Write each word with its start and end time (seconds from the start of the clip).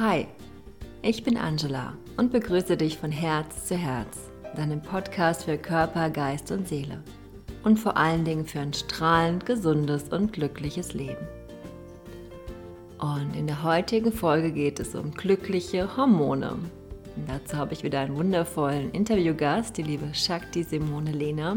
Hi, 0.00 0.28
ich 1.02 1.24
bin 1.24 1.36
Angela 1.36 1.92
und 2.16 2.30
begrüße 2.30 2.76
dich 2.76 2.96
von 2.98 3.10
Herz 3.10 3.66
zu 3.66 3.74
Herz, 3.74 4.30
deinem 4.54 4.80
Podcast 4.80 5.42
für 5.42 5.58
Körper, 5.58 6.08
Geist 6.08 6.52
und 6.52 6.68
Seele 6.68 7.02
und 7.64 7.78
vor 7.78 7.96
allen 7.96 8.24
Dingen 8.24 8.46
für 8.46 8.60
ein 8.60 8.72
strahlend, 8.72 9.44
gesundes 9.44 10.04
und 10.10 10.32
glückliches 10.32 10.94
Leben. 10.94 11.26
Und 13.00 13.34
in 13.34 13.48
der 13.48 13.64
heutigen 13.64 14.12
Folge 14.12 14.52
geht 14.52 14.78
es 14.78 14.94
um 14.94 15.10
glückliche 15.10 15.96
Hormone. 15.96 16.52
Und 16.52 17.28
dazu 17.28 17.56
habe 17.56 17.72
ich 17.72 17.82
wieder 17.82 17.98
einen 17.98 18.14
wundervollen 18.14 18.92
Interviewgast, 18.92 19.76
die 19.76 19.82
liebe 19.82 20.14
Shakti 20.14 20.62
Simone 20.62 21.10
Lehner. 21.10 21.56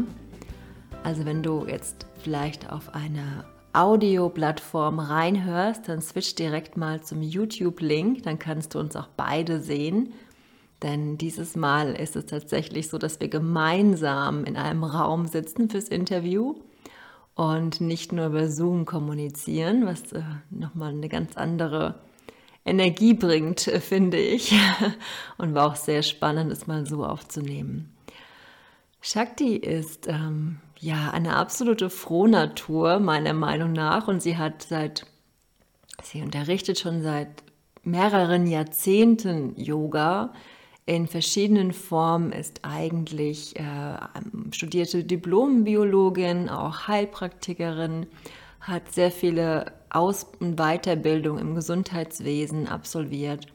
Also 1.04 1.24
wenn 1.24 1.44
du 1.44 1.64
jetzt 1.68 2.06
vielleicht 2.24 2.72
auf 2.72 2.92
einer 2.92 3.44
Audioplattform 3.72 4.98
reinhörst, 4.98 5.88
dann 5.88 6.02
switch 6.02 6.34
direkt 6.34 6.76
mal 6.76 7.02
zum 7.02 7.22
YouTube-Link, 7.22 8.22
dann 8.22 8.38
kannst 8.38 8.74
du 8.74 8.78
uns 8.78 8.96
auch 8.96 9.08
beide 9.16 9.60
sehen. 9.60 10.12
Denn 10.82 11.16
dieses 11.16 11.56
Mal 11.56 11.94
ist 11.94 12.16
es 12.16 12.26
tatsächlich 12.26 12.88
so, 12.88 12.98
dass 12.98 13.20
wir 13.20 13.28
gemeinsam 13.28 14.44
in 14.44 14.56
einem 14.56 14.84
Raum 14.84 15.26
sitzen 15.26 15.70
fürs 15.70 15.88
Interview 15.88 16.56
und 17.34 17.80
nicht 17.80 18.12
nur 18.12 18.26
über 18.26 18.48
Zoom 18.48 18.84
kommunizieren, 18.84 19.86
was 19.86 20.12
äh, 20.12 20.22
nochmal 20.50 20.92
eine 20.92 21.08
ganz 21.08 21.36
andere 21.36 21.94
Energie 22.64 23.14
bringt, 23.14 23.60
finde 23.80 24.18
ich. 24.18 24.54
Und 25.38 25.54
war 25.54 25.68
auch 25.68 25.76
sehr 25.76 26.02
spannend, 26.02 26.52
es 26.52 26.66
mal 26.66 26.86
so 26.86 27.04
aufzunehmen. 27.04 27.92
Shakti 29.00 29.56
ist 29.56 30.06
ähm, 30.08 30.58
ja 30.82 31.10
eine 31.12 31.36
absolute 31.36 31.88
Frohnatur, 31.90 32.98
meiner 32.98 33.32
Meinung 33.32 33.72
nach. 33.72 34.08
Und 34.08 34.20
sie 34.20 34.36
hat 34.36 34.62
seit, 34.64 35.06
sie 36.02 36.22
unterrichtet 36.22 36.78
schon 36.78 37.02
seit 37.02 37.28
mehreren 37.84 38.46
Jahrzehnten 38.46 39.54
Yoga 39.56 40.32
in 40.84 41.06
verschiedenen 41.06 41.72
Formen, 41.72 42.32
ist 42.32 42.60
eigentlich 42.64 43.56
äh, 43.56 43.96
studierte 44.50 45.04
Diplombiologin, 45.04 46.48
auch 46.48 46.88
Heilpraktikerin, 46.88 48.06
hat 48.60 48.92
sehr 48.92 49.12
viele 49.12 49.72
Aus- 49.90 50.26
und 50.40 50.56
Weiterbildung 50.56 51.38
im 51.38 51.54
Gesundheitswesen 51.54 52.66
absolviert, 52.66 53.46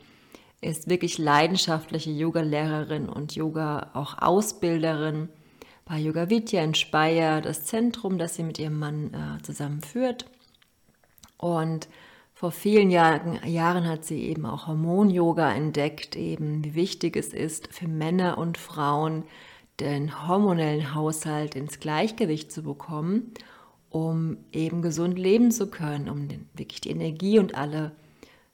ist 0.61 0.89
wirklich 0.89 1.17
leidenschaftliche 1.17 2.11
Yoga-Lehrerin 2.11 3.09
und 3.09 3.35
Yoga 3.35 3.89
auch 3.93 4.17
Ausbilderin 4.21 5.27
bei 5.87 5.99
Yoga 5.99 6.29
Vidya 6.29 6.63
in 6.63 6.75
Speyer, 6.75 7.41
das 7.41 7.63
Zentrum, 7.65 8.17
das 8.17 8.35
sie 8.35 8.43
mit 8.43 8.59
ihrem 8.59 8.77
Mann 8.77 9.13
äh, 9.13 9.41
zusammen. 9.43 9.79
Und 11.37 11.87
vor 12.33 12.51
vielen 12.51 12.91
Jahren, 12.91 13.39
Jahren 13.47 13.87
hat 13.87 14.03
sie 14.03 14.23
eben 14.23 14.45
auch 14.45 14.67
Hormon-Yoga 14.67 15.53
entdeckt, 15.53 16.15
eben 16.15 16.63
wie 16.63 16.75
wichtig 16.75 17.15
es 17.15 17.33
ist 17.33 17.73
für 17.73 17.87
Männer 17.87 18.37
und 18.37 18.57
Frauen, 18.57 19.23
den 19.79 20.27
hormonellen 20.27 20.93
Haushalt 20.93 21.55
ins 21.55 21.79
Gleichgewicht 21.79 22.51
zu 22.51 22.63
bekommen, 22.63 23.33
um 23.89 24.37
eben 24.51 24.81
gesund 24.81 25.17
leben 25.17 25.51
zu 25.51 25.69
können, 25.69 26.09
um 26.09 26.27
den, 26.27 26.49
wirklich 26.53 26.81
die 26.81 26.89
Energie 26.89 27.39
und 27.39 27.55
alle 27.55 27.93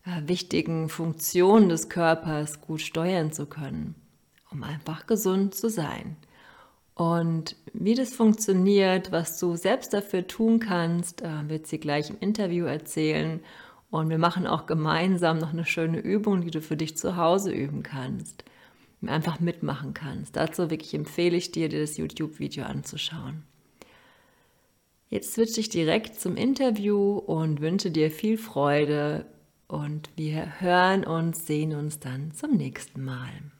äh, 0.05 0.27
wichtigen 0.27 0.87
Funktionen 0.87 1.69
des 1.69 1.89
Körpers 1.89 2.61
gut 2.61 2.81
steuern 2.81 3.31
zu 3.31 3.47
können, 3.47 3.95
um 4.51 4.63
einfach 4.63 5.07
gesund 5.07 5.55
zu 5.55 5.69
sein. 5.69 6.17
Und 6.95 7.55
wie 7.73 7.95
das 7.95 8.13
funktioniert, 8.13 9.11
was 9.11 9.39
du 9.39 9.55
selbst 9.55 9.93
dafür 9.93 10.27
tun 10.27 10.59
kannst, 10.59 11.21
äh, 11.21 11.49
wird 11.49 11.65
sie 11.67 11.79
gleich 11.79 12.09
im 12.09 12.17
Interview 12.19 12.65
erzählen. 12.65 13.39
Und 13.89 14.09
wir 14.09 14.19
machen 14.19 14.47
auch 14.47 14.65
gemeinsam 14.65 15.39
noch 15.39 15.53
eine 15.53 15.65
schöne 15.65 15.99
Übung, 15.99 16.41
die 16.41 16.51
du 16.51 16.61
für 16.61 16.77
dich 16.77 16.97
zu 16.97 17.17
Hause 17.17 17.51
üben 17.51 17.83
kannst, 17.83 18.43
einfach 19.05 19.39
mitmachen 19.39 19.93
kannst. 19.93 20.35
Dazu 20.35 20.69
wirklich 20.69 20.93
empfehle 20.93 21.37
ich 21.37 21.51
dir, 21.51 21.69
dir 21.69 21.81
das 21.81 21.97
YouTube-Video 21.97 22.63
anzuschauen. 22.65 23.43
Jetzt 25.09 25.33
switche 25.33 25.59
ich 25.59 25.69
direkt 25.69 26.19
zum 26.19 26.35
Interview 26.35 27.17
und 27.17 27.61
wünsche 27.61 27.91
dir 27.91 28.09
viel 28.09 28.37
Freude 28.37 29.27
und 29.67 30.09
wir 30.15 30.59
hören 30.59 31.03
uns, 31.03 31.45
sehen 31.45 31.75
uns 31.75 31.99
dann 31.99 32.31
zum 32.31 32.57
nächsten 32.57 33.03
Mal. 33.03 33.52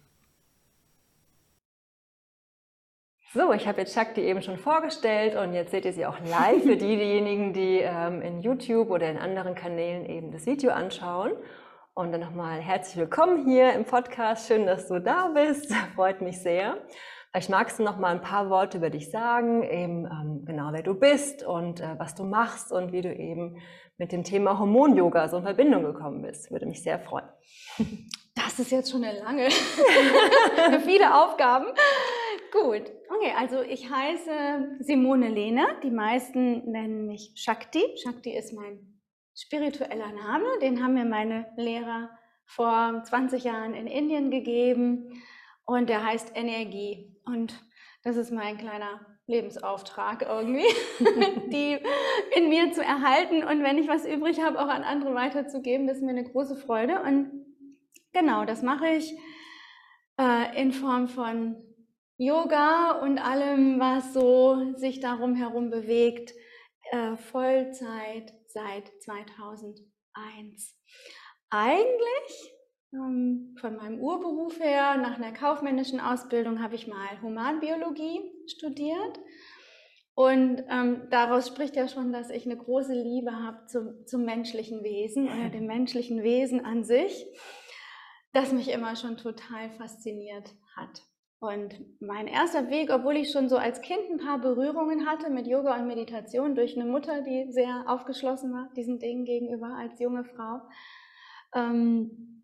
So, 3.35 3.51
ich 3.51 3.67
habe 3.67 3.81
jetzt 3.81 3.95
Shakti 3.95 4.21
eben 4.21 4.43
schon 4.43 4.59
vorgestellt 4.59 5.35
und 5.35 5.55
jetzt 5.55 5.71
seht 5.71 5.85
ihr 5.85 5.93
sie 5.93 6.05
auch 6.05 6.19
live 6.19 6.61
für 6.61 6.77
diejenigen, 6.77 7.51
die 7.51 7.79
ähm, 7.79 8.21
in 8.21 8.41
YouTube 8.41 8.91
oder 8.91 9.09
in 9.09 9.17
anderen 9.17 9.55
Kanälen 9.55 10.05
eben 10.05 10.31
das 10.31 10.45
Video 10.45 10.69
anschauen. 10.69 11.31
Und 11.95 12.11
dann 12.11 12.21
nochmal 12.21 12.59
herzlich 12.59 12.95
willkommen 12.95 13.43
hier 13.43 13.73
im 13.73 13.85
Podcast. 13.85 14.47
Schön, 14.47 14.67
dass 14.67 14.87
du 14.87 14.99
da 15.01 15.29
bist. 15.29 15.73
Freut 15.95 16.21
mich 16.21 16.43
sehr. 16.43 16.77
Vielleicht 17.31 17.49
magst 17.49 17.79
du 17.79 17.83
noch 17.83 17.97
mal 17.97 18.09
ein 18.09 18.21
paar 18.21 18.51
Worte 18.51 18.77
über 18.77 18.91
dich 18.91 19.09
sagen, 19.09 19.63
eben 19.63 20.05
ähm, 20.05 20.45
genau 20.45 20.69
wer 20.71 20.83
du 20.83 20.93
bist 20.93 21.41
und 21.41 21.79
äh, 21.79 21.95
was 21.97 22.13
du 22.13 22.25
machst 22.25 22.71
und 22.71 22.91
wie 22.91 23.01
du 23.01 23.11
eben 23.11 23.57
mit 23.97 24.11
dem 24.11 24.23
Thema 24.23 24.59
Hormon-Yoga 24.59 25.27
so 25.27 25.37
in 25.37 25.43
Verbindung 25.43 25.83
gekommen 25.83 26.21
bist. 26.21 26.51
Würde 26.51 26.67
mich 26.67 26.83
sehr 26.83 26.99
freuen. 26.99 27.25
Das 28.35 28.59
ist 28.59 28.69
jetzt 28.69 28.91
schon 28.91 29.03
eine 29.03 29.17
lange, 29.17 29.49
viele 30.85 31.15
Aufgaben. 31.15 31.65
Gut, 32.53 32.83
okay, 33.09 33.33
also 33.35 33.63
ich 33.63 33.89
heiße 33.89 34.77
Simone 34.81 35.29
Lehner. 35.29 35.65
Die 35.81 35.89
meisten 35.89 36.69
nennen 36.69 37.07
mich 37.07 37.31
Shakti. 37.33 37.81
Shakti 38.03 38.37
ist 38.37 38.53
mein 38.53 39.01
spiritueller 39.35 40.11
Name. 40.11 40.45
Den 40.61 40.83
haben 40.83 40.93
mir 40.93 41.05
meine 41.05 41.47
Lehrer 41.57 42.11
vor 42.45 43.01
20 43.05 43.43
Jahren 43.43 43.73
in 43.73 43.87
Indien 43.87 44.29
gegeben 44.29 45.23
und 45.65 45.89
der 45.89 46.05
heißt 46.05 46.33
Energie. 46.35 47.17
Und 47.25 47.59
das 48.03 48.17
ist 48.17 48.29
mein 48.29 48.59
kleiner 48.59 49.03
Lebensauftrag 49.25 50.21
irgendwie, 50.21 50.67
die 51.51 51.79
in 52.37 52.49
mir 52.49 52.71
zu 52.71 52.83
erhalten 52.83 53.43
und 53.43 53.63
wenn 53.63 53.79
ich 53.79 53.87
was 53.87 54.05
übrig 54.05 54.41
habe, 54.41 54.59
auch 54.59 54.67
an 54.67 54.83
andere 54.83 55.15
weiterzugeben. 55.15 55.87
Das 55.87 55.97
ist 55.97 56.03
mir 56.03 56.11
eine 56.11 56.29
große 56.29 56.55
Freude. 56.55 57.01
Und 57.01 57.31
genau, 58.11 58.45
das 58.45 58.61
mache 58.61 58.89
ich 58.89 59.11
äh, 60.19 60.61
in 60.61 60.71
Form 60.71 61.07
von 61.07 61.55
Yoga 62.17 62.99
und 63.01 63.17
allem, 63.17 63.79
was 63.79 64.13
so 64.13 64.73
sich 64.75 64.99
darum 64.99 65.35
herum 65.35 65.69
bewegt, 65.69 66.33
äh, 66.91 67.15
Vollzeit 67.15 68.33
seit 68.47 68.91
2001. 69.01 70.77
Eigentlich 71.49 72.53
ähm, 72.93 73.55
von 73.59 73.75
meinem 73.75 73.99
Urberuf 73.99 74.59
her, 74.59 74.97
nach 74.97 75.17
einer 75.17 75.31
kaufmännischen 75.31 75.99
Ausbildung, 75.99 76.61
habe 76.61 76.75
ich 76.75 76.87
mal 76.87 77.21
Humanbiologie 77.21 78.21
studiert. 78.47 79.19
Und 80.15 80.63
ähm, 80.69 81.07
daraus 81.09 81.47
spricht 81.47 81.75
ja 81.75 81.87
schon, 81.87 82.13
dass 82.13 82.29
ich 82.29 82.45
eine 82.45 82.57
große 82.57 82.93
Liebe 82.93 83.31
habe 83.31 83.65
zum, 83.65 84.05
zum 84.05 84.25
menschlichen 84.25 84.83
Wesen 84.83 85.27
oder 85.27 85.49
dem 85.49 85.65
menschlichen 85.65 86.21
Wesen 86.21 86.63
an 86.63 86.83
sich, 86.83 87.25
das 88.31 88.51
mich 88.51 88.69
immer 88.69 88.95
schon 88.95 89.17
total 89.17 89.71
fasziniert 89.71 90.53
hat. 90.75 91.01
Und 91.43 91.75
mein 91.99 92.27
erster 92.27 92.69
Weg, 92.69 92.89
obwohl 92.89 93.17
ich 93.17 93.29
schon 93.29 93.49
so 93.49 93.57
als 93.57 93.81
Kind 93.81 93.99
ein 94.09 94.17
paar 94.17 94.39
Berührungen 94.39 95.05
hatte 95.05 95.29
mit 95.29 95.45
Yoga 95.45 95.75
und 95.75 95.87
Meditation 95.87 96.55
durch 96.55 96.79
eine 96.79 96.89
Mutter, 96.89 97.21
die 97.21 97.51
sehr 97.51 97.83
aufgeschlossen 97.87 98.53
war 98.53 98.69
diesen 98.77 98.97
Dingen 98.97 99.25
gegenüber 99.25 99.75
als 99.77 99.99
junge 99.99 100.23
Frau, 100.23 100.61
ähm, 101.53 102.43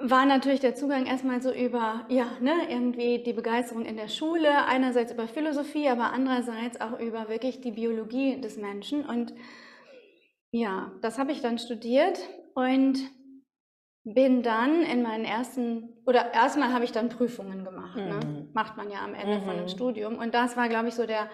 war 0.00 0.26
natürlich 0.26 0.60
der 0.60 0.74
Zugang 0.74 1.06
erstmal 1.06 1.40
so 1.40 1.50
über, 1.50 2.04
ja, 2.10 2.26
ne, 2.42 2.52
irgendwie 2.68 3.22
die 3.22 3.32
Begeisterung 3.32 3.86
in 3.86 3.96
der 3.96 4.08
Schule, 4.08 4.66
einerseits 4.66 5.12
über 5.12 5.26
Philosophie, 5.28 5.88
aber 5.88 6.12
andererseits 6.12 6.78
auch 6.78 7.00
über 7.00 7.30
wirklich 7.30 7.62
die 7.62 7.72
Biologie 7.72 8.38
des 8.38 8.58
Menschen. 8.58 9.06
Und 9.06 9.32
ja, 10.50 10.92
das 11.00 11.18
habe 11.18 11.32
ich 11.32 11.40
dann 11.40 11.56
studiert 11.56 12.18
und 12.54 12.98
bin 14.04 14.42
dann 14.42 14.82
in 14.82 15.02
meinen 15.02 15.24
ersten, 15.24 15.88
oder 16.06 16.34
erstmal 16.34 16.72
habe 16.72 16.84
ich 16.84 16.92
dann 16.92 17.08
Prüfungen 17.08 17.64
gemacht. 17.64 17.96
Ne? 17.96 18.20
Mhm. 18.24 18.32
Ne? 18.32 18.48
Macht 18.52 18.76
man 18.76 18.90
ja 18.90 19.04
am 19.04 19.14
Ende 19.14 19.38
mhm. 19.38 19.42
von 19.44 19.50
einem. 19.50 19.68
Studium. 19.68 20.18
Und 20.18 20.34
das 20.34 20.56
war, 20.56 20.68
glaube 20.68 20.88
ich, 20.88 20.94
so 20.94 21.06
der, 21.06 21.30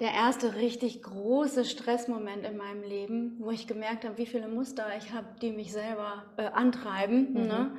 der 0.00 0.12
erste 0.12 0.56
richtig 0.56 1.02
große 1.02 1.64
Stressmoment 1.64 2.44
in 2.44 2.56
meinem 2.56 2.82
Leben, 2.82 3.36
wo 3.40 3.50
ich 3.50 3.66
gemerkt 3.66 4.04
habe, 4.04 4.18
wie 4.18 4.26
viele 4.26 4.48
Muster 4.48 4.86
ich 4.98 5.12
habe, 5.12 5.28
die 5.40 5.50
mich 5.50 5.72
selber 5.72 6.24
äh, 6.36 6.46
antreiben. 6.46 7.32
Mhm. 7.32 7.46
Ne? 7.46 7.76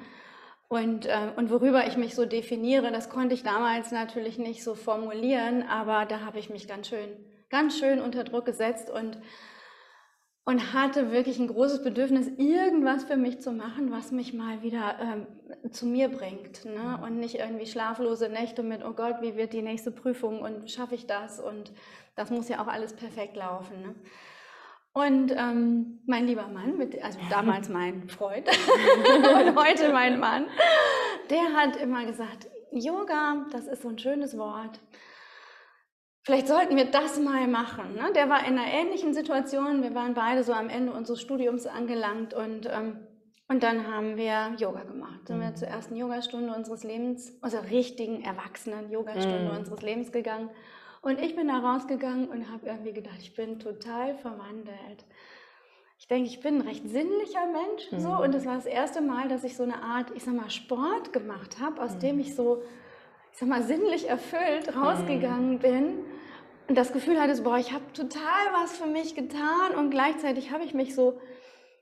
Und, 0.68 1.06
äh, 1.06 1.32
und 1.36 1.52
worüber 1.52 1.88
ich 1.88 1.98
mich 1.98 2.16
so 2.16 2.26
definiere, 2.26 2.92
das 2.92 3.10
konnte 3.10 3.36
ich 3.36 3.44
damals 3.44 3.92
natürlich 3.92 4.38
nicht 4.38 4.64
so 4.64 4.76
formulieren, 4.76 5.64
aber 5.64 6.06
da 6.06 6.22
habe 6.22 6.40
ich 6.40 6.50
mich 6.50 6.68
ganz 6.68 6.88
schön, 6.88 7.10
ganz 7.50 7.78
schön 7.78 8.00
unter 8.00 8.24
Druck 8.24 8.46
gesetzt 8.46 8.90
und 8.90 9.18
und 10.46 10.74
hatte 10.74 11.12
wirklich 11.12 11.40
ein 11.40 11.48
großes 11.48 11.84
Bedürfnis, 11.84 12.28
irgendwas 12.38 13.04
für 13.04 13.18
mich 13.18 13.40
zu 13.40 13.52
machen, 13.52 13.92
was 13.92 14.12
mich 14.12 14.34
mal 14.34 14.64
wieder 14.64 14.98
ähm, 15.00 15.72
zu 15.72 15.86
mir 15.86 16.10
bringt. 16.10 16.66
Ne? 16.66 16.98
Mhm. 16.98 17.04
Und 17.04 17.20
nicht 17.20 17.36
irgendwie 17.36 17.68
schlaflose 17.68 18.30
Nächte 18.30 18.64
mit, 18.64 18.84
oh 18.84 18.94
Gott, 18.94 19.18
wie 19.22 19.36
wird 19.36 19.54
die 19.54 19.62
nächste 19.62 19.92
Prüfung 19.92 20.42
und 20.42 20.72
schaffe 20.72 20.96
ich 20.96 21.06
das? 21.06 21.40
Und 21.40 21.72
das 22.16 22.32
muss 22.32 22.50
ja 22.50 22.62
auch 22.62 22.68
alles 22.68 22.94
perfekt 22.94 23.36
laufen. 23.36 23.82
Ne? 23.82 23.96
Und 24.94 25.32
ähm, 25.32 26.00
mein 26.08 26.26
lieber 26.26 26.48
Mann, 26.48 26.78
mit, 26.78 27.02
also 27.04 27.20
damals 27.30 27.70
mein 27.70 28.10
Freund 28.10 28.48
und 28.48 29.56
heute 29.56 29.92
mein 29.92 30.20
Mann, 30.20 30.48
der 31.30 31.54
hat 31.56 31.76
immer 31.76 32.06
gesagt, 32.06 32.48
Yoga, 32.72 33.46
das 33.52 33.68
ist 33.68 33.84
so 33.84 33.90
ein 33.90 34.00
schönes 34.00 34.38
Wort. 34.38 34.80
Vielleicht 36.24 36.48
sollten 36.48 36.76
wir 36.76 36.86
das 36.86 37.20
mal 37.20 37.48
machen. 37.48 37.96
Ne? 37.96 38.12
Der 38.14 38.30
war 38.30 38.46
in 38.46 38.58
einer 38.58 38.68
ähnlichen 38.68 39.14
Situation. 39.14 39.82
Wir 39.82 39.96
waren 39.96 40.14
beide 40.14 40.44
so 40.44 40.54
am 40.54 40.70
Ende 40.70 40.92
unseres 40.92 41.22
Studiums 41.22 41.66
angelangt 41.66 42.34
und, 42.34 42.68
ähm, 42.68 43.00
und 43.48 43.64
dann 43.64 43.88
haben 43.88 44.18
wir 44.18 44.54
Yoga 44.58 44.84
gemacht. 44.84 45.28
Sind 45.28 45.40
wir 45.40 45.50
mhm. 45.50 45.56
zur 45.56 45.68
ersten 45.70 45.96
Yogastunde 45.96 46.54
unseres 46.54 46.84
Lebens, 46.84 47.32
unserer 47.42 47.70
richtigen 47.70 48.22
Erwachsenen 48.22 48.92
Yogastunde 48.92 49.52
mm. 49.52 49.58
unseres 49.58 49.82
Lebens 49.82 50.12
gegangen. 50.12 50.50
Und 51.02 51.20
ich 51.20 51.36
bin 51.36 51.48
da 51.48 51.60
rausgegangen 51.60 52.28
und 52.28 52.52
habe 52.52 52.68
irgendwie 52.68 52.94
gedacht, 52.94 53.18
ich 53.22 53.34
bin 53.34 53.60
total 53.60 54.16
verwandelt. 54.16 55.06
Ich 55.98 56.08
denke, 56.08 56.30
ich 56.30 56.42
bin 56.42 56.56
ein 56.56 56.68
recht 56.68 56.88
sinnlicher 56.88 57.46
Mensch 57.48 57.92
mhm. 57.92 58.00
so 58.00 58.10
und 58.22 58.34
es 58.36 58.46
war 58.46 58.56
das 58.56 58.66
erste 58.66 59.02
Mal, 59.02 59.28
dass 59.28 59.44
ich 59.44 59.56
so 59.56 59.64
eine 59.64 59.82
Art, 59.82 60.12
ich 60.16 60.24
sag 60.24 60.34
mal, 60.34 60.50
Sport 60.50 61.12
gemacht 61.12 61.60
habe, 61.60 61.82
aus 61.82 61.96
mhm. 61.96 62.00
dem 62.00 62.20
ich 62.20 62.36
so, 62.36 62.62
ich 63.32 63.38
sag 63.38 63.48
mal, 63.48 63.64
sinnlich 63.64 64.10
erfüllt 64.10 64.76
rausgegangen 64.76 65.56
mhm. 65.56 65.60
bin 65.60 66.00
und 66.68 66.78
das 66.78 66.94
Gefühl 66.94 67.20
hatte, 67.20 67.42
boah, 67.42 67.58
ich 67.58 67.74
habe 67.74 67.92
total 67.94 68.22
was 68.62 68.78
für 68.78 68.88
mich 68.88 69.16
getan 69.16 69.76
und 69.78 69.90
gleichzeitig 69.90 70.52
habe 70.52 70.64
ich 70.64 70.74
mich 70.74 70.94
so, 70.94 71.20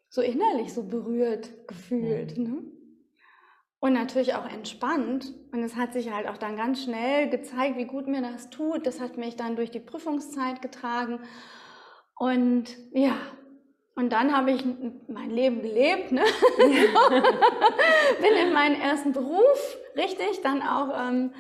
so 0.09 0.21
innerlich 0.21 0.73
so 0.73 0.83
berührt 0.83 1.67
gefühlt. 1.67 2.37
Mhm. 2.37 2.43
Ne? 2.43 2.63
Und 3.79 3.93
natürlich 3.93 4.33
auch 4.33 4.49
entspannt. 4.49 5.33
Und 5.51 5.61
es 5.61 5.75
hat 5.75 5.93
sich 5.93 6.11
halt 6.11 6.27
auch 6.27 6.37
dann 6.37 6.57
ganz 6.57 6.83
schnell 6.83 7.29
gezeigt, 7.29 7.77
wie 7.77 7.85
gut 7.85 8.07
mir 8.07 8.21
das 8.21 8.49
tut. 8.49 8.87
Das 8.87 8.99
hat 8.99 9.17
mich 9.17 9.35
dann 9.35 9.55
durch 9.55 9.69
die 9.69 9.79
Prüfungszeit 9.79 10.61
getragen. 10.61 11.19
Und 12.17 12.75
ja, 12.91 13.15
und 13.97 14.11
dann 14.11 14.31
habe 14.37 14.51
ich 14.51 14.63
mein 15.07 15.31
Leben 15.31 15.63
gelebt, 15.63 16.11
ne? 16.11 16.21
Ja. 16.59 17.09
bin 18.21 18.47
in 18.47 18.53
meinen 18.53 18.79
ersten 18.79 19.11
Beruf, 19.11 19.77
richtig, 19.95 20.41
dann 20.43 20.61
auch 20.61 20.89
ähm, 20.95 21.33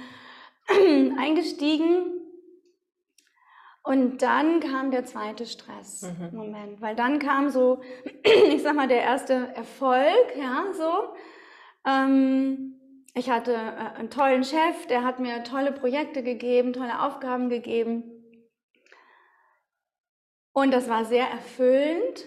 eingestiegen. 1.19 2.19
Und 3.83 4.23
dann 4.23 4.59
kam 4.59 4.89
der 4.89 5.05
zweite 5.05 5.45
Stressmoment, 5.45 6.79
mhm. 6.79 6.81
weil 6.81 6.95
dann 6.95 7.19
kam 7.19 7.49
so, 7.49 7.81
ich 8.23 8.63
sag 8.63 8.75
mal, 8.75 8.87
der 8.87 9.03
erste 9.03 9.53
Erfolg, 9.53 10.35
ja, 10.35 10.65
so. 10.73 11.13
Ähm, 11.85 12.73
ich 13.13 13.29
hatte 13.29 13.53
äh, 13.53 13.99
einen 13.99 14.09
tollen 14.09 14.43
Chef, 14.43 14.87
der 14.89 15.03
hat 15.03 15.19
mir 15.19 15.43
tolle 15.43 15.71
Projekte 15.71 16.23
gegeben, 16.23 16.73
tolle 16.73 17.03
Aufgaben 17.03 17.49
gegeben. 17.49 18.03
Und 20.53 20.71
das 20.71 20.89
war 20.89 21.05
sehr 21.05 21.27
erfüllend 21.27 22.25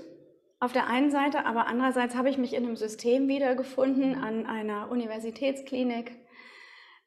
auf 0.61 0.73
der 0.73 0.87
einen 0.87 1.11
Seite, 1.11 1.47
aber 1.47 1.67
andererseits 1.67 2.15
habe 2.15 2.29
ich 2.29 2.37
mich 2.37 2.55
in 2.55 2.65
einem 2.65 2.77
System 2.77 3.29
wiedergefunden 3.29 4.15
an 4.15 4.47
einer 4.47 4.91
Universitätsklinik, 4.91 6.13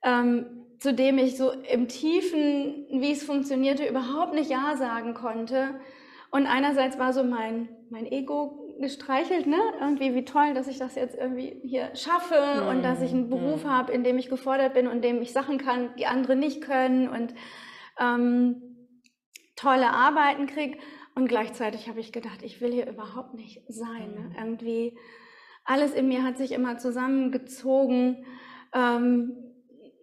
ähm, 0.03 0.65
zu 0.79 0.93
dem 0.93 1.19
ich 1.19 1.37
so 1.37 1.51
im 1.51 1.87
Tiefen, 1.87 2.87
wie 2.89 3.11
es 3.11 3.23
funktionierte, 3.23 3.85
überhaupt 3.85 4.33
nicht 4.33 4.49
Ja 4.49 4.75
sagen 4.75 5.13
konnte. 5.13 5.79
Und 6.31 6.47
einerseits 6.47 6.97
war 6.97 7.13
so 7.13 7.23
mein, 7.23 7.69
mein 7.91 8.11
Ego 8.11 8.75
gestreichelt, 8.79 9.45
ne? 9.45 9.59
Irgendwie 9.79 10.15
wie 10.15 10.25
toll, 10.25 10.55
dass 10.55 10.67
ich 10.67 10.79
das 10.79 10.95
jetzt 10.95 11.15
irgendwie 11.15 11.61
hier 11.63 11.95
schaffe 11.95 12.63
mhm. 12.63 12.67
und 12.69 12.83
dass 12.83 13.01
ich 13.01 13.11
einen 13.11 13.29
Beruf 13.29 13.63
mhm. 13.63 13.69
habe, 13.69 13.91
in 13.91 14.03
dem 14.03 14.17
ich 14.17 14.29
gefordert 14.29 14.73
bin 14.73 14.87
und 14.87 14.95
in 14.95 15.01
dem 15.03 15.21
ich 15.21 15.31
Sachen 15.31 15.59
kann, 15.59 15.95
die 15.97 16.07
andere 16.07 16.35
nicht 16.35 16.61
können 16.61 17.07
und 17.07 17.35
ähm, 17.99 18.61
tolle 19.55 19.91
Arbeiten 19.91 20.47
kriege. 20.47 20.79
Und 21.15 21.27
gleichzeitig 21.27 21.89
habe 21.89 21.99
ich 21.99 22.11
gedacht, 22.11 22.41
ich 22.41 22.59
will 22.61 22.71
hier 22.71 22.87
überhaupt 22.87 23.33
nicht 23.33 23.61
sein. 23.67 24.13
Ne? 24.13 24.29
Mhm. 24.29 24.35
Irgendwie 24.37 24.97
alles 25.63 25.93
in 25.93 26.07
mir 26.07 26.23
hat 26.23 26.37
sich 26.37 26.51
immer 26.51 26.77
zusammengezogen. 26.77 28.25
Ähm, 28.73 29.53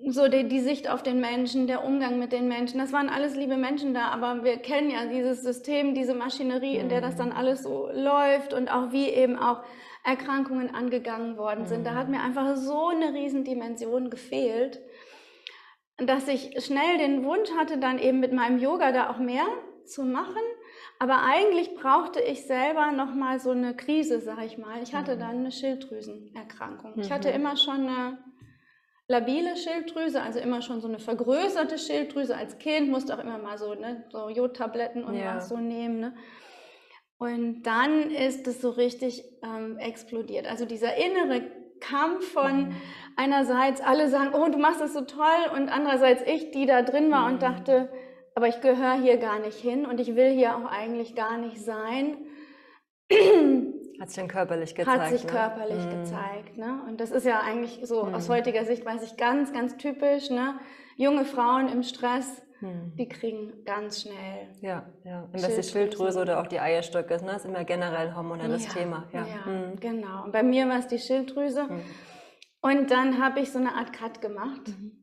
so 0.07 0.29
die, 0.29 0.49
die, 0.49 0.61
Sicht 0.61 0.89
auf 0.89 1.03
den 1.03 1.21
Menschen, 1.21 1.67
der 1.67 1.85
Umgang 1.85 2.19
mit 2.19 2.33
den 2.33 2.49
Menschen. 2.49 2.79
Das 2.79 2.93
waren 2.93 3.11
alles 3.11 3.37
liebe 3.37 3.59
Menschen 3.59 3.93
da, 3.93 4.09
aber 4.09 4.45
wir 4.45 4.57
kennen 4.57 4.91
ja 4.91 5.05
dieses 5.05 5.43
System, 5.43 5.95
diese 5.95 6.15
Maschinerie, 6.15 6.77
in 6.77 6.89
der 6.89 7.03
das 7.03 7.17
dann 7.17 7.33
alles 7.33 7.63
so 7.63 7.91
läuft 7.93 8.55
und 8.55 8.73
auch 8.73 8.93
wie 8.93 9.09
eben 9.09 9.37
auch 9.37 9.63
Erkrankungen 10.03 10.75
angegangen 10.75 11.37
worden 11.37 11.67
sind. 11.67 11.85
Da 11.87 11.95
hat 11.95 12.09
mir 12.09 12.21
einfach 12.21 12.57
so 12.57 12.89
eine 12.89 13.13
Riesendimension 13.13 14.09
gefehlt, 14.09 14.81
dass 15.99 16.29
ich 16.29 16.65
schnell 16.65 16.97
den 16.97 17.25
Wunsch 17.25 17.51
hatte, 17.59 17.77
dann 17.77 17.99
eben 17.99 18.21
mit 18.21 18.33
meinem 18.33 18.59
Yoga 18.59 18.93
da 18.93 19.11
auch 19.11 19.19
mehr 19.19 19.47
zu 19.85 20.05
machen. 20.05 20.43
Aber 21.03 21.23
eigentlich 21.23 21.75
brauchte 21.75 22.21
ich 22.21 22.47
selber 22.47 22.93
nochmal 22.93 23.41
so 23.41 23.53
eine 23.53 23.75
Krise, 23.75 24.21
sag 24.21 24.45
ich 24.45 24.59
mal. 24.59 24.83
Ich 24.83 24.95
hatte 24.95 25.17
dann 25.17 25.39
eine 25.39 25.51
Schilddrüsenerkrankung. 25.51 26.93
Ich 26.99 27.11
hatte 27.11 27.31
mhm. 27.31 27.37
immer 27.37 27.57
schon 27.57 27.89
eine 27.89 28.19
labile 29.09 29.57
Schilddrüse, 29.57 30.21
also 30.21 30.39
immer 30.41 30.61
schon 30.61 30.83
so 30.83 30.89
eine 30.89 30.99
vergrößerte 30.99 31.79
Schilddrüse 31.79 32.37
als 32.37 32.59
Kind, 32.59 32.91
musste 32.91 33.15
auch 33.15 33.23
immer 33.23 33.39
mal 33.39 33.57
so, 33.57 33.73
ne, 33.73 34.05
so 34.11 34.29
Jodtabletten 34.29 35.03
und 35.03 35.15
ja. 35.15 35.37
was 35.37 35.49
so 35.49 35.57
nehmen. 35.57 36.01
Ne? 36.01 36.15
Und 37.17 37.63
dann 37.63 38.11
ist 38.11 38.47
es 38.47 38.61
so 38.61 38.69
richtig 38.69 39.25
ähm, 39.43 39.79
explodiert. 39.79 40.47
Also 40.47 40.67
dieser 40.67 40.97
innere 40.97 41.51
Kampf 41.81 42.31
von 42.31 42.69
mhm. 42.69 42.77
einerseits 43.17 43.81
alle 43.81 44.11
sagen, 44.11 44.35
oh, 44.35 44.51
du 44.51 44.59
machst 44.59 44.83
das 44.83 44.93
so 44.93 45.01
toll 45.01 45.51
und 45.57 45.71
andererseits 45.71 46.23
ich, 46.27 46.51
die 46.51 46.67
da 46.67 46.83
drin 46.83 47.11
war 47.11 47.27
mhm. 47.27 47.35
und 47.35 47.43
dachte, 47.43 47.91
aber 48.35 48.49
ich 48.49 48.61
gehöre 48.61 48.95
hier 49.01 49.19
gar 49.19 49.39
nicht 49.39 49.59
hin 49.59 49.87
und 49.87 50.01
ich 50.01 50.15
will 50.17 50.31
hier 50.31 50.57
auch 50.57 50.71
eigentlich 50.71 51.15
gar 51.15 51.37
nicht 51.39 51.59
sein. 51.63 52.17
Hat 54.01 54.09
sich 54.09 54.17
dann 54.17 54.29
körperlich 54.29 54.75
gezeigt. 54.75 55.01
Hat 55.01 55.11
sich 55.11 55.25
ne? 55.25 55.31
körperlich 55.31 55.85
mhm. 55.85 55.91
gezeigt. 55.91 56.57
Ne? 56.57 56.81
Und 56.89 57.01
das 57.01 57.11
ist 57.11 57.27
ja 57.27 57.41
eigentlich 57.41 57.81
so 57.83 58.05
mhm. 58.05 58.15
aus 58.15 58.29
heutiger 58.29 58.65
Sicht, 58.65 58.87
weiß 58.87 59.03
ich, 59.03 59.17
ganz, 59.17 59.53
ganz 59.53 59.77
typisch. 59.77 60.31
Ne? 60.31 60.59
Junge 60.97 61.25
Frauen 61.27 61.69
im 61.69 61.83
Stress, 61.83 62.43
mhm. 62.61 62.95
die 62.97 63.09
kriegen 63.09 63.65
ganz 63.65 64.03
schnell. 64.03 64.49
Ja, 64.63 64.87
ja. 65.05 65.29
Wenn 65.31 65.43
das 65.43 65.55
die 65.55 65.63
Schilddrüse 65.63 66.21
oder 66.21 66.41
auch 66.41 66.47
die 66.47 66.61
Eierstöcke 66.61 67.13
ist, 67.13 67.25
ne? 67.25 67.33
ist 67.33 67.45
immer 67.45 67.65
generell 67.65 68.09
ein 68.09 68.17
hormonelles 68.17 68.67
ja, 68.69 68.73
Thema. 68.73 69.09
Ja, 69.13 69.27
ja 69.27 69.53
mhm. 69.53 69.81
genau. 69.81 70.25
Und 70.25 70.33
bei 70.33 70.43
mir 70.43 70.67
war 70.69 70.79
es 70.79 70.87
die 70.87 70.99
Schilddrüse. 70.99 71.65
Mhm. 71.65 71.83
Und 72.63 72.91
dann 72.91 73.23
habe 73.23 73.41
ich 73.41 73.53
so 73.53 73.59
eine 73.59 73.75
Art 73.75 73.93
Cut 73.93 74.23
gemacht. 74.23 74.69
Mhm. 74.69 75.00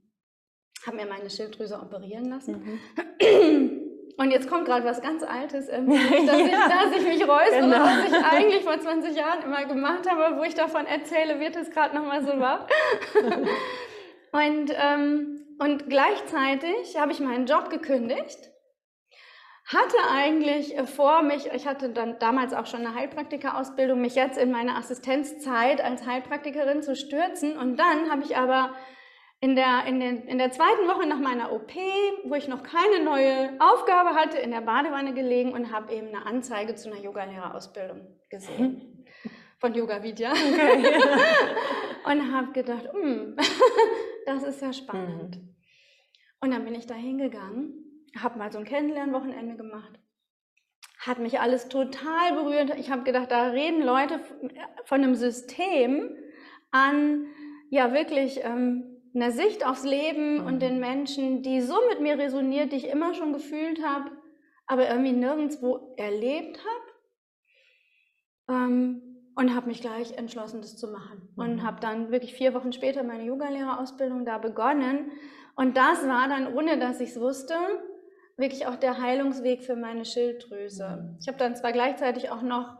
Habe 0.88 0.98
mir 0.98 1.06
meine 1.06 1.30
Schilddrüse 1.30 1.80
operieren 1.80 2.30
lassen. 2.30 2.80
Und 4.18 4.31
jetzt 4.31 4.50
kommt 4.50 4.66
gerade 4.66 4.84
was 4.84 5.01
ganz 5.01 5.22
Altes, 5.22 5.68
dass, 5.68 5.78
ja. 5.78 5.86
ich, 5.86 6.51
dass 6.51 6.98
ich 6.98 7.07
mich 7.07 7.28
räusere, 7.28 7.62
genau. 7.62 7.83
was 7.83 8.07
ich 8.07 8.26
eigentlich 8.26 8.64
vor 8.64 8.80
20 8.80 9.16
Jahren 9.16 9.44
immer 9.44 9.66
gemacht 9.66 10.09
habe, 10.09 10.38
wo 10.38 10.44
ich 10.44 10.56
davon 10.56 10.88
erzähle, 10.88 11.40
wird 11.40 11.56
es 11.56 11.69
gerade 11.69 11.95
nochmal 11.95 12.23
so 12.23 12.40
wahr. 12.40 12.68
und, 14.31 14.73
ähm, 14.76 15.45
und 15.59 15.88
gleichzeitig 15.88 17.00
habe 17.00 17.12
ich 17.12 17.19
meinen 17.19 17.45
Job 17.45 17.69
gekündigt, 17.69 18.50
hatte 19.68 19.97
eigentlich 20.12 20.73
vor, 20.95 21.21
mich, 21.21 21.52
ich 21.54 21.68
hatte 21.68 21.90
dann 21.90 22.18
damals 22.19 22.54
auch 22.54 22.66
schon 22.66 22.85
eine 22.85 22.95
Heilpraktikerausbildung, 22.95 24.00
mich 24.00 24.16
jetzt 24.16 24.38
in 24.38 24.50
meine 24.50 24.76
Assistenzzeit 24.76 25.83
als 25.83 26.07
Heilpraktikerin 26.07 26.81
zu 26.81 26.95
stürzen. 26.95 27.57
Und 27.57 27.78
dann 27.78 28.09
habe 28.09 28.23
ich 28.23 28.38
aber 28.38 28.71
in 29.40 29.56
der, 29.56 29.86
in, 29.86 30.00
den, 30.00 30.24
in 30.24 30.40
der 30.40 30.52
zweiten 30.52 30.88
Woche 30.88 31.08
nach 31.08 31.20
meiner 31.20 31.52
OP, 31.52 31.74
wo 32.24 32.34
ich 32.34 32.48
noch 32.48 32.64
keine 32.64 33.04
neue 33.04 33.56
Aufgabe 33.60 34.16
hatte, 34.16 34.38
in 34.38 34.52
der 34.52 34.62
Badewanne 34.62 35.14
gelegen 35.14 35.54
und 35.54 35.72
habe 35.72 35.94
eben 35.94 36.08
eine 36.08 36.26
Anzeige 36.26 36.76
zu 36.76 36.92
einer 36.92 37.02
Yogalehrerausbildung 37.02 38.08
gesehen. 38.30 39.06
Von 39.60 39.74
Yoga 39.74 40.04
Vidya. 40.04 40.32
Okay. 40.32 40.94
und 42.06 42.34
habe 42.34 42.52
gedacht, 42.52 42.92
hm, 42.94 43.36
das 44.26 44.44
ist 44.44 44.62
ja 44.62 44.74
spannend. 44.74 45.38
Mhm. 45.38 45.56
Und 46.40 46.52
dann 46.52 46.64
bin 46.66 46.76
ich 46.76 46.86
da 46.86 46.94
hingegangen, 46.94 48.06
habe 48.20 48.38
mal 48.38 48.52
so 48.52 48.60
ein 48.60 48.66
Kennenlernwochenende 48.66 49.56
gemacht. 49.56 50.00
Hat 51.00 51.20
mich 51.20 51.40
alles 51.40 51.70
total 51.70 52.34
berührt. 52.34 52.78
Ich 52.78 52.92
habe 52.92 53.04
gedacht, 53.04 53.32
da 53.32 53.50
reden 53.50 53.82
Leute 53.82 54.20
von 54.86 55.04
einem 55.04 55.16
System 55.16 56.16
an, 56.72 57.26
ja 57.70 57.94
wirklich 57.94 58.44
ähm, 58.44 58.96
einer 59.18 59.31
Sicht 59.31 59.66
aufs 59.66 59.83
Leben 59.83 60.42
mhm. 60.42 60.45
und 60.45 60.62
den 60.62 60.80
Menschen, 60.80 61.42
die 61.44 61.62
so 61.62 61.76
mit 61.90 62.00
mir 62.00 62.18
resoniert, 62.18 62.71
die 62.71 62.78
ich 62.78 62.90
immer 62.90 63.14
schon 63.14 63.33
gefühlt 63.33 63.83
habe, 63.83 64.12
aber 64.68 64.88
irgendwie 64.90 65.14
nirgendwo 65.14 65.94
erlebt 65.97 66.59
habe. 68.47 68.57
Ähm, 68.59 69.02
und 69.36 69.56
habe 69.56 69.68
mich 69.68 69.81
gleich 69.81 70.14
entschlossen, 70.14 70.62
das 70.62 70.78
zu 70.78 70.88
machen. 70.88 71.30
Mhm. 71.36 71.44
Und 71.44 71.64
habe 71.64 71.80
dann 71.80 72.12
wirklich 72.12 72.33
vier 72.33 72.54
Wochen 72.54 72.74
später 72.74 73.04
meine 73.04 73.24
Yogalehrerausbildung 73.24 74.26
da 74.26 74.40
begonnen. 74.40 75.12
Und 75.56 75.78
das 75.78 76.07
war 76.07 76.28
dann, 76.28 76.56
ohne 76.56 76.80
dass 76.80 77.00
ich 77.00 77.09
es 77.09 77.19
wusste, 77.19 77.56
wirklich 78.36 78.66
auch 78.68 78.76
der 78.76 79.02
Heilungsweg 79.02 79.64
für 79.64 79.76
meine 79.76 80.06
Schilddrüse. 80.06 80.88
Mhm. 80.88 81.18
Ich 81.21 81.28
habe 81.28 81.38
dann 81.38 81.56
zwar 81.56 81.71
gleichzeitig 81.71 82.31
auch 82.31 82.42
noch 82.42 82.78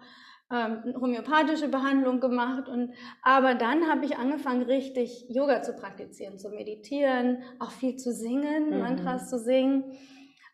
ähm, 0.52 0.96
homöopathische 1.00 1.68
Behandlung 1.68 2.20
gemacht. 2.20 2.70
Und, 2.70 2.94
aber 3.22 3.56
dann 3.56 3.90
habe 3.90 4.06
ich 4.06 4.18
angefangen, 4.18 4.64
richtig 4.64 5.26
Yoga 5.30 5.62
zu 5.62 5.74
praktizieren, 5.74 6.38
zu 6.38 6.50
meditieren, 6.50 7.44
auch 7.60 7.72
viel 7.72 7.98
zu 7.98 8.14
singen, 8.14 8.72
mhm. 8.72 8.80
Mantras 8.80 9.30
zu 9.30 9.40
singen. 9.40 9.84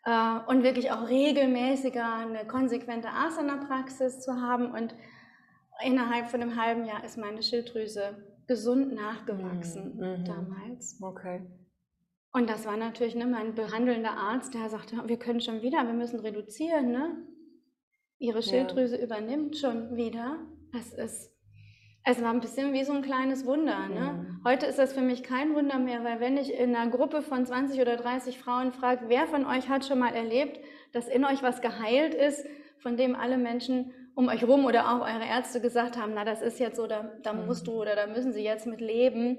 äh, 0.06 0.40
und 0.48 0.64
wirklich 0.64 0.92
auch 0.92 1.08
regelmäßiger 1.08 2.16
eine 2.16 2.46
konsequente 2.46 3.10
Asana-Praxis 3.10 4.20
zu 4.20 4.42
haben. 4.42 4.72
Und 4.72 4.96
innerhalb 5.86 6.28
von 6.28 6.42
einem 6.42 6.62
halben 6.62 6.86
Jahr 6.86 7.04
ist 7.04 7.18
meine 7.18 7.42
Schilddrüse 7.42 8.18
gesund 8.48 8.94
nachgewachsen 8.94 9.96
mhm. 9.96 10.22
mhm. 10.22 10.26
damals. 10.26 11.00
Okay. 11.02 11.42
Und 12.36 12.50
das 12.50 12.66
war 12.66 12.78
natürlich 12.78 13.14
ne, 13.14 13.28
mein 13.28 13.54
behandelnder 13.54 14.18
Arzt, 14.18 14.56
der 14.56 14.68
sagte, 14.68 14.98
wir 15.06 15.18
können 15.18 15.40
schon 15.40 15.62
wieder, 15.62 15.86
wir 15.86 15.94
müssen 15.94 16.20
reduzieren. 16.20 16.92
Ne? 16.92 17.16
Ihre 18.24 18.42
Schilddrüse 18.42 18.96
ja. 18.96 19.03
übernimmt 19.03 19.58
schon 19.58 19.98
wieder. 19.98 20.38
Das 20.72 20.94
ist, 20.94 21.36
es 22.06 22.22
war 22.22 22.30
ein 22.30 22.39
bisschen 22.39 22.72
wie 22.72 22.86
so 22.86 22.94
ein 22.94 23.01
kleines 23.01 23.46
Wunder. 23.46 23.89
Ne? 23.89 24.13
Mhm. 24.13 24.42
Heute 24.46 24.65
ist 24.65 24.80
das 24.80 24.94
für 24.94 25.01
mich 25.01 25.24
kein 25.24 25.53
Wunder 25.53 25.77
mehr, 25.77 26.06
weil 26.06 26.22
wenn 26.22 26.38
ich 26.38 26.53
in 26.58 26.74
einer 26.74 26.89
Gruppe 26.89 27.22
von 27.22 27.46
20 27.46 27.82
oder 27.82 27.98
30 27.98 28.39
Frauen 28.39 28.72
frage, 28.72 29.10
wer 29.10 29.27
von 29.27 29.46
euch 29.46 29.68
hat 29.68 29.86
schon 29.86 30.00
mal 30.00 30.15
erlebt, 30.15 30.58
dass 30.94 31.10
in 31.10 31.25
euch 31.25 31.44
was 31.44 31.60
geheilt 31.60 32.13
ist, 32.13 32.46
von 32.80 32.96
dem 32.96 33.13
alle 33.13 33.38
Menschen 33.38 33.92
um 34.15 34.30
euch 34.30 34.48
rum 34.48 34.63
oder 34.63 34.96
auch 34.96 35.01
eure 35.01 35.25
Ärzte 35.27 35.60
gesagt 35.60 35.98
haben, 35.98 36.13
na 36.15 36.24
das 36.24 36.42
ist 36.42 36.62
jetzt 36.62 36.77
so, 36.77 36.88
da, 36.88 37.12
da 37.24 37.34
musst 37.34 37.68
du 37.68 37.74
oder 37.74 37.94
da 37.98 38.08
müssen 38.08 38.32
sie 38.32 38.44
jetzt 38.44 38.68
mit 38.68 38.80
leben 38.80 39.38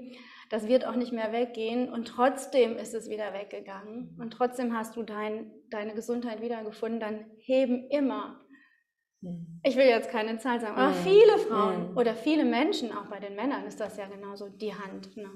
das 0.50 0.68
wird 0.68 0.86
auch 0.86 0.94
nicht 0.94 1.12
mehr 1.12 1.32
weggehen 1.32 1.92
und 1.92 2.06
trotzdem 2.06 2.76
ist 2.76 2.94
es 2.94 3.08
wieder 3.08 3.32
weggegangen 3.32 4.16
und 4.20 4.32
trotzdem 4.32 4.76
hast 4.76 4.96
du 4.96 5.02
dein, 5.02 5.50
deine 5.70 5.94
Gesundheit 5.94 6.40
wiedergefunden, 6.42 7.00
dann 7.00 7.24
heben 7.38 7.88
immer, 7.88 8.28
mhm. 8.28 8.43
Ich 9.62 9.76
will 9.76 9.86
jetzt 9.86 10.10
keine 10.10 10.36
Zahl 10.38 10.60
sagen, 10.60 10.76
aber 10.76 10.90
mhm. 10.90 11.02
viele 11.02 11.38
Frauen 11.38 11.90
mhm. 11.90 11.96
oder 11.96 12.14
viele 12.14 12.44
Menschen, 12.44 12.92
auch 12.92 13.06
bei 13.06 13.18
den 13.18 13.34
Männern 13.34 13.64
ist 13.66 13.80
das 13.80 13.96
ja 13.96 14.06
genauso 14.06 14.48
die 14.48 14.74
Hand. 14.74 15.16
Ne? 15.16 15.30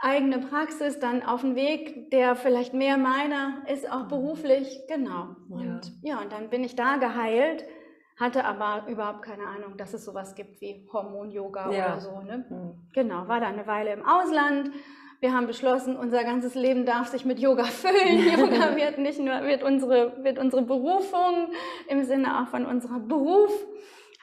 eigene 0.00 0.38
Praxis, 0.38 0.98
dann 0.98 1.22
auf 1.22 1.42
den 1.42 1.54
Weg, 1.54 2.10
der 2.10 2.34
vielleicht 2.34 2.74
mehr 2.74 2.96
meiner 2.96 3.62
ist, 3.68 3.90
auch 3.90 4.08
beruflich. 4.08 4.80
Genau. 4.88 5.36
Und 5.48 5.92
ja, 6.02 6.16
ja 6.16 6.20
und 6.20 6.32
dann 6.32 6.50
bin 6.50 6.64
ich 6.64 6.74
da 6.74 6.96
geheilt, 6.96 7.64
hatte 8.16 8.44
aber 8.44 8.88
überhaupt 8.88 9.22
keine 9.22 9.46
Ahnung, 9.46 9.76
dass 9.76 9.92
es 9.94 10.04
sowas 10.04 10.34
gibt 10.34 10.60
wie 10.60 10.88
Hormon-Yoga 10.92 11.70
ja. 11.70 11.86
oder 11.86 12.00
so. 12.00 12.20
Ne? 12.20 12.44
Mhm. 12.48 12.88
Genau, 12.92 13.28
war 13.28 13.40
da 13.40 13.48
eine 13.48 13.66
Weile 13.66 13.92
im 13.92 14.04
Ausland. 14.04 14.70
Wir 15.20 15.32
haben 15.32 15.46
beschlossen, 15.46 15.96
unser 15.96 16.22
ganzes 16.22 16.54
Leben 16.54 16.84
darf 16.84 17.08
sich 17.08 17.24
mit 17.24 17.38
Yoga 17.40 17.64
füllen. 17.64 18.18
Yoga 18.38 18.76
wird 18.76 18.98
nicht 18.98 19.18
nur 19.18 19.42
wird 19.42 19.62
unsere, 19.62 20.22
wird 20.22 20.38
unsere 20.38 20.62
Berufung 20.62 21.50
im 21.88 22.04
Sinne 22.04 22.42
auch 22.42 22.48
von 22.48 22.66
unserer 22.66 23.00
Beruf 23.00 23.50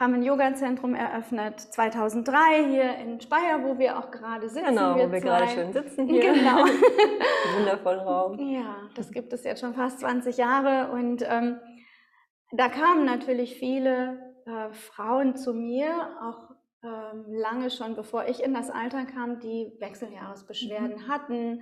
haben 0.01 0.15
ein 0.15 0.23
Yoga-Zentrum 0.23 0.95
eröffnet 0.95 1.59
2003 1.59 2.33
hier 2.67 2.95
in 2.95 3.21
Speyer, 3.21 3.63
wo 3.63 3.77
wir 3.77 3.99
auch 3.99 4.09
gerade 4.09 4.49
sitzen. 4.49 4.65
Genau, 4.69 4.95
wir 4.95 5.07
wo 5.07 5.11
wir 5.11 5.19
zwei. 5.21 5.27
gerade 5.27 5.47
schön 5.49 5.73
sitzen 5.73 6.07
hier. 6.07 6.33
Genau. 6.33 6.65
Wundervollen 7.57 7.99
Raum. 7.99 8.39
Ja, 8.51 8.77
das 8.95 9.11
gibt 9.11 9.31
es 9.31 9.43
jetzt 9.43 9.61
schon 9.61 9.75
fast 9.75 9.99
20 9.99 10.37
Jahre 10.37 10.91
und 10.91 11.23
ähm, 11.29 11.59
da 12.51 12.69
kamen 12.69 13.05
natürlich 13.05 13.55
viele 13.55 14.35
äh, 14.45 14.73
Frauen 14.73 15.35
zu 15.35 15.53
mir, 15.53 16.09
auch 16.21 16.51
ähm, 16.83 17.25
lange 17.27 17.69
schon 17.69 17.95
bevor 17.95 18.27
ich 18.27 18.43
in 18.43 18.53
das 18.53 18.69
Alter 18.69 19.05
kam, 19.05 19.39
die 19.39 19.71
Wechseljahresbeschwerden 19.79 21.03
mhm. 21.03 21.07
hatten, 21.07 21.61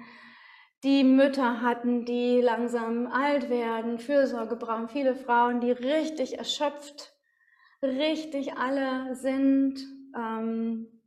die 0.83 1.03
Mütter 1.03 1.61
hatten, 1.61 2.05
die 2.05 2.39
langsam 2.41 3.07
alt 3.07 3.49
werden, 3.49 3.99
Fürsorge 3.99 4.55
brauchen, 4.55 4.87
viele 4.87 5.15
Frauen, 5.15 5.59
die 5.59 5.71
richtig 5.71 6.37
erschöpft 6.37 7.13
richtig 7.81 8.53
alle 8.53 9.15
sind. 9.15 9.79
Ähm, 10.15 10.98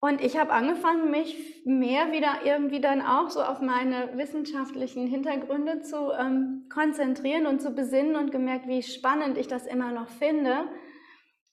und 0.00 0.20
ich 0.20 0.38
habe 0.38 0.52
angefangen, 0.52 1.10
mich 1.10 1.62
mehr 1.64 2.12
wieder 2.12 2.44
irgendwie 2.44 2.80
dann 2.80 3.02
auch 3.02 3.30
so 3.30 3.42
auf 3.42 3.60
meine 3.60 4.16
wissenschaftlichen 4.16 5.06
Hintergründe 5.06 5.80
zu 5.80 6.12
ähm, 6.12 6.66
konzentrieren 6.72 7.46
und 7.46 7.60
zu 7.60 7.72
besinnen 7.72 8.16
und 8.16 8.30
gemerkt, 8.30 8.68
wie 8.68 8.82
spannend 8.82 9.38
ich 9.38 9.48
das 9.48 9.66
immer 9.66 9.90
noch 9.92 10.08
finde. 10.08 10.68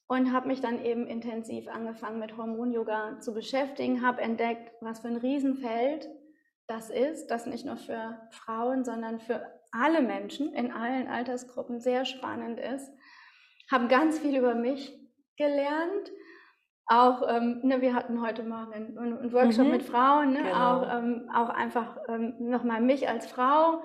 Und 0.08 0.32
habe 0.32 0.46
mich 0.46 0.60
dann 0.60 0.84
eben 0.84 1.08
intensiv 1.08 1.66
angefangen 1.66 2.20
mit 2.20 2.36
Hormon-Yoga 2.36 3.18
zu 3.18 3.34
beschäftigen, 3.34 4.06
habe 4.06 4.22
entdeckt, 4.22 4.70
was 4.80 5.00
für 5.00 5.08
ein 5.08 5.16
Riesenfeld 5.16 6.08
das 6.68 6.90
ist, 6.90 7.26
das 7.26 7.46
nicht 7.46 7.66
nur 7.66 7.76
für 7.76 8.16
Frauen, 8.30 8.84
sondern 8.84 9.18
für 9.18 9.44
alle 9.72 10.02
Menschen 10.02 10.54
in 10.54 10.70
allen 10.70 11.08
Altersgruppen 11.08 11.80
sehr 11.80 12.04
spannend 12.04 12.60
ist 12.60 12.88
habe 13.70 13.88
ganz 13.88 14.18
viel 14.18 14.36
über 14.36 14.54
mich 14.54 14.96
gelernt. 15.36 16.12
Auch, 16.88 17.22
ähm, 17.28 17.60
ne, 17.62 17.80
wir 17.80 17.94
hatten 17.94 18.22
heute 18.22 18.44
Morgen 18.44 18.72
einen, 18.72 18.98
einen 18.98 19.32
Workshop 19.32 19.66
mhm. 19.66 19.72
mit 19.72 19.82
Frauen, 19.82 20.32
ne, 20.32 20.42
genau. 20.44 20.54
auch, 20.54 20.96
ähm, 20.96 21.28
auch 21.34 21.48
einfach 21.48 21.96
ähm, 22.08 22.34
nochmal 22.38 22.80
mich 22.80 23.08
als 23.08 23.26
Frau 23.26 23.82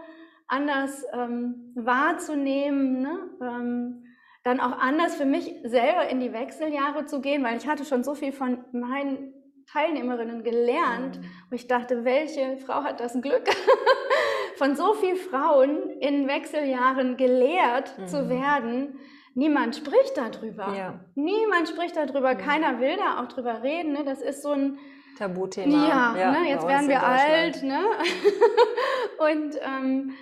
anders 0.47 1.03
ähm, 1.13 1.73
wahrzunehmen, 1.75 3.01
ne? 3.01 3.19
Ähm, 3.41 4.03
dann 4.43 4.59
auch 4.59 4.77
anders 4.79 5.15
für 5.15 5.25
mich 5.25 5.55
selber 5.63 6.09
in 6.09 6.19
die 6.19 6.33
Wechseljahre 6.33 7.05
zu 7.05 7.21
gehen, 7.21 7.43
weil 7.43 7.57
ich 7.57 7.67
hatte 7.67 7.85
schon 7.85 8.03
so 8.03 8.15
viel 8.15 8.31
von 8.31 8.63
meinen 8.71 9.33
Teilnehmerinnen 9.71 10.43
gelernt, 10.43 11.19
mhm. 11.19 11.25
wo 11.49 11.55
ich 11.55 11.67
dachte, 11.67 12.03
welche 12.03 12.57
Frau 12.57 12.83
hat 12.83 12.99
das 12.99 13.13
Glück, 13.21 13.47
von 14.57 14.75
so 14.75 14.93
vielen 14.93 15.15
Frauen 15.15 15.89
in 15.99 16.27
Wechseljahren 16.27 17.17
gelehrt 17.17 17.97
mhm. 17.97 18.07
zu 18.07 18.29
werden, 18.29 18.99
niemand 19.33 19.75
spricht 19.75 20.15
darüber. 20.15 20.73
Ja. 20.75 20.99
Niemand 21.15 21.69
spricht 21.69 21.95
darüber, 21.95 22.31
ja. 22.31 22.35
keiner 22.35 22.79
will 22.79 22.97
da 22.97 23.21
auch 23.21 23.27
drüber 23.27 23.63
reden. 23.63 23.93
Ne? 23.93 24.03
Das 24.03 24.21
ist 24.21 24.43
so 24.43 24.51
ein 24.51 24.77
Tabuthema. 25.17 25.87
Ja, 25.87 26.15
ja 26.17 26.31
ne? 26.31 26.49
jetzt 26.49 26.67
werden 26.67 26.89
wir 26.89 27.03
alt. 27.03 27.63
Ne? 27.63 27.79
und, 29.19 29.59
ähm, 29.61 30.13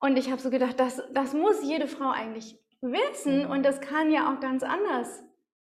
und 0.00 0.16
ich 0.16 0.30
habe 0.30 0.40
so 0.40 0.50
gedacht, 0.50 0.78
das, 0.78 1.02
das 1.12 1.34
muss 1.34 1.62
jede 1.62 1.86
Frau 1.86 2.10
eigentlich 2.10 2.58
wissen 2.80 3.44
mhm. 3.44 3.50
und 3.50 3.64
das 3.64 3.80
kann 3.80 4.10
ja 4.10 4.32
auch 4.32 4.40
ganz 4.40 4.62
anders 4.62 5.22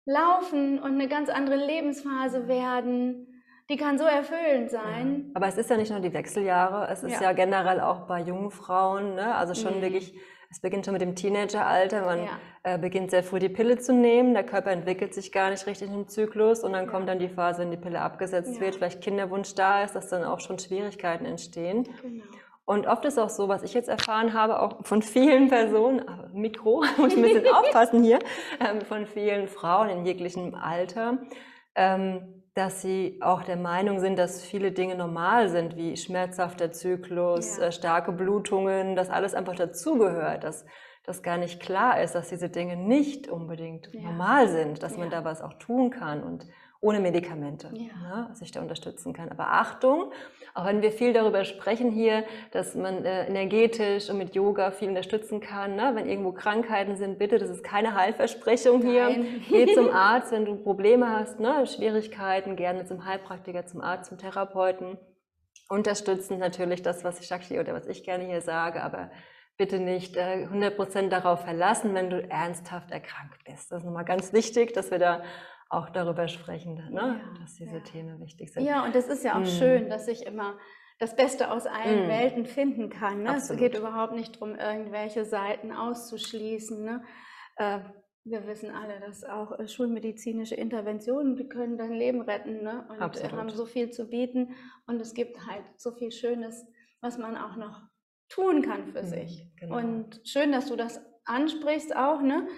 laufen 0.04 0.78
und 0.78 0.92
eine 0.94 1.08
ganz 1.08 1.28
andere 1.28 1.56
Lebensphase 1.56 2.48
werden. 2.48 3.26
Die 3.70 3.76
kann 3.76 3.98
so 3.98 4.04
erfüllend 4.04 4.70
sein. 4.70 5.30
Aber 5.34 5.46
es 5.46 5.58
ist 5.58 5.68
ja 5.68 5.76
nicht 5.76 5.90
nur 5.90 6.00
die 6.00 6.14
Wechseljahre, 6.14 6.88
es 6.90 7.02
ist 7.02 7.20
ja, 7.20 7.32
generell 7.32 7.80
auch 7.80 8.06
bei 8.06 8.22
jungen 8.22 8.50
Frauen, 8.50 9.14
ne? 9.14 9.34
also 9.34 9.54
schon 9.54 9.78
mhm. 9.78 9.82
wirklich 9.82 10.18
es 10.50 10.60
beginnt 10.60 10.86
schon 10.86 10.92
mit 10.92 11.02
dem 11.02 11.14
Teenageralter. 11.14 12.04
Man 12.04 12.24
ja. 12.24 12.38
äh, 12.62 12.78
beginnt 12.78 13.10
sehr 13.10 13.22
früh 13.22 13.38
die 13.38 13.50
Pille 13.50 13.78
zu 13.78 13.92
nehmen. 13.92 14.32
Der 14.32 14.44
Körper 14.44 14.70
entwickelt 14.70 15.12
sich 15.12 15.30
gar 15.30 15.50
nicht 15.50 15.66
richtig 15.66 15.90
im 15.92 16.08
Zyklus. 16.08 16.64
Und 16.64 16.72
dann 16.72 16.86
ja. 16.86 16.90
kommt 16.90 17.08
dann 17.08 17.18
die 17.18 17.28
Phase, 17.28 17.60
wenn 17.60 17.70
die 17.70 17.76
Pille 17.76 18.00
abgesetzt 18.00 18.54
ja. 18.54 18.60
wird, 18.60 18.76
vielleicht 18.76 19.02
Kinderwunsch 19.02 19.54
da 19.54 19.84
ist, 19.84 19.94
dass 19.94 20.08
dann 20.08 20.24
auch 20.24 20.40
schon 20.40 20.58
Schwierigkeiten 20.58 21.26
entstehen. 21.26 21.88
Genau. 22.02 22.24
Und 22.64 22.86
oft 22.86 23.04
ist 23.06 23.18
auch 23.18 23.30
so, 23.30 23.48
was 23.48 23.62
ich 23.62 23.72
jetzt 23.72 23.88
erfahren 23.88 24.34
habe, 24.34 24.60
auch 24.60 24.84
von 24.84 25.00
vielen 25.00 25.48
Personen, 25.48 26.04
Mikro, 26.34 26.84
muss 26.98 27.12
ich 27.12 27.16
ein 27.16 27.22
bisschen 27.22 27.54
aufpassen 27.54 28.02
hier, 28.02 28.18
ähm, 28.60 28.82
von 28.82 29.06
vielen 29.06 29.48
Frauen 29.48 29.88
in 29.88 30.04
jeglichem 30.04 30.54
Alter, 30.54 31.16
ähm, 31.74 32.37
dass 32.58 32.82
sie 32.82 33.18
auch 33.20 33.44
der 33.44 33.56
Meinung 33.56 34.00
sind, 34.00 34.18
dass 34.18 34.42
viele 34.42 34.72
Dinge 34.72 34.96
normal 34.96 35.48
sind, 35.48 35.76
wie 35.76 35.96
schmerzhafter 35.96 36.72
Zyklus, 36.72 37.56
ja. 37.56 37.66
äh, 37.66 37.72
starke 37.72 38.10
Blutungen, 38.10 38.96
dass 38.96 39.10
alles 39.10 39.34
einfach 39.34 39.54
dazugehört, 39.54 40.42
dass 40.42 40.66
das 41.04 41.22
gar 41.22 41.38
nicht 41.38 41.60
klar 41.60 42.02
ist, 42.02 42.16
dass 42.16 42.30
diese 42.30 42.48
Dinge 42.48 42.76
nicht 42.76 43.28
unbedingt 43.28 43.88
ja. 43.92 44.02
normal 44.02 44.48
sind, 44.48 44.82
dass 44.82 44.96
man 44.96 45.08
da 45.08 45.24
was 45.24 45.40
auch 45.40 45.54
tun 45.54 45.90
kann 45.90 46.24
und 46.24 46.48
ohne 46.80 47.00
Medikamente 47.00 47.72
ne, 47.72 48.30
sich 48.34 48.52
da 48.52 48.60
unterstützen 48.60 49.12
kann. 49.12 49.30
Aber 49.30 49.48
Achtung, 49.48 50.12
auch 50.54 50.64
wenn 50.64 50.80
wir 50.80 50.92
viel 50.92 51.12
darüber 51.12 51.44
sprechen 51.44 51.90
hier, 51.90 52.24
dass 52.52 52.76
man 52.76 53.04
äh, 53.04 53.26
energetisch 53.26 54.08
und 54.08 54.18
mit 54.18 54.36
Yoga 54.36 54.70
viel 54.70 54.88
unterstützen 54.88 55.40
kann, 55.40 55.74
ne? 55.74 55.92
wenn 55.94 56.08
irgendwo 56.08 56.32
Krankheiten 56.32 56.96
sind, 56.96 57.18
bitte, 57.18 57.38
das 57.38 57.50
ist 57.50 57.64
keine 57.64 57.94
Heilversprechung 57.94 58.82
hier. 58.82 59.24
Geh 59.48 59.74
zum 59.74 59.90
Arzt, 59.92 60.30
wenn 60.30 60.44
du 60.44 60.54
Probleme 60.54 61.10
hast, 61.10 61.40
ne? 61.40 61.66
Schwierigkeiten, 61.66 62.54
gerne 62.54 62.84
zum 62.84 63.04
Heilpraktiker, 63.04 63.66
zum 63.66 63.80
Arzt, 63.80 64.10
zum 64.10 64.18
Therapeuten. 64.18 64.98
Unterstützen 65.68 66.38
natürlich 66.38 66.82
das, 66.82 67.02
was 67.02 67.18
ich 67.20 67.26
Shakti 67.26 67.58
oder 67.58 67.74
was 67.74 67.86
ich 67.88 68.04
gerne 68.04 68.24
hier 68.24 68.40
sage, 68.40 68.82
aber 68.82 69.10
bitte 69.56 69.80
nicht 69.80 70.16
äh, 70.16 70.46
100% 70.46 71.08
darauf 71.08 71.42
verlassen, 71.42 71.92
wenn 71.94 72.08
du 72.08 72.22
ernsthaft 72.22 72.92
erkrankt 72.92 73.44
bist. 73.44 73.72
Das 73.72 73.80
ist 73.80 73.84
nochmal 73.84 74.04
ganz 74.04 74.32
wichtig, 74.32 74.72
dass 74.72 74.92
wir 74.92 75.00
da 75.00 75.22
auch 75.68 75.90
darüber 75.90 76.28
sprechen, 76.28 76.74
ne? 76.74 77.20
Ja, 77.22 77.40
dass 77.40 77.54
diese 77.54 77.76
ja. 77.76 77.80
Themen 77.80 78.20
wichtig 78.20 78.52
sind. 78.52 78.64
Ja, 78.64 78.84
und 78.84 78.94
das 78.94 79.08
ist 79.08 79.24
ja 79.24 79.34
auch 79.34 79.40
mhm. 79.40 79.46
schön, 79.46 79.90
dass 79.90 80.08
ich 80.08 80.24
immer 80.24 80.58
das 80.98 81.14
Beste 81.14 81.50
aus 81.50 81.66
allen 81.66 82.04
mhm. 82.04 82.08
Welten 82.08 82.46
finden 82.46 82.90
kann. 82.90 83.22
Ne? 83.22 83.36
Es 83.36 83.54
geht 83.56 83.76
überhaupt 83.76 84.14
nicht 84.14 84.36
darum, 84.36 84.56
irgendwelche 84.56 85.24
Seiten 85.24 85.72
auszuschließen. 85.72 86.84
Ne? 86.84 87.02
Äh, 87.56 87.80
wir 88.24 88.46
wissen 88.46 88.70
alle, 88.70 88.98
dass 89.00 89.24
auch 89.24 89.58
äh, 89.58 89.68
schulmedizinische 89.68 90.54
Interventionen, 90.54 91.36
die 91.36 91.48
können 91.48 91.78
dein 91.78 91.92
Leben 91.92 92.20
retten 92.20 92.62
ne? 92.64 92.86
und 92.88 93.00
Absolut. 93.00 93.32
haben 93.32 93.50
so 93.50 93.64
viel 93.64 93.90
zu 93.90 94.08
bieten. 94.08 94.54
Und 94.86 95.00
es 95.00 95.14
gibt 95.14 95.46
halt 95.46 95.64
so 95.76 95.92
viel 95.92 96.10
Schönes, 96.10 96.66
was 97.00 97.16
man 97.16 97.36
auch 97.36 97.56
noch 97.56 97.82
tun 98.28 98.62
kann 98.62 98.88
für 98.88 99.02
mhm, 99.02 99.06
sich. 99.06 99.50
Genau. 99.56 99.76
Und 99.76 100.20
schön, 100.24 100.50
dass 100.50 100.66
du 100.66 100.76
das 100.76 101.00
ansprichst 101.24 101.94
auch. 101.94 102.22
Ne? 102.22 102.48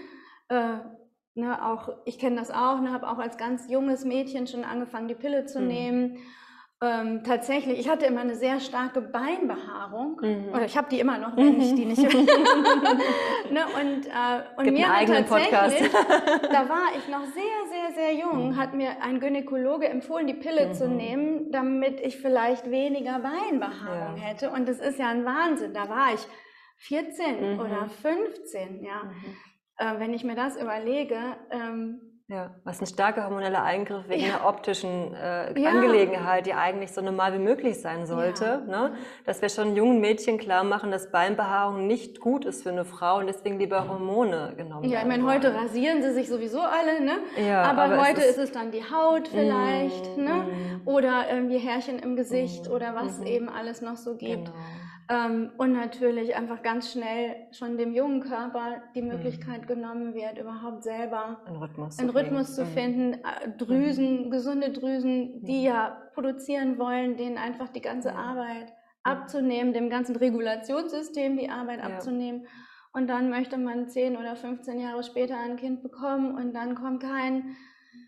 Äh, 0.49 0.79
ne, 1.41 1.67
auch 1.67 1.91
ich 2.05 2.19
kenne 2.19 2.37
das 2.37 2.51
auch, 2.51 2.81
ne, 2.81 2.93
habe 2.93 3.09
auch 3.09 3.19
als 3.19 3.37
ganz 3.37 3.69
junges 3.69 4.05
Mädchen 4.05 4.47
schon 4.47 4.65
angefangen, 4.65 5.09
die 5.09 5.15
Pille 5.15 5.47
zu 5.47 5.61
mhm. 5.61 5.67
nehmen 5.67 6.19
ähm, 6.83 7.23
tatsächlich, 7.25 7.79
ich 7.79 7.91
hatte 7.91 8.07
immer 8.07 8.23
eine 8.23 8.37
sehr 8.37 8.59
starke 8.59 9.03
Beinbehaarung. 9.03 10.19
Mhm. 10.23 10.49
Oder 10.55 10.65
ich 10.65 10.79
habe 10.79 10.89
die 10.91 10.99
immer 10.99 11.19
noch, 11.19 11.37
wenn 11.37 11.61
ich 11.61 11.75
die 11.75 11.85
nicht. 11.85 12.03
ne, 13.51 13.67
und 13.79 14.07
äh, 14.07 14.43
und 14.57 14.65
Gibt 14.65 14.79
mir 14.79 14.89
hat 14.89 15.07
tatsächlich, 15.07 15.93
da 15.93 16.69
war 16.71 16.89
ich 16.97 17.07
noch 17.09 17.25
sehr, 17.25 17.69
sehr, 17.69 17.95
sehr 17.95 18.15
jung, 18.15 18.49
mhm. 18.49 18.57
hat 18.57 18.73
mir 18.73 19.03
ein 19.03 19.21
Gynäkologe 19.21 19.89
empfohlen, 19.89 20.27
die 20.27 20.33
Pille 20.35 20.69
mhm. 20.69 20.73
zu 20.73 20.89
nehmen, 20.89 21.53
damit 21.53 22.01
ich 22.01 22.17
vielleicht 22.17 22.71
weniger 22.71 23.19
Beinbehaarung 23.19 24.17
ja. 24.17 24.23
hätte. 24.23 24.51
Und 24.51 24.67
das 24.67 24.79
ist 24.79 24.99
ja 24.99 25.09
ein 25.09 25.27
Wahnsinn. 25.27 25.75
Da 25.75 25.91
war 25.91 26.15
ich 26.15 26.27
14 26.79 27.57
mhm. 27.57 27.61
oder 27.61 27.91
15, 27.91 28.83
ja. 28.83 29.03
Äh, 29.81 29.99
wenn 29.99 30.13
ich 30.13 30.25
mir 30.25 30.35
das 30.35 30.57
überlege, 30.57 31.17
ähm, 31.51 32.03
ja, 32.29 32.55
was 32.65 32.81
ein 32.81 32.87
starker 32.87 33.25
hormoneller 33.25 33.65
Eingriff 33.65 34.09
wegen 34.09 34.27
ja. 34.27 34.37
einer 34.37 34.47
optischen 34.47 35.15
äh, 35.15 35.59
ja. 35.59 35.71
Angelegenheit, 35.71 36.45
die 36.45 36.53
eigentlich 36.53 36.93
so 36.93 37.01
normal 37.01 37.33
wie 37.33 37.39
möglich 37.39 37.81
sein 37.81 38.07
sollte. 38.07 38.63
Ja. 38.69 38.89
Ne? 38.89 38.93
Dass 39.25 39.41
wir 39.41 39.49
schon 39.49 39.75
jungen 39.75 40.01
Mädchen 40.01 40.37
klar 40.37 40.63
machen, 40.63 40.91
dass 40.91 41.11
Beinbehaarung 41.11 41.87
nicht 41.87 42.21
gut 42.21 42.45
ist 42.45 42.63
für 42.63 42.69
eine 42.69 42.85
Frau 42.85 43.19
und 43.19 43.27
deswegen 43.27 43.59
lieber 43.59 43.89
Hormone 43.89 44.53
genommen 44.55 44.83
werden. 44.83 44.93
Ja, 44.93 45.01
ich 45.01 45.09
meine, 45.09 45.25
heute 45.25 45.55
rasieren 45.55 46.03
sie 46.03 46.13
sich 46.13 46.29
sowieso 46.29 46.61
alle, 46.61 47.01
ne? 47.01 47.15
Ja, 47.43 47.63
aber, 47.63 47.85
aber 47.85 48.07
heute 48.07 48.21
ist, 48.21 48.37
ist, 48.37 48.39
es 48.39 48.53
dann 48.53 48.71
die 48.71 48.85
Haut 48.85 49.29
vielleicht, 49.29 50.17
mm, 50.17 50.23
ne? 50.23 50.35
Mm. 50.35 50.89
Oder 50.89 51.25
irgendwie 51.33 51.59
Härchen 51.59 51.99
im 51.99 52.17
Gesicht 52.17 52.69
mm, 52.69 52.73
oder 52.73 52.95
was 52.95 53.19
mm, 53.19 53.27
eben 53.27 53.49
alles 53.49 53.81
noch 53.81 53.97
so 53.97 54.15
gibt. 54.15 54.45
Genau. 54.45 54.59
Ähm, 55.11 55.51
und 55.59 55.73
natürlich 55.73 56.37
einfach 56.37 56.63
ganz 56.63 56.93
schnell 56.93 57.35
schon 57.51 57.77
dem 57.77 57.93
jungen 57.93 58.21
Körper 58.21 58.81
die 58.95 59.03
mhm. 59.03 59.09
Möglichkeit 59.09 59.63
mhm. 59.63 59.67
genommen 59.67 60.15
wird, 60.15 60.39
überhaupt 60.39 60.85
selber 60.85 61.41
einen 61.47 61.57
Rhythmus, 61.57 61.99
einen 61.99 62.11
Rhythmus 62.11 62.55
zu 62.55 62.65
mhm. 62.65 62.69
finden. 62.69 63.15
Äh, 63.15 63.51
Drüsen, 63.59 64.27
mhm. 64.27 64.31
gesunde 64.31 64.71
Drüsen, 64.71 65.45
die 65.45 65.65
ja 65.65 66.01
produzieren 66.15 66.79
wollen, 66.79 67.17
denen 67.17 67.39
einfach 67.39 67.71
die 67.71 67.81
ganze 67.81 68.15
Arbeit 68.15 68.73
abzunehmen, 69.03 69.73
dem 69.73 69.91
ganzen 69.91 70.15
Regulationssystem 70.15 71.37
die 71.37 71.51
Arbeit 71.51 71.81
ja. 71.81 71.87
abzunehmen. 71.87 72.47
Und 72.93 73.09
dann 73.09 73.31
möchte 73.31 73.59
man 73.59 73.89
10 73.89 74.17
oder 74.17 74.37
15 74.37 74.79
Jahre 74.79 75.03
später 75.03 75.37
ein 75.37 75.57
Kind 75.57 75.83
bekommen 75.83 76.37
und 76.37 76.55
dann 76.55 76.77
kommt 76.77 77.03
kein 77.03 77.57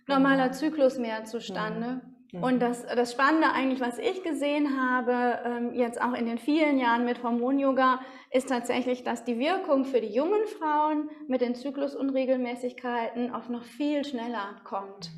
normaler 0.07 0.53
Zyklus 0.53 0.99
mehr 0.99 1.25
zustande. 1.25 2.01
Und 2.33 2.55
mhm. 2.55 2.61
das, 2.61 2.87
das 2.87 3.13
Spannende 3.13 3.51
eigentlich, 3.53 3.81
was 3.81 3.99
ich 3.99 4.23
gesehen 4.23 4.81
habe, 4.81 5.39
ähm, 5.45 5.75
jetzt 5.75 6.01
auch 6.01 6.15
in 6.15 6.25
den 6.25 6.39
vielen 6.39 6.79
Jahren 6.79 7.05
mit 7.05 7.23
Hormon-Yoga, 7.23 8.01
ist 8.31 8.49
tatsächlich, 8.49 9.05
dass 9.05 9.25
die 9.25 9.39
Wirkung 9.39 9.85
für 9.85 10.01
die 10.01 10.15
jungen 10.15 10.47
Frauen 10.59 11.11
mit 11.29 11.43
den 11.43 11.55
Zyklusunregelmäßigkeiten 11.55 13.35
auch 13.35 13.51
noch 13.51 13.65
viel 13.65 14.05
schneller 14.07 14.57
kommt. 14.65 15.11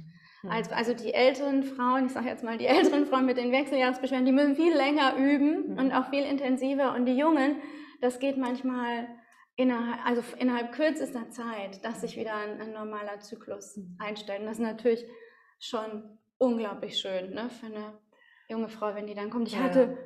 Mhm. 0.43 0.51
Also, 0.51 0.73
also 0.73 0.93
die 0.93 1.15
älteren 1.15 1.63
Frauen, 1.63 2.07
ich 2.07 2.13
sage 2.13 2.29
jetzt 2.29 2.43
mal 2.43 2.59
die 2.59 2.67
älteren 2.67 3.07
Frauen 3.07 3.27
mit 3.27 3.37
den 3.37 3.53
Wechseljahresbeschwerden, 3.53 4.27
die 4.27 4.33
müssen 4.33 4.57
viel 4.57 4.75
länger 4.75 5.15
üben 5.17 5.69
mhm. 5.71 5.79
und 5.79 5.93
auch 5.93 6.11
viel 6.11 6.25
intensiver. 6.25 6.97
Und 6.97 7.07
die 7.07 7.17
Jungen, 7.17 7.63
das 8.01 8.19
geht 8.19 8.39
manchmal 8.39 9.07
innerhalb, 9.55 10.05
also 10.05 10.21
innerhalb 10.39 10.73
kürzester 10.73 11.31
Zeit, 11.31 11.85
dass 11.85 12.01
sich 12.01 12.17
wieder 12.17 12.35
ein, 12.35 12.61
ein 12.61 12.73
normaler 12.73 13.21
Zyklus 13.21 13.79
einstellt. 14.01 14.41
Und 14.41 14.47
das 14.47 14.59
ist 14.59 14.65
natürlich 14.65 15.05
schon 15.61 16.19
unglaublich 16.39 16.99
schön 16.99 17.35
ne, 17.35 17.49
für 17.51 17.67
eine 17.67 17.99
junge 18.49 18.69
Frau, 18.69 18.95
wenn 18.95 19.07
die 19.07 19.15
dann 19.15 19.31
kommt. 19.31 19.49
Ich 19.49 19.55
ja. 19.55 19.63
hatte 19.63 19.97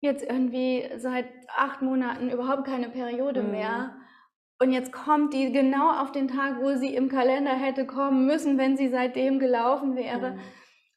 jetzt 0.00 0.22
irgendwie 0.22 0.88
seit 0.96 1.26
acht 1.56 1.82
Monaten 1.82 2.30
überhaupt 2.30 2.64
keine 2.64 2.88
Periode 2.88 3.42
mhm. 3.42 3.50
mehr. 3.50 3.96
Und 4.58 4.72
jetzt 4.72 4.92
kommt 4.92 5.32
die 5.32 5.52
genau 5.52 5.90
auf 5.90 6.12
den 6.12 6.28
Tag, 6.28 6.60
wo 6.60 6.74
sie 6.76 6.94
im 6.94 7.08
Kalender 7.08 7.52
hätte 7.52 7.86
kommen 7.86 8.26
müssen, 8.26 8.58
wenn 8.58 8.76
sie 8.76 8.88
seitdem 8.88 9.38
gelaufen 9.38 9.96
wäre. 9.96 10.32
Mhm. 10.32 10.40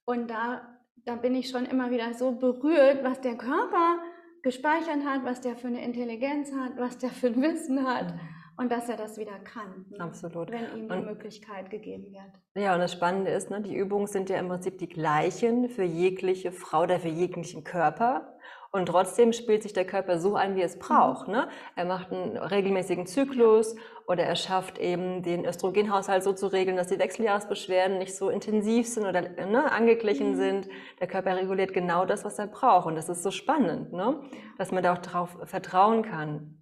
Und 0.05 0.29
da, 0.29 0.79
da 1.05 1.15
bin 1.15 1.33
ich 1.36 1.49
schon 1.49 1.65
immer 1.65 1.89
wieder 1.89 2.13
so 2.13 2.33
berührt, 2.33 3.03
was 3.03 3.21
der 3.21 3.36
Körper 3.36 3.99
gespeichert 4.41 5.05
hat, 5.05 5.23
was 5.23 5.39
der 5.39 5.55
für 5.55 5.67
eine 5.67 5.83
Intelligenz 5.83 6.51
hat, 6.53 6.77
was 6.77 6.97
der 6.97 7.09
für 7.09 7.27
ein 7.27 7.41
Wissen 7.41 7.88
hat. 7.88 8.13
Mhm 8.13 8.42
und 8.63 8.71
dass 8.71 8.88
er 8.88 8.95
das 8.95 9.17
wieder 9.17 9.38
kann. 9.43 9.86
Ne? 9.89 9.99
Absolut. 9.99 10.49
Wenn 10.49 10.63
ihm 10.73 10.88
die 10.88 10.95
und, 10.95 11.06
Möglichkeit 11.06 11.69
gegeben 11.69 12.13
wird. 12.13 12.63
Ja, 12.63 12.73
und 12.73 12.80
das 12.80 12.93
Spannende 12.93 13.30
ist, 13.32 13.49
ne, 13.49 13.62
die 13.62 13.76
Übungen 13.76 14.08
sind 14.08 14.30
ja 14.30 14.38
im 14.38 14.47
Prinzip 14.47 14.78
die 14.78 14.88
gleichen 14.88 15.69
für 15.69 15.84
jegliche 15.84 16.54
Frau 16.54 16.84
oder 16.84 16.99
für 16.99 17.10
jeglichen 17.10 17.65
Körper. 17.65 18.38
Und 18.71 18.88
trotzdem 18.88 19.34
spielt 19.34 19.63
sich 19.63 19.73
der 19.73 19.86
Körper 19.86 20.17
so 20.17 20.36
ein, 20.36 20.56
wie 20.56 20.62
es 20.62 20.80
braucht. 20.80 21.28
Ne? 21.28 21.49
Er 21.76 21.86
macht 21.86 22.12
einen 22.12 22.38
regelmäßigen 22.38 23.06
Zyklus 23.06 23.76
oder 24.08 24.23
er 24.23 24.36
schafft 24.36 24.80
eben 24.80 25.21
den 25.21 25.45
Östrogenhaushalt 25.45 26.23
so 26.23 26.32
zu 26.32 26.47
regeln, 26.47 26.78
dass 26.78 26.88
die 26.88 26.97
Wechseljahresbeschwerden 26.97 27.97
nicht 27.97 28.15
so 28.15 28.30
intensiv 28.30 28.88
sind 28.88 29.06
oder 29.06 29.21
ne, 29.21 29.71
angeglichen 29.71 30.32
mhm. 30.32 30.36
sind. 30.36 30.69
Der 31.02 31.08
Körper 31.08 31.36
reguliert 31.36 31.73
genau 31.73 32.06
das, 32.06 32.23
was 32.23 32.39
er 32.39 32.47
braucht. 32.47 32.88
Und 32.88 32.95
das 32.95 33.10
ist 33.10 33.23
so 33.23 33.30
spannend, 33.30 33.91
ne? 33.91 34.21
dass 34.58 34.71
man 34.71 34.82
da 34.82 34.93
auch 34.93 34.99
darauf 34.99 35.38
vertrauen 35.43 36.02
kann. 36.02 36.58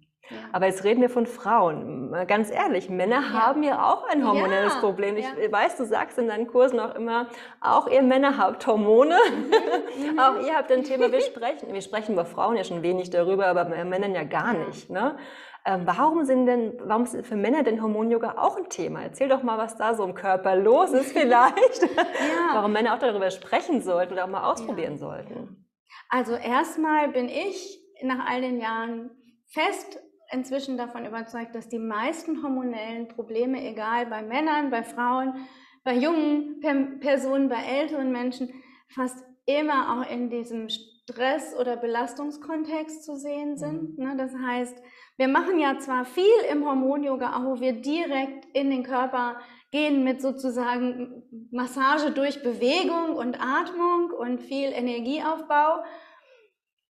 Aber 0.52 0.66
jetzt 0.66 0.84
reden 0.84 1.00
wir 1.00 1.10
von 1.10 1.26
Frauen. 1.26 2.14
Ganz 2.26 2.50
ehrlich, 2.50 2.88
Männer 2.88 3.20
ja. 3.20 3.32
haben 3.32 3.62
ja 3.62 3.92
auch 3.92 4.04
ein 4.08 4.26
hormonelles 4.26 4.74
ja. 4.74 4.80
Problem. 4.80 5.16
Ich 5.16 5.26
weiß, 5.26 5.76
du 5.76 5.84
sagst 5.84 6.18
in 6.18 6.28
deinen 6.28 6.46
Kursen 6.46 6.80
auch 6.80 6.94
immer, 6.94 7.28
auch 7.60 7.88
ihr 7.88 8.02
Männer 8.02 8.38
habt 8.38 8.66
Hormone. 8.66 9.16
Mhm. 9.16 10.18
auch 10.18 10.40
ihr 10.46 10.56
habt 10.56 10.70
ein 10.70 10.84
Thema, 10.84 11.10
wir 11.10 11.20
sprechen, 11.20 11.72
wir 11.72 11.82
sprechen 11.82 12.16
bei 12.16 12.24
Frauen 12.24 12.56
ja 12.56 12.64
schon 12.64 12.82
wenig 12.82 13.10
darüber, 13.10 13.46
aber 13.46 13.64
bei 13.64 13.84
Männern 13.84 14.14
ja 14.14 14.24
gar 14.24 14.52
nicht. 14.52 14.90
Ne? 14.90 15.16
Ähm, 15.64 15.82
warum 15.84 16.24
sind 16.24 16.46
denn, 16.46 16.74
warum 16.84 17.04
ist 17.04 17.24
für 17.24 17.36
Männer 17.36 17.62
denn 17.62 17.80
Hormon-Yoga 17.80 18.34
auch 18.36 18.56
ein 18.56 18.68
Thema? 18.68 19.02
Erzähl 19.02 19.28
doch 19.28 19.42
mal, 19.42 19.58
was 19.58 19.76
da 19.76 19.94
so 19.94 20.04
im 20.04 20.14
Körper 20.14 20.56
los 20.56 20.90
ist 20.90 21.12
vielleicht. 21.12 21.82
warum 22.52 22.72
Männer 22.72 22.94
auch 22.94 22.98
darüber 22.98 23.30
sprechen 23.30 23.80
sollten 23.80 24.14
oder 24.14 24.24
auch 24.24 24.28
mal 24.28 24.50
ausprobieren 24.50 24.98
sollten. 24.98 25.66
Also 26.08 26.34
erstmal 26.34 27.08
bin 27.08 27.28
ich 27.28 27.80
nach 28.02 28.26
all 28.28 28.40
den 28.40 28.60
Jahren 28.60 29.10
fest 29.46 30.00
inzwischen 30.32 30.76
davon 30.76 31.06
überzeugt, 31.06 31.54
dass 31.54 31.68
die 31.68 31.78
meisten 31.78 32.42
hormonellen 32.42 33.08
Probleme, 33.08 33.62
egal 33.62 34.06
bei 34.06 34.22
Männern, 34.22 34.70
bei 34.70 34.82
Frauen, 34.82 35.46
bei 35.84 35.94
jungen 35.94 36.60
Personen, 37.00 37.48
bei 37.48 37.62
älteren 37.62 38.12
Menschen, 38.12 38.48
fast 38.88 39.24
immer 39.46 40.00
auch 40.00 40.10
in 40.10 40.30
diesem 40.30 40.68
Stress- 40.68 41.56
oder 41.58 41.76
Belastungskontext 41.76 43.04
zu 43.04 43.16
sehen 43.16 43.56
sind. 43.56 43.98
Mhm. 43.98 44.16
Das 44.16 44.32
heißt, 44.34 44.80
wir 45.16 45.28
machen 45.28 45.58
ja 45.58 45.78
zwar 45.78 46.04
viel 46.04 46.24
im 46.50 46.64
Hormon-Yoga, 46.64 47.36
auch 47.36 47.44
wo 47.44 47.60
wir 47.60 47.72
direkt 47.72 48.46
in 48.54 48.70
den 48.70 48.82
Körper 48.82 49.40
gehen 49.70 50.04
mit 50.04 50.20
sozusagen 50.20 51.22
Massage 51.50 52.12
durch 52.12 52.42
Bewegung 52.42 53.16
und 53.16 53.40
Atmung 53.40 54.10
und 54.10 54.40
viel 54.40 54.70
Energieaufbau, 54.70 55.82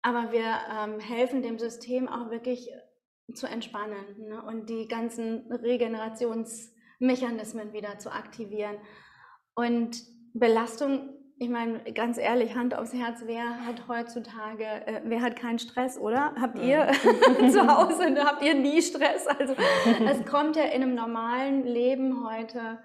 aber 0.02 0.33
wir 0.33 0.44
ähm, 0.44 0.98
helfen 0.98 1.42
dem 1.42 1.59
System 1.59 2.09
auch 2.09 2.31
wirklich 2.31 2.68
zu 3.35 3.46
entspannen 3.46 4.04
ne? 4.18 4.42
und 4.42 4.68
die 4.68 4.87
ganzen 4.88 5.50
Regenerationsmechanismen 5.50 7.72
wieder 7.72 7.98
zu 7.98 8.12
aktivieren. 8.12 8.76
Und 9.54 10.02
Belastung, 10.35 11.08
ich 11.38 11.48
meine, 11.48 11.82
ganz 11.92 12.18
ehrlich, 12.18 12.54
Hand 12.54 12.74
aufs 12.74 12.92
Herz, 12.92 13.22
wer 13.26 13.64
hat 13.66 13.88
heutzutage, 13.88 14.64
äh, 14.64 15.00
wer 15.04 15.22
hat 15.22 15.37
keinen 15.37 15.58
Stress, 15.58 15.98
oder? 15.98 16.35
Habt 16.40 16.58
ihr 16.58 16.90
zu 17.50 17.66
Hause, 17.66 18.14
habt 18.24 18.42
ihr 18.42 18.54
nie 18.54 18.82
Stress? 18.82 19.26
Also 19.26 19.54
es 20.06 20.24
kommt 20.24 20.56
ja 20.56 20.64
in 20.64 20.82
einem 20.82 20.94
normalen 20.94 21.64
Leben 21.64 22.28
heute, 22.28 22.78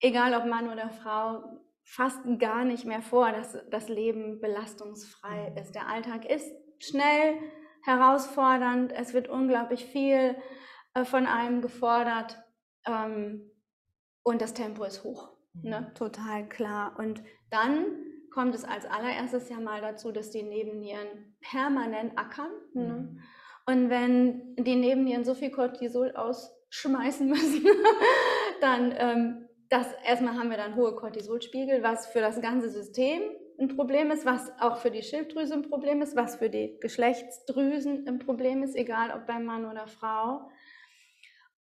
egal 0.00 0.34
ob 0.34 0.46
Mann 0.46 0.70
oder 0.70 0.90
Frau, 0.90 1.60
fast 1.82 2.20
gar 2.38 2.64
nicht 2.64 2.84
mehr 2.84 3.02
vor, 3.02 3.32
dass 3.32 3.58
das 3.70 3.88
Leben 3.88 4.40
belastungsfrei 4.40 5.54
ist. 5.60 5.74
Der 5.74 5.88
Alltag 5.88 6.24
ist 6.24 6.52
schnell, 6.78 7.34
herausfordernd, 7.82 8.92
es 8.92 9.14
wird 9.14 9.28
unglaublich 9.28 9.84
viel 9.84 10.36
äh, 10.94 11.04
von 11.04 11.26
einem 11.26 11.62
gefordert 11.62 12.38
ähm, 12.86 13.50
und 14.22 14.42
das 14.42 14.54
Tempo 14.54 14.84
ist 14.84 15.04
hoch, 15.04 15.30
ne? 15.62 15.80
Mhm. 15.80 15.94
total 15.94 16.48
klar. 16.48 16.98
Und 16.98 17.22
dann 17.50 17.86
kommt 18.30 18.54
es 18.54 18.64
als 18.64 18.86
allererstes 18.86 19.48
ja 19.48 19.58
mal 19.58 19.80
dazu, 19.80 20.12
dass 20.12 20.30
die 20.30 20.42
Nebennieren 20.42 21.36
permanent 21.40 22.18
ackern. 22.18 22.50
Ne? 22.74 22.82
Mhm. 22.82 23.22
Und 23.66 23.90
wenn 23.90 24.56
die 24.56 24.76
Nebennieren 24.76 25.24
so 25.24 25.34
viel 25.34 25.50
Cortisol 25.50 26.12
ausschmeißen 26.14 27.28
müssen, 27.28 27.66
dann 28.60 28.94
ähm, 28.96 29.48
das 29.68 29.86
erstmal 30.04 30.34
haben 30.34 30.50
wir 30.50 30.56
dann 30.56 30.74
hohe 30.74 30.96
Cortisolspiegel, 30.96 31.82
was 31.82 32.08
für 32.08 32.20
das 32.20 32.40
ganze 32.40 32.70
System 32.70 33.22
ein 33.60 33.68
Problem 33.68 34.10
ist, 34.10 34.24
was 34.24 34.50
auch 34.58 34.78
für 34.78 34.90
die 34.90 35.02
Schilddrüse 35.02 35.54
ein 35.54 35.68
Problem 35.68 36.00
ist, 36.02 36.16
was 36.16 36.36
für 36.36 36.48
die 36.48 36.78
Geschlechtsdrüsen 36.80 38.08
ein 38.08 38.18
Problem 38.18 38.62
ist, 38.62 38.74
egal 38.74 39.10
ob 39.10 39.26
beim 39.26 39.44
Mann 39.44 39.66
oder 39.66 39.86
Frau. 39.86 40.50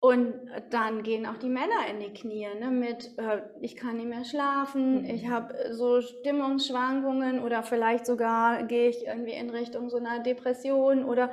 Und 0.00 0.32
dann 0.70 1.02
gehen 1.02 1.26
auch 1.26 1.38
die 1.38 1.48
Männer 1.48 1.88
in 1.90 1.98
die 1.98 2.12
Knie 2.12 2.46
ne, 2.60 2.70
mit, 2.70 3.18
äh, 3.18 3.42
ich 3.60 3.74
kann 3.74 3.96
nicht 3.96 4.08
mehr 4.08 4.24
schlafen, 4.24 5.02
mhm. 5.02 5.10
ich 5.10 5.28
habe 5.28 5.72
so 5.72 6.00
Stimmungsschwankungen 6.00 7.42
oder 7.42 7.64
vielleicht 7.64 8.06
sogar 8.06 8.62
gehe 8.62 8.90
ich 8.90 9.06
irgendwie 9.06 9.32
in 9.32 9.50
Richtung 9.50 9.90
so 9.90 9.96
einer 9.96 10.20
Depression 10.20 11.04
oder 11.04 11.32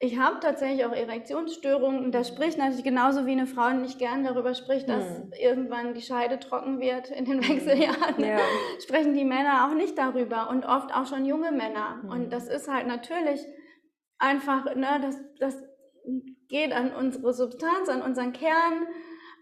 ich 0.00 0.18
habe 0.18 0.40
tatsächlich 0.40 0.84
auch 0.84 0.92
Erektionsstörungen 0.92 2.04
und 2.04 2.12
das 2.12 2.28
spricht 2.28 2.58
natürlich 2.58 2.84
genauso 2.84 3.26
wie 3.26 3.32
eine 3.32 3.46
Frau 3.46 3.70
nicht 3.70 3.98
gern 3.98 4.24
darüber 4.24 4.54
spricht, 4.54 4.88
dass 4.88 5.04
mhm. 5.04 5.32
irgendwann 5.40 5.94
die 5.94 6.02
Scheide 6.02 6.38
trocken 6.40 6.80
wird 6.80 7.10
in 7.10 7.24
den 7.24 7.38
mhm. 7.38 7.48
Wechseljahren. 7.48 8.22
Ja. 8.22 8.38
Sprechen 8.82 9.14
die 9.14 9.24
Männer 9.24 9.66
auch 9.66 9.74
nicht 9.74 9.96
darüber 9.96 10.50
und 10.50 10.66
oft 10.66 10.92
auch 10.92 11.06
schon 11.06 11.24
junge 11.24 11.52
Männer. 11.52 12.00
Mhm. 12.02 12.10
Und 12.10 12.32
das 12.32 12.48
ist 12.48 12.68
halt 12.68 12.86
natürlich 12.86 13.40
einfach, 14.18 14.74
ne, 14.74 15.00
das, 15.00 15.16
das 15.38 15.62
geht 16.48 16.72
an 16.72 16.92
unsere 16.92 17.32
Substanz, 17.32 17.88
an 17.88 18.02
unseren 18.02 18.32
Kern, 18.32 18.86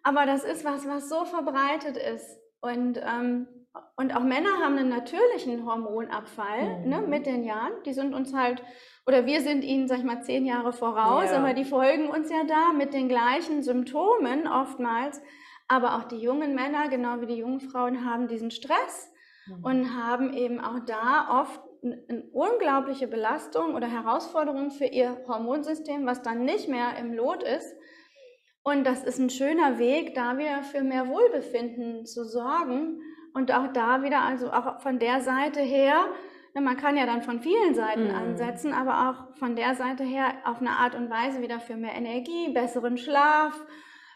aber 0.02 0.26
das 0.26 0.44
ist 0.44 0.64
was, 0.64 0.86
was 0.86 1.08
so 1.08 1.24
verbreitet 1.24 1.96
ist. 1.96 2.38
Und, 2.60 3.00
ähm, 3.02 3.48
und 3.96 4.14
auch 4.14 4.22
Männer 4.22 4.58
haben 4.62 4.76
einen 4.76 4.90
natürlichen 4.90 5.64
Hormonabfall 5.64 6.80
mhm. 6.80 6.88
ne, 6.88 7.00
mit 7.00 7.26
den 7.26 7.44
Jahren. 7.44 7.72
Die 7.86 7.92
sind 7.92 8.14
uns 8.14 8.34
halt, 8.34 8.62
oder 9.06 9.24
wir 9.24 9.40
sind 9.40 9.64
ihnen, 9.64 9.88
sag 9.88 9.98
ich 9.98 10.04
mal, 10.04 10.22
zehn 10.22 10.44
Jahre 10.44 10.72
voraus, 10.72 11.30
ja. 11.30 11.38
aber 11.38 11.54
die 11.54 11.64
folgen 11.64 12.08
uns 12.08 12.30
ja 12.30 12.44
da 12.44 12.72
mit 12.72 12.92
den 12.92 13.08
gleichen 13.08 13.62
Symptomen 13.62 14.46
oftmals. 14.46 15.22
Aber 15.68 15.96
auch 15.96 16.04
die 16.04 16.18
jungen 16.18 16.54
Männer, 16.54 16.88
genau 16.88 17.20
wie 17.20 17.26
die 17.26 17.36
jungen 17.36 17.60
Frauen, 17.60 18.04
haben 18.04 18.28
diesen 18.28 18.50
Stress 18.50 19.10
mhm. 19.46 19.64
und 19.64 19.96
haben 19.96 20.34
eben 20.34 20.60
auch 20.60 20.80
da 20.86 21.40
oft 21.40 21.60
eine 21.82 22.24
unglaubliche 22.32 23.08
Belastung 23.08 23.74
oder 23.74 23.88
Herausforderung 23.88 24.70
für 24.70 24.84
ihr 24.84 25.16
Hormonsystem, 25.26 26.06
was 26.06 26.22
dann 26.22 26.44
nicht 26.44 26.68
mehr 26.68 26.96
im 26.98 27.14
Lot 27.14 27.42
ist. 27.42 27.74
Und 28.62 28.84
das 28.84 29.02
ist 29.02 29.18
ein 29.18 29.30
schöner 29.30 29.78
Weg, 29.78 30.14
da 30.14 30.38
wieder 30.38 30.62
für 30.62 30.82
mehr 30.82 31.08
Wohlbefinden 31.08 32.04
zu 32.04 32.24
sorgen 32.24 33.00
und 33.34 33.52
auch 33.52 33.72
da 33.72 34.02
wieder, 34.02 34.22
also 34.22 34.52
auch 34.52 34.80
von 34.80 34.98
der 34.98 35.20
Seite 35.20 35.60
her, 35.60 36.06
ne, 36.54 36.60
man 36.60 36.76
kann 36.76 36.96
ja 36.96 37.06
dann 37.06 37.22
von 37.22 37.40
vielen 37.40 37.74
Seiten 37.74 38.08
mhm. 38.08 38.14
ansetzen, 38.14 38.72
aber 38.72 39.10
auch 39.10 39.36
von 39.38 39.56
der 39.56 39.74
Seite 39.74 40.04
her 40.04 40.34
auf 40.44 40.60
eine 40.60 40.70
Art 40.70 40.94
und 40.94 41.10
Weise 41.10 41.40
wieder 41.40 41.60
für 41.60 41.76
mehr 41.76 41.94
Energie, 41.94 42.52
besseren 42.52 42.98
Schlaf, 42.98 43.58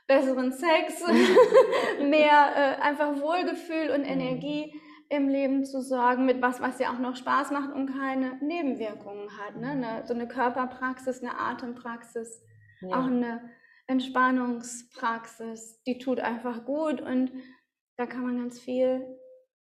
besseren 0.06 0.52
Sex, 0.52 1.02
mehr 2.02 2.52
äh, 2.56 2.82
einfach 2.82 3.20
Wohlgefühl 3.20 3.90
und 3.90 4.02
mhm. 4.02 4.20
Energie 4.20 4.80
im 5.08 5.28
Leben 5.28 5.64
zu 5.64 5.82
sorgen, 5.82 6.26
mit 6.26 6.42
was, 6.42 6.60
was 6.60 6.78
ja 6.78 6.90
auch 6.92 6.98
noch 6.98 7.16
Spaß 7.16 7.52
macht 7.52 7.72
und 7.72 7.86
keine 7.86 8.38
Nebenwirkungen 8.42 9.28
hat. 9.38 9.56
Ne? 9.56 9.70
Eine, 9.70 10.06
so 10.06 10.14
eine 10.14 10.26
Körperpraxis, 10.26 11.22
eine 11.22 11.38
Atempraxis, 11.38 12.42
ja. 12.80 12.96
auch 12.96 13.06
eine 13.06 13.40
Entspannungspraxis, 13.86 15.82
die 15.86 15.98
tut 15.98 16.18
einfach 16.18 16.64
gut 16.64 17.00
und 17.00 17.30
da 17.96 18.06
kann 18.06 18.22
man 18.22 18.38
ganz 18.38 18.58
viel 18.58 19.06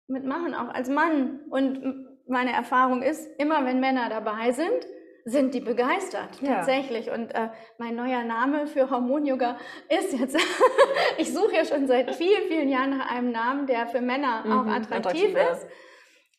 mitmachen, 0.07 0.55
auch 0.55 0.69
als 0.69 0.89
Mann. 0.89 1.41
Und 1.51 2.07
meine 2.27 2.53
Erfahrung 2.53 3.03
ist, 3.03 3.29
immer 3.39 3.65
wenn 3.65 3.81
Männer 3.81 4.09
dabei 4.09 4.53
sind, 4.53 4.87
sind 5.25 5.53
die 5.55 5.61
begeistert, 5.61 6.41
ja. 6.41 6.57
tatsächlich. 6.57 7.11
Und 7.11 7.35
äh, 7.35 7.49
mein 7.77 7.95
neuer 7.95 8.25
Name 8.25 8.67
für 8.67 8.91
Hormon-Yoga 8.91 9.59
ist 9.89 10.19
jetzt, 10.19 10.37
ich 11.19 11.33
suche 11.33 11.55
ja 11.55 11.65
schon 11.65 11.87
seit 11.87 12.15
vielen, 12.15 12.49
vielen 12.49 12.69
Jahren 12.69 12.97
nach 12.97 13.11
einem 13.11 13.31
Namen, 13.31 13.67
der 13.67 13.87
für 13.87 14.01
Männer 14.01 14.45
mhm, 14.45 14.53
auch 14.53 14.67
attraktiv 14.67 15.37
ist. 15.37 15.67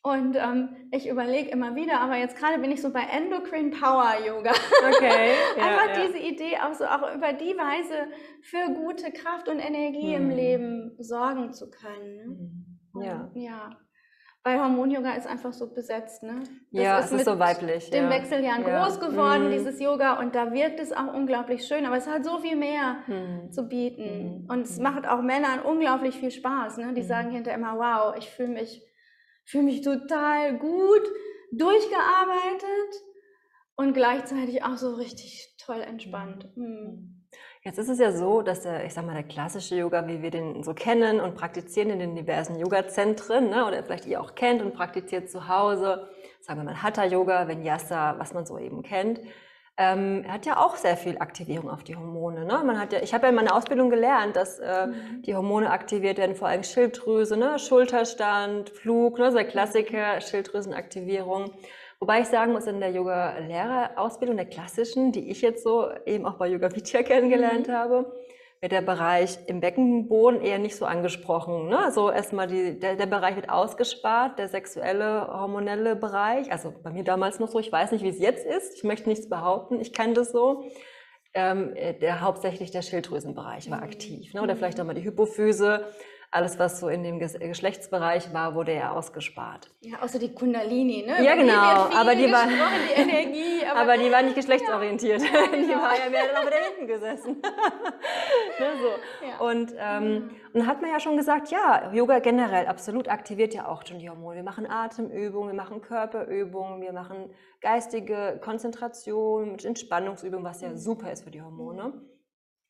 Und 0.02 0.38
ähm, 0.38 0.70
ich 0.92 1.10
überlege 1.10 1.50
immer 1.50 1.76
wieder, 1.76 2.00
aber 2.00 2.16
jetzt 2.16 2.38
gerade 2.38 2.58
bin 2.60 2.72
ich 2.72 2.82
so 2.82 2.92
bei 2.92 3.02
Endocrine 3.02 3.72
Power 3.72 4.16
Yoga. 4.26 4.52
Okay. 4.52 5.34
Ja, 5.58 5.66
Einfach 5.66 5.98
ja. 5.98 6.06
diese 6.06 6.18
Idee, 6.18 6.58
auch 6.64 6.74
so 6.74 6.86
auch 6.86 7.14
über 7.14 7.34
die 7.34 7.56
Weise 7.58 8.08
für 8.42 8.74
gute 8.74 9.12
Kraft 9.12 9.50
und 9.50 9.60
Energie 9.60 10.18
mhm. 10.18 10.24
im 10.24 10.30
Leben 10.30 10.96
sorgen 11.00 11.52
zu 11.52 11.70
können. 11.70 12.66
Mhm. 12.94 13.02
Ja. 13.02 13.32
ja 13.34 13.70
weil 14.44 14.60
Hormon-Yoga 14.60 15.14
ist 15.14 15.28
einfach 15.28 15.52
so 15.52 15.74
besetzt. 15.74 16.24
Ne? 16.24 16.40
Das 16.72 16.84
ja, 16.84 17.00
ist 17.00 17.12
es 17.12 17.20
ist 17.20 17.26
so 17.26 17.38
weiblich. 17.38 17.90
Dem 17.90 18.06
ja. 18.06 18.10
Wechseljahren 18.10 18.66
ja. 18.66 18.86
groß 18.86 19.00
geworden, 19.00 19.48
mhm. 19.48 19.52
dieses 19.52 19.80
Yoga, 19.80 20.20
und 20.20 20.34
da 20.34 20.54
wirkt 20.54 20.80
es 20.80 20.92
auch 20.94 21.14
unglaublich 21.14 21.66
schön, 21.68 21.86
aber 21.86 21.98
es 21.98 22.08
hat 22.08 22.24
so 22.24 22.40
viel 22.40 22.56
mehr 22.56 22.98
mhm. 23.08 23.52
zu 23.52 23.68
bieten. 23.68 24.44
Mhm. 24.44 24.50
Und 24.50 24.62
es 24.62 24.80
macht 24.80 25.08
auch 25.08 25.22
Männern 25.22 25.60
unglaublich 25.60 26.18
viel 26.18 26.32
Spaß. 26.32 26.78
Ne? 26.78 26.94
Die 26.94 27.02
mhm. 27.02 27.08
sagen 27.08 27.32
hinterher 27.32 27.60
immer, 27.60 27.78
wow, 27.78 28.16
ich 28.18 28.30
fühle 28.30 28.50
mich, 28.50 28.82
fühl 29.50 29.64
mich 29.64 29.82
total 29.82 30.58
gut, 30.58 31.08
durchgearbeitet 31.52 33.04
und 33.76 33.94
gleichzeitig 33.94 34.64
auch 34.64 34.78
so 34.78 34.94
richtig 34.96 35.56
toll 35.58 35.82
entspannt. 35.82 36.48
Mhm. 36.56 36.66
Mhm. 36.66 37.20
Jetzt 37.62 37.78
ist 37.78 37.90
es 37.90 38.00
ja 38.00 38.14
so, 38.14 38.42
dass 38.42 38.62
der, 38.62 38.86
ich 38.86 38.94
sag 38.94 39.06
mal, 39.06 39.14
der 39.14 39.24
klassische 39.24 39.76
Yoga, 39.76 40.08
wie 40.08 40.22
wir 40.22 40.32
den 40.32 40.64
so 40.64 40.74
kennen 40.74 41.20
und 41.20 41.36
praktizieren 41.36 41.90
in 41.90 42.00
den 42.00 42.16
diversen 42.16 42.58
Yoga-Zentren, 42.58 43.50
ne, 43.50 43.66
oder 43.66 43.84
vielleicht 43.84 44.06
ihr 44.06 44.22
auch 44.22 44.34
kennt 44.34 44.62
und 44.62 44.74
praktiziert 44.74 45.30
zu 45.30 45.50
Hause, 45.50 46.10
sagen 46.40 46.62
wir 46.62 46.64
mal 46.64 46.82
Hatha-Yoga, 46.82 47.50
Vinyasa, 47.50 48.18
was 48.18 48.34
man 48.34 48.46
so 48.46 48.58
eben 48.58 48.82
kennt, 48.82 49.20
ähm, 49.80 50.26
hat 50.28 50.46
ja 50.46 50.58
auch 50.58 50.76
sehr 50.76 50.98
viel 50.98 51.18
Aktivierung 51.20 51.70
auf 51.70 51.86
die 51.86 51.96
Hormone. 51.96 52.44
Ne? 52.44 52.62
Man 52.66 52.78
hat 52.78 52.92
ja, 52.92 53.00
ich 53.02 53.14
habe 53.14 53.24
ja 53.24 53.30
in 53.30 53.36
meiner 53.36 53.56
Ausbildung 53.56 53.90
gelernt, 53.90 54.36
dass 54.36 54.60
äh, 54.60 54.88
mhm. 54.88 55.22
die 55.22 55.34
Hormone 55.34 55.72
aktiviert 55.72 56.18
werden, 56.18 56.36
vor 56.36 56.50
allem 56.50 56.64
Schilddrüse, 56.64 57.38
ne? 57.38 57.58
Schulterstand, 57.58 58.70
Flug, 58.70 59.18
ne? 59.18 59.32
so 59.32 59.38
der 59.38 59.48
Klassiker, 59.48 60.20
Schilddrüsenaktivierung. 60.20 61.52
Wobei 62.02 62.20
ich 62.20 62.28
sagen 62.28 62.52
muss, 62.52 62.68
in 62.68 62.82
der 62.82 62.92
Yoga-Lehrerausbildung, 62.92 64.36
der 64.36 64.48
klassischen, 64.48 65.14
die 65.14 65.32
ich 65.32 65.42
jetzt 65.42 65.64
so 65.64 65.90
eben 66.06 66.26
auch 66.26 66.36
bei 66.36 66.48
Yoga 66.48 66.76
Vidya 66.76 67.02
kennengelernt 67.04 67.70
mhm. 67.70 67.74
habe, 67.74 68.14
wird 68.62 68.74
der 68.74 68.82
Bereich 68.82 69.38
im 69.48 69.62
Beckenboden 69.62 70.42
eher 70.42 70.60
nicht 70.60 70.76
so 70.76 70.86
angesprochen. 70.86 71.70
Ne? 71.70 71.80
Also 71.80 72.12
erstmal 72.12 72.48
die, 72.48 72.78
der, 72.78 72.96
der 72.96 73.06
Bereich 73.06 73.36
wird 73.36 73.50
ausgespart, 73.50 74.38
der 74.38 74.50
sexuelle, 74.50 75.28
hormonelle 75.28 75.96
Bereich. 75.96 76.52
Also 76.52 76.74
bei 76.84 76.92
mir 76.92 77.04
damals 77.04 77.40
noch 77.40 77.48
so, 77.48 77.60
ich 77.60 77.72
weiß 77.72 77.92
nicht, 77.92 78.04
wie 78.04 78.10
es 78.10 78.20
jetzt 78.20 78.46
ist. 78.46 78.76
Ich 78.76 78.84
möchte 78.84 79.08
nichts 79.08 79.30
behaupten, 79.30 79.80
ich 79.80 79.94
kenne 79.94 80.14
das 80.14 80.32
so. 80.32 80.66
Ähm, 81.34 81.76
der 82.02 82.22
hauptsächlich 82.22 82.72
der 82.72 82.82
Schilddrüsenbereich 82.82 83.70
war 83.70 83.78
mhm. 83.78 83.84
aktiv. 83.84 84.34
Ne? 84.34 84.42
Oder 84.42 84.56
vielleicht 84.56 84.82
auch 84.82 84.86
mal 84.86 84.96
die 84.96 85.04
Hypophyse 85.04 85.86
alles, 86.32 86.60
was 86.60 86.80
so 86.80 86.90
in 86.90 87.02
dem 87.02 87.18
Geschlechtsbereich 87.18 88.32
war, 88.34 88.54
wurde 88.54 88.76
ja 88.76 88.92
ausgespart. 88.92 89.72
Ja, 89.82 90.00
außer 90.02 90.20
die 90.20 90.32
Kundalini, 90.32 91.04
ne? 91.08 91.24
Ja, 91.24 91.36
genau. 91.36 91.54
aber 91.54 92.14
die 92.14 92.32
war, 92.32 92.46
die 92.46 92.94
Energie, 93.02 93.66
aber, 93.66 93.80
aber, 93.80 93.98
die 93.98 94.12
war 94.12 94.22
nicht 94.22 94.36
geschlechtsorientiert. 94.36 95.22
Ja, 95.22 95.28
genau. 95.52 95.68
Die 95.68 95.74
war 95.74 95.98
ja 95.98 96.10
mehr 96.10 96.40
auch 96.40 96.50
da 96.50 96.56
hinten 96.56 96.88
gesessen. 96.88 97.42
ne, 98.60 98.68
so. 98.80 99.26
Ja. 99.28 99.40
Und, 99.40 99.74
ähm, 99.80 100.14
mhm. 100.14 100.30
und 100.54 100.68
hat 100.68 100.82
man 100.82 100.92
ja 100.92 101.00
schon 101.00 101.18
gesagt, 101.18 101.50
ja, 101.50 101.92
Yoga 101.94 102.20
generell 102.20 102.68
absolut 102.68 103.08
aktiviert 103.08 103.56
ja 103.56 103.68
auch 103.68 103.84
schon 103.88 103.98
die 103.98 104.10
Hormone. 104.10 104.36
Wir 104.36 104.44
machen 104.44 104.70
Atemübungen, 104.70 105.50
wir 105.50 105.56
machen 105.56 105.82
Körperübungen, 105.82 106.82
wir 106.82 106.94
machen 106.94 107.32
geistige 107.60 108.40
Konzentration 108.44 109.54
mit 109.54 109.66
Entspannungsübungen, 109.66 110.46
was 110.46 110.62
ja 110.62 110.70
mhm. 110.70 110.78
super 110.78 111.12
ist 111.12 111.24
für 111.24 111.32
die 111.32 111.42
Hormone. 111.42 111.94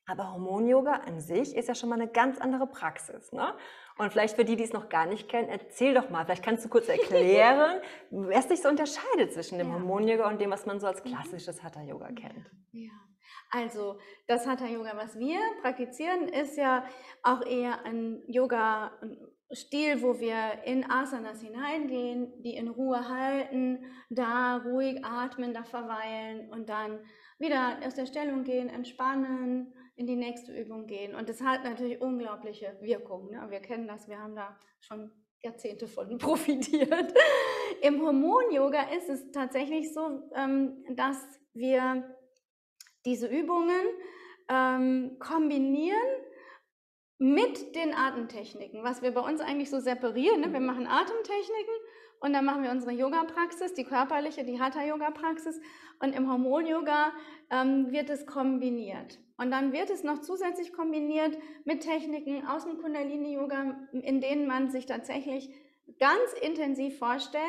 Aber 0.10 0.34
Hormon-Yoga 0.34 1.04
an 1.06 1.22
sich 1.22 1.56
ist 1.56 1.68
ja 1.68 1.76
schon 1.76 1.90
mal 1.90 2.02
eine 2.02 2.08
ganz 2.08 2.40
andere 2.40 2.66
Praxis. 2.66 3.32
Ne? 3.32 3.54
Und 4.00 4.12
vielleicht 4.12 4.36
für 4.36 4.44
die, 4.44 4.56
die 4.56 4.64
es 4.64 4.74
noch 4.74 4.90
gar 4.90 5.06
nicht 5.06 5.30
kennen, 5.30 5.50
erzähl 5.50 5.94
doch 5.94 6.10
mal, 6.10 6.26
vielleicht 6.26 6.44
kannst 6.44 6.66
du 6.66 6.70
kurz 6.70 6.90
erklären, 6.90 7.80
was 8.10 8.48
sich 8.48 8.60
so 8.60 8.70
unterscheidet 8.70 9.34
zwischen 9.34 9.60
dem 9.60 9.68
ja. 9.68 9.74
Hormon-Yoga 9.76 10.28
und 10.28 10.42
dem, 10.42 10.50
was 10.50 10.66
man 10.66 10.80
so 10.80 10.88
als 10.88 11.04
mhm. 11.04 11.10
klassisches 11.10 11.62
Hatha-Yoga 11.62 12.08
kennt. 12.08 12.50
Ja, 12.72 12.90
also 13.52 14.00
das 14.26 14.48
Hatha-Yoga, 14.48 14.94
was 14.96 15.20
wir 15.20 15.38
praktizieren, 15.62 16.28
ist 16.28 16.58
ja 16.58 16.84
auch 17.22 17.46
eher 17.46 17.86
ein 17.86 18.24
Yoga-Stil, 18.26 20.02
wo 20.02 20.20
wir 20.20 20.64
in 20.66 20.90
Asanas 20.90 21.42
hineingehen, 21.42 22.42
die 22.42 22.56
in 22.56 22.68
Ruhe 22.68 23.08
halten, 23.08 23.86
da 24.10 24.58
ruhig 24.58 25.06
atmen, 25.06 25.54
da 25.54 25.64
verweilen 25.64 26.50
und 26.50 26.70
dann 26.70 27.00
wieder 27.38 27.78
aus 27.86 27.94
der 27.94 28.08
Stellung 28.08 28.44
gehen, 28.44 28.70
entspannen 28.70 29.72
in 30.00 30.08
die 30.08 30.16
nächste 30.16 30.54
Übung 30.54 30.88
gehen. 30.88 31.14
Und 31.14 31.28
das 31.28 31.42
hat 31.42 31.66
natürlich 31.66 32.00
unglaubliche 32.00 32.78
Wirkung. 32.80 33.32
Ne? 33.32 33.46
Wir 33.50 33.60
kennen 33.60 33.86
das, 33.86 34.08
wir 34.08 34.18
haben 34.18 34.34
da 34.34 34.58
schon 34.80 35.12
Jahrzehnte 35.44 35.88
von 35.90 36.18
profitiert. 36.18 37.14
Im 37.82 38.02
Hormon-Yoga 38.02 38.94
ist 38.96 39.10
es 39.10 39.30
tatsächlich 39.32 39.94
so, 39.94 40.22
ähm, 40.34 40.86
dass 40.96 41.18
wir 41.54 42.16
diese 43.06 43.28
Übungen 43.28 43.86
ähm, 44.48 45.18
kombinieren 45.20 46.00
mit 47.18 47.76
den 47.76 47.94
Atemtechniken, 47.94 48.86
was 48.86 49.02
wir 49.02 49.14
bei 49.14 49.22
uns 49.22 49.42
eigentlich 49.42 49.70
so 49.70 49.82
separieren. 49.82 50.40
Ne? 50.40 50.54
Wir 50.54 50.62
machen 50.62 50.88
Atemtechniken 50.88 51.74
und 52.20 52.34
dann 52.34 52.46
machen 52.46 52.64
wir 52.64 52.72
unsere 52.72 52.92
Yoga-Praxis, 52.92 53.74
die 53.74 53.86
körperliche, 53.86 54.44
die 54.44 54.60
Hatha-Yoga-Praxis. 54.60 55.60
Und 56.00 56.16
im 56.16 56.30
Hormon-Yoga 56.30 57.14
ähm, 57.50 57.92
wird 57.92 58.10
es 58.10 58.26
kombiniert. 58.26 59.20
Und 59.38 59.52
dann 59.52 59.72
wird 59.72 59.90
es 59.90 60.04
noch 60.04 60.20
zusätzlich 60.20 60.74
kombiniert 60.74 61.38
mit 61.64 61.82
Techniken 61.82 62.46
aus 62.46 62.66
dem 62.66 62.78
Kundalini-Yoga, 62.78 63.88
in 63.94 64.20
denen 64.20 64.48
man 64.48 64.70
sich 64.70 64.86
tatsächlich 64.86 65.50
ganz 65.98 66.34
intensiv 66.42 66.98
vorstellt, 66.98 67.44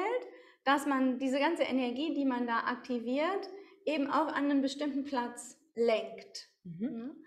dass 0.65 0.87
man 0.87 1.19
diese 1.19 1.41
ganze 1.41 1.65
Energie, 1.65 2.15
die 2.15 2.25
man 2.25 2.47
da 2.47 2.59
aktiviert, 2.59 3.51
eben 3.85 4.09
auch 4.09 4.29
an 4.29 4.51
einen 4.51 4.63
bestimmten 4.63 5.05
Platz 5.05 5.59
lenkt. 5.75 6.49
Mhm. 6.63 7.25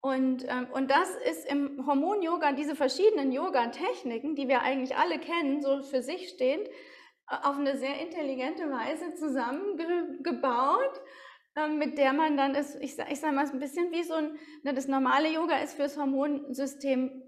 Und, 0.00 0.44
ähm, 0.48 0.68
und 0.72 0.90
das 0.90 1.10
ist 1.28 1.50
im 1.50 1.84
Hormon-Yoga, 1.86 2.52
diese 2.52 2.76
verschiedenen 2.76 3.32
Yoga-Techniken, 3.32 4.36
die 4.36 4.46
wir 4.46 4.62
eigentlich 4.62 4.96
alle 4.96 5.18
kennen, 5.18 5.60
so 5.60 5.82
für 5.82 6.02
sich 6.02 6.28
stehend, 6.28 6.68
auf 7.26 7.58
eine 7.58 7.76
sehr 7.76 8.00
intelligente 8.00 8.70
Weise 8.70 9.14
zusammengebaut, 9.14 11.00
äh, 11.56 11.68
mit 11.68 11.98
der 11.98 12.12
man 12.12 12.36
dann 12.36 12.54
ist, 12.54 12.76
ich, 12.80 12.96
ich 12.98 13.20
sage 13.20 13.34
mal, 13.34 13.48
ein 13.50 13.58
bisschen 13.58 13.90
wie 13.90 14.04
so 14.04 14.14
ein, 14.14 14.38
ne, 14.62 14.72
das 14.72 14.88
normale 14.88 15.28
Yoga 15.28 15.58
ist 15.58 15.74
fürs 15.74 15.98
Hormonsystem 15.98 17.22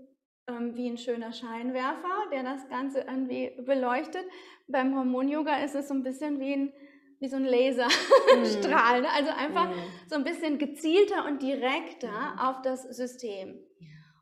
ähm, 0.47 0.77
wie 0.77 0.89
ein 0.89 0.97
schöner 0.97 1.33
Scheinwerfer, 1.33 2.31
der 2.33 2.45
das 2.45 2.69
Ganze 2.69 3.01
irgendwie 3.01 3.53
beleuchtet. 3.63 4.25
Beim 4.69 4.97
Hormon-Yoga 4.97 5.63
ist 5.65 5.75
es 5.75 5.89
so 5.89 5.95
ein 5.95 6.03
bisschen 6.03 6.39
wie 6.39 6.55
ein 6.55 6.73
wie 7.21 7.29
so 7.29 7.37
ein 7.37 7.45
Laserstrahl. 7.45 7.91
Mhm. 9.01 9.03
Ne? 9.03 9.13
Also 9.15 9.31
einfach 9.31 9.69
mhm. 9.69 9.83
so 10.09 10.17
ein 10.17 10.25
bisschen 10.25 10.59
gezielter 10.59 11.27
und 11.27 11.43
direkter 11.43 12.09
mhm. 12.09 12.39
auf 12.39 12.63
das 12.63 12.83
System. 12.83 13.59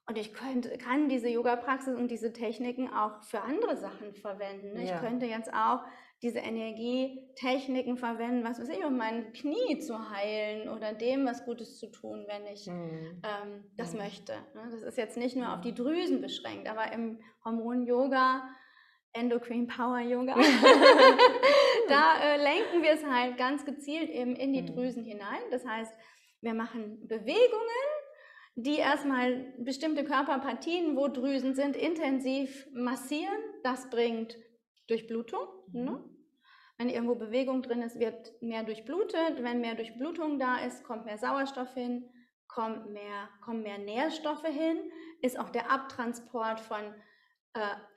Und 0.06 0.16
ich 0.16 0.32
könnte, 0.32 0.76
kann 0.78 1.08
diese 1.08 1.28
Yoga-Praxis 1.28 1.94
und 1.94 2.10
diese 2.10 2.32
Techniken 2.32 2.90
auch 2.90 3.22
für 3.22 3.42
andere 3.42 3.76
Sachen 3.76 4.14
verwenden. 4.14 4.72
Ne? 4.72 4.86
Ja. 4.86 4.94
Ich 4.94 5.00
könnte 5.00 5.26
jetzt 5.26 5.52
auch 5.52 5.80
diese 6.22 6.38
Energietechniken 6.38 7.96
verwenden, 7.96 8.42
was 8.42 8.58
weiß 8.58 8.70
ich, 8.70 8.84
um 8.84 8.96
mein 8.96 9.32
Knie 9.34 9.78
zu 9.78 10.10
heilen 10.10 10.68
oder 10.68 10.92
dem 10.92 11.26
was 11.26 11.44
Gutes 11.44 11.78
zu 11.78 11.88
tun, 11.88 12.24
wenn 12.26 12.46
ich 12.52 12.66
mhm. 12.66 13.22
ähm, 13.22 13.64
das 13.76 13.92
mhm. 13.92 13.98
möchte. 14.00 14.32
Ne? 14.54 14.68
Das 14.70 14.82
ist 14.82 14.98
jetzt 14.98 15.16
nicht 15.16 15.36
nur 15.36 15.52
auf 15.52 15.60
die 15.60 15.74
Drüsen 15.74 16.20
beschränkt, 16.20 16.68
aber 16.68 16.90
im 16.92 17.20
Hormon-Yoga 17.44 18.48
Endocrine 19.12 19.66
Power 19.66 20.00
Yoga. 20.00 20.34
da 21.88 22.20
äh, 22.20 22.36
lenken 22.36 22.82
wir 22.82 22.92
es 22.92 23.04
halt 23.04 23.36
ganz 23.36 23.64
gezielt 23.64 24.10
eben 24.10 24.36
in 24.36 24.52
die 24.52 24.62
mhm. 24.62 24.66
Drüsen 24.66 25.04
hinein. 25.04 25.40
Das 25.50 25.66
heißt, 25.66 25.92
wir 26.40 26.54
machen 26.54 27.06
Bewegungen, 27.08 27.88
die 28.54 28.76
erstmal 28.76 29.52
bestimmte 29.58 30.04
Körperpartien, 30.04 30.96
wo 30.96 31.08
Drüsen 31.08 31.54
sind, 31.54 31.76
intensiv 31.76 32.66
massieren. 32.72 33.38
Das 33.62 33.88
bringt 33.90 34.36
Durchblutung. 34.88 35.46
Mhm. 35.72 35.84
Ne? 35.84 36.04
Wenn 36.76 36.90
irgendwo 36.90 37.16
Bewegung 37.16 37.62
drin 37.62 37.82
ist, 37.82 37.98
wird 37.98 38.40
mehr 38.40 38.62
durchblutet. 38.62 39.42
Wenn 39.42 39.60
mehr 39.60 39.74
Durchblutung 39.74 40.38
da 40.38 40.58
ist, 40.58 40.84
kommt 40.84 41.06
mehr 41.06 41.18
Sauerstoff 41.18 41.74
hin, 41.74 42.08
kommt 42.46 42.92
mehr, 42.92 43.28
kommen 43.44 43.62
mehr 43.62 43.78
Nährstoffe 43.78 44.46
hin, 44.46 44.78
ist 45.20 45.38
auch 45.38 45.50
der 45.50 45.70
Abtransport 45.72 46.60
von 46.60 46.94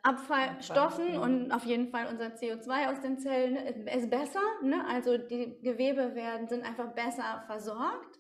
Abfallstoffen 0.04 1.15
Abfall, 1.15 1.21
und 1.21 1.52
auf 1.52 1.63
jeden 1.65 1.89
Fall 1.89 2.08
unser 2.08 2.28
CO2 2.28 2.91
aus 2.91 3.02
den 3.02 3.19
Zellen 3.19 3.56
ist 3.56 4.10
besser. 4.10 4.41
Ne? 4.63 4.86
Also 4.88 5.17
die 5.17 5.60
Gewebe 5.62 6.15
werden, 6.15 6.47
sind 6.47 6.63
einfach 6.63 6.93
besser 6.93 7.43
versorgt, 7.45 8.19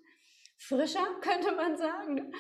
frischer 0.57 1.05
könnte 1.21 1.55
man 1.55 1.77
sagen. 1.77 2.15
Ne? 2.15 2.31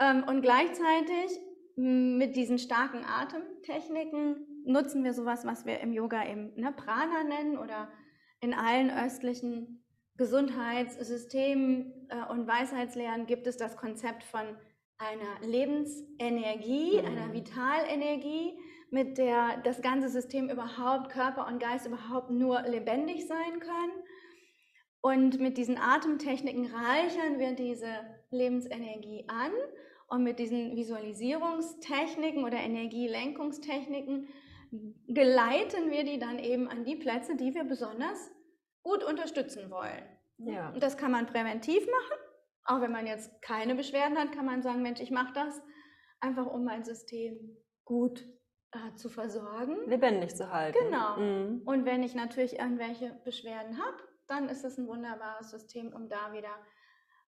Ähm, 0.00 0.24
und 0.24 0.42
gleichzeitig 0.42 1.38
mit 1.76 2.36
diesen 2.36 2.58
starken 2.58 3.04
Atemtechniken 3.04 4.64
nutzen 4.64 5.04
wir 5.04 5.14
sowas, 5.14 5.44
was 5.44 5.64
wir 5.64 5.80
im 5.80 5.92
Yoga 5.92 6.26
eben 6.26 6.54
ne, 6.54 6.72
Prana 6.72 7.24
nennen 7.24 7.58
oder 7.58 7.88
in 8.40 8.54
allen 8.54 8.90
östlichen 8.90 9.84
Gesundheitssystemen 10.16 12.08
äh, 12.08 12.30
und 12.30 12.46
Weisheitslehren 12.46 13.26
gibt 13.26 13.46
es 13.46 13.56
das 13.56 13.76
Konzept 13.76 14.24
von 14.24 14.44
einer 14.98 15.46
Lebensenergie, 15.46 17.00
mhm. 17.00 17.06
einer 17.06 17.32
Vitalenergie, 17.32 18.58
mit 18.90 19.18
der 19.18 19.56
das 19.64 19.80
ganze 19.80 20.08
System 20.08 20.50
überhaupt, 20.50 21.10
Körper 21.10 21.46
und 21.46 21.58
Geist 21.58 21.86
überhaupt 21.86 22.30
nur 22.30 22.60
lebendig 22.62 23.26
sein 23.26 23.58
können. 23.60 23.92
Und 25.00 25.40
mit 25.40 25.56
diesen 25.56 25.78
Atemtechniken 25.78 26.66
reichern 26.66 27.38
wir 27.38 27.52
diese 27.54 27.88
Lebensenergie 28.30 29.24
an. 29.28 29.50
Und 30.08 30.22
mit 30.22 30.38
diesen 30.38 30.76
Visualisierungstechniken 30.76 32.44
oder 32.44 32.58
Energielenkungstechniken 32.58 34.28
geleiten 35.08 35.90
wir 35.90 36.04
die 36.04 36.18
dann 36.18 36.38
eben 36.38 36.68
an 36.68 36.84
die 36.84 36.96
Plätze, 36.96 37.34
die 37.34 37.54
wir 37.54 37.64
besonders 37.64 38.30
gut 38.82 39.02
unterstützen 39.02 39.70
wollen. 39.70 40.04
Ja. 40.36 40.70
Und 40.70 40.82
das 40.82 40.96
kann 40.96 41.12
man 41.12 41.26
präventiv 41.26 41.86
machen 41.86 42.21
auch 42.64 42.80
wenn 42.80 42.92
man 42.92 43.06
jetzt 43.06 43.42
keine 43.42 43.74
Beschwerden 43.74 44.18
hat, 44.18 44.32
kann 44.32 44.46
man 44.46 44.62
sagen, 44.62 44.82
Mensch, 44.82 45.00
ich 45.00 45.10
mache 45.10 45.32
das 45.32 45.60
einfach, 46.20 46.46
um 46.46 46.64
mein 46.64 46.84
System 46.84 47.56
gut 47.84 48.24
äh, 48.72 48.94
zu 48.94 49.08
versorgen. 49.08 49.76
Lebendig 49.86 50.36
zu 50.36 50.52
halten. 50.52 50.78
Genau. 50.84 51.16
Mhm. 51.16 51.62
Und 51.64 51.84
wenn 51.84 52.02
ich 52.02 52.14
natürlich 52.14 52.58
irgendwelche 52.58 53.20
Beschwerden 53.24 53.78
habe, 53.78 53.96
dann 54.28 54.48
ist 54.48 54.64
es 54.64 54.78
ein 54.78 54.86
wunderbares 54.86 55.50
System, 55.50 55.92
um 55.92 56.08
da 56.08 56.32
wieder 56.32 56.54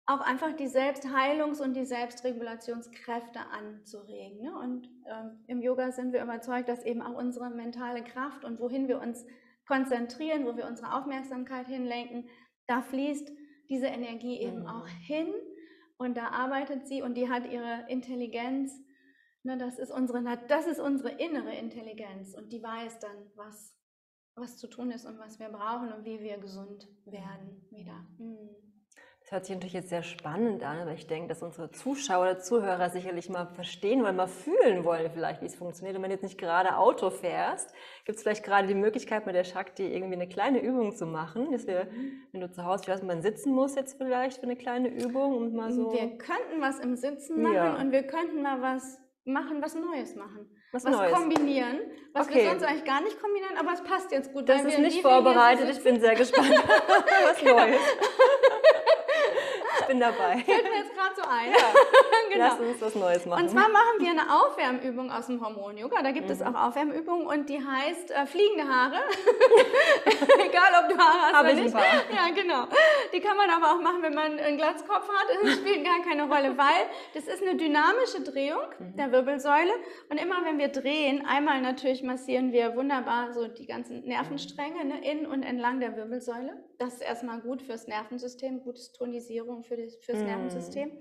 auch 0.05 0.19
einfach 0.19 0.53
die 0.53 0.67
Selbstheilungs- 0.67 1.61
und 1.61 1.75
die 1.75 1.85
Selbstregulationskräfte 1.85 3.39
anzuregen. 3.51 4.41
Ne? 4.41 4.57
Und 4.57 4.89
ähm, 5.07 5.43
im 5.47 5.61
Yoga 5.61 5.91
sind 5.91 6.11
wir 6.11 6.21
überzeugt, 6.21 6.67
dass 6.67 6.83
eben 6.83 7.01
auch 7.01 7.17
unsere 7.17 7.49
mentale 7.49 8.03
Kraft 8.03 8.43
und 8.43 8.59
wohin 8.59 8.87
wir 8.87 8.99
uns 8.99 9.25
konzentrieren, 9.65 10.45
wo 10.45 10.57
wir 10.57 10.67
unsere 10.67 10.93
Aufmerksamkeit 10.93 11.67
hinlenken, 11.67 12.27
da 12.67 12.81
fließt 12.81 13.31
diese 13.69 13.87
Energie 13.87 14.39
eben 14.39 14.61
mhm. 14.61 14.67
auch 14.67 14.87
hin 14.87 15.33
und 15.97 16.17
da 16.17 16.29
arbeitet 16.29 16.87
sie 16.87 17.01
und 17.01 17.15
die 17.15 17.29
hat 17.29 17.51
ihre 17.51 17.85
Intelligenz. 17.89 18.73
Ne, 19.43 19.57
das, 19.57 19.77
ist 19.77 19.91
unsere, 19.91 20.23
das 20.47 20.67
ist 20.67 20.79
unsere 20.79 21.09
innere 21.09 21.53
Intelligenz 21.53 22.33
und 22.33 22.53
die 22.53 22.63
weiß 22.63 22.99
dann, 22.99 23.31
was, 23.35 23.75
was 24.35 24.57
zu 24.57 24.67
tun 24.67 24.89
ist 24.91 25.05
und 25.05 25.19
was 25.19 25.37
wir 25.37 25.49
brauchen 25.49 25.91
und 25.91 26.05
wie 26.05 26.21
wir 26.21 26.37
gesund 26.37 26.87
werden 27.05 27.67
wieder. 27.69 28.07
Mhm 28.17 28.72
hört 29.33 29.45
sich 29.45 29.55
natürlich 29.55 29.73
jetzt 29.73 29.89
sehr 29.89 30.03
spannend 30.03 30.63
an, 30.63 30.79
aber 30.79 30.93
ich 30.93 31.07
denke, 31.07 31.27
dass 31.27 31.41
unsere 31.41 31.71
Zuschauer 31.71 32.21
oder 32.21 32.39
Zuhörer 32.39 32.89
sicherlich 32.91 33.29
mal 33.29 33.47
verstehen 33.47 34.03
wollen, 34.03 34.15
mal 34.15 34.27
fühlen 34.27 34.85
wollen 34.85 35.09
vielleicht, 35.11 35.41
wie 35.41 35.47
es 35.47 35.55
funktioniert. 35.55 35.97
Und 35.97 36.03
wenn 36.03 36.09
du 36.11 36.15
jetzt 36.15 36.23
nicht 36.23 36.37
gerade 36.37 36.77
Auto 36.77 37.09
fährst, 37.09 37.73
gibt 38.05 38.17
es 38.17 38.23
vielleicht 38.23 38.43
gerade 38.43 38.67
die 38.67 38.75
Möglichkeit, 38.75 39.25
mit 39.25 39.35
der 39.35 39.43
Shakti 39.43 39.87
irgendwie 39.91 40.13
eine 40.13 40.29
kleine 40.29 40.61
Übung 40.61 40.95
zu 40.95 41.07
machen, 41.07 41.51
dass 41.51 41.65
wir, 41.65 41.87
wenn 42.31 42.41
du 42.41 42.51
zu 42.51 42.63
Hause, 42.63 42.83
ich 42.83 42.89
weiß 42.89 43.01
nicht, 43.01 43.07
man 43.07 43.23
sitzen 43.23 43.53
muss 43.53 43.75
jetzt 43.75 43.97
vielleicht 43.97 44.37
für 44.37 44.43
eine 44.43 44.55
kleine 44.55 44.89
Übung 44.89 45.35
und 45.35 45.53
mal 45.53 45.71
so... 45.71 45.91
Wir 45.91 46.15
könnten 46.17 46.61
was 46.61 46.79
im 46.79 46.95
Sitzen 46.95 47.41
machen 47.41 47.55
ja. 47.55 47.75
und 47.75 47.91
wir 47.91 48.03
könnten 48.03 48.43
mal 48.43 48.61
was 48.61 48.99
machen, 49.25 49.61
was 49.61 49.73
Neues 49.73 50.15
machen. 50.15 50.47
Was, 50.71 50.85
was 50.85 50.91
Neues. 50.91 51.13
kombinieren, 51.13 51.79
was 52.13 52.27
okay. 52.27 52.43
wir 52.43 52.49
sonst 52.49 52.63
eigentlich 52.63 52.85
gar 52.85 53.01
nicht 53.01 53.19
kombinieren, 53.21 53.57
aber 53.57 53.73
es 53.73 53.83
passt 53.83 54.11
jetzt 54.11 54.33
gut. 54.33 54.49
Das 54.49 54.63
ist 54.63 54.79
nicht 54.79 55.01
vorbereitet, 55.01 55.69
ich 55.69 55.83
bin 55.83 55.99
sehr 55.99 56.15
gespannt. 56.15 56.49
was 57.25 57.39
genau. 57.39 57.57
Neues 57.57 57.77
bin 59.93 59.99
dabei. 59.99 60.37
Fällt 60.45 60.63
mir 60.63 60.77
jetzt 60.79 60.93
gerade 60.93 61.15
so 61.15 61.21
ein. 61.21 61.51
Ja. 61.51 61.57
genau. 62.31 62.45
Lass 62.45 62.59
uns 62.59 62.81
was 62.81 62.95
Neues 62.95 63.25
machen. 63.25 63.43
Und 63.43 63.49
zwar 63.49 63.69
machen 63.69 63.99
wir 63.99 64.09
eine 64.09 64.41
Aufwärmübung 64.41 65.11
aus 65.11 65.27
dem 65.27 65.43
Hormon-Yoga. 65.43 66.01
Da 66.01 66.11
gibt 66.11 66.27
mhm. 66.27 66.33
es 66.33 66.41
auch 66.41 66.55
Aufwärmübungen 66.55 67.27
und 67.27 67.49
die 67.49 67.63
heißt 67.63 68.11
äh, 68.11 68.25
fliegende 68.25 68.67
Haare. 68.67 68.95
Egal, 70.45 70.83
ob 70.83 70.89
du 70.89 70.97
Haare 70.97 71.21
hast 71.21 71.33
Hab 71.33 71.45
oder 71.45 71.53
nicht. 71.53 71.73
Ja, 71.73 72.29
genau. 72.33 72.67
Die 73.13 73.19
kann 73.19 73.37
man 73.37 73.49
aber 73.49 73.73
auch 73.73 73.81
machen, 73.81 74.01
wenn 74.01 74.13
man 74.13 74.39
einen 74.39 74.57
Glatzkopf 74.57 75.07
hat. 75.07 75.27
Das 75.43 75.53
spielt 75.53 75.85
gar 75.85 76.01
keine 76.01 76.23
Rolle, 76.23 76.57
weil 76.57 76.89
das 77.13 77.25
ist 77.25 77.41
eine 77.41 77.55
dynamische 77.55 78.21
Drehung 78.21 78.67
mhm. 78.79 78.95
der 78.95 79.11
Wirbelsäule. 79.11 79.73
Und 80.09 80.17
immer 80.17 80.43
wenn 80.43 80.57
wir 80.57 80.69
drehen, 80.69 81.25
einmal 81.25 81.61
natürlich 81.61 82.03
massieren 82.03 82.51
wir 82.51 82.75
wunderbar 82.75 83.33
so 83.33 83.47
die 83.47 83.67
ganzen 83.67 84.03
Nervenstränge 84.05 84.85
ne, 84.85 85.11
in 85.11 85.27
und 85.27 85.43
entlang 85.43 85.79
der 85.79 85.95
Wirbelsäule. 85.95 86.63
Das 86.79 86.95
ist 86.95 87.01
erstmal 87.01 87.39
gut 87.39 87.61
fürs 87.61 87.87
Nervensystem, 87.87 88.63
gutes 88.63 88.91
Tonisierung 88.91 89.63
für 89.63 89.77
das, 89.77 89.82
fürs 90.01 90.19
mm. 90.19 90.25
Nervensystem. 90.25 90.91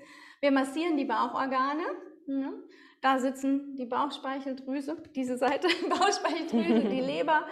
Wir 0.40 0.51
massieren 0.51 0.97
die 0.97 1.05
Bauchorgane. 1.05 1.85
Ne? 2.27 2.53
Da 3.01 3.18
sitzen 3.18 3.77
die 3.77 3.87
Bauchspeicheldrüse, 3.87 5.03
diese 5.14 5.37
Seite, 5.37 5.68
Bauchspeicheldrüse, 5.88 6.88
die 6.88 7.01
Leber. 7.12 7.47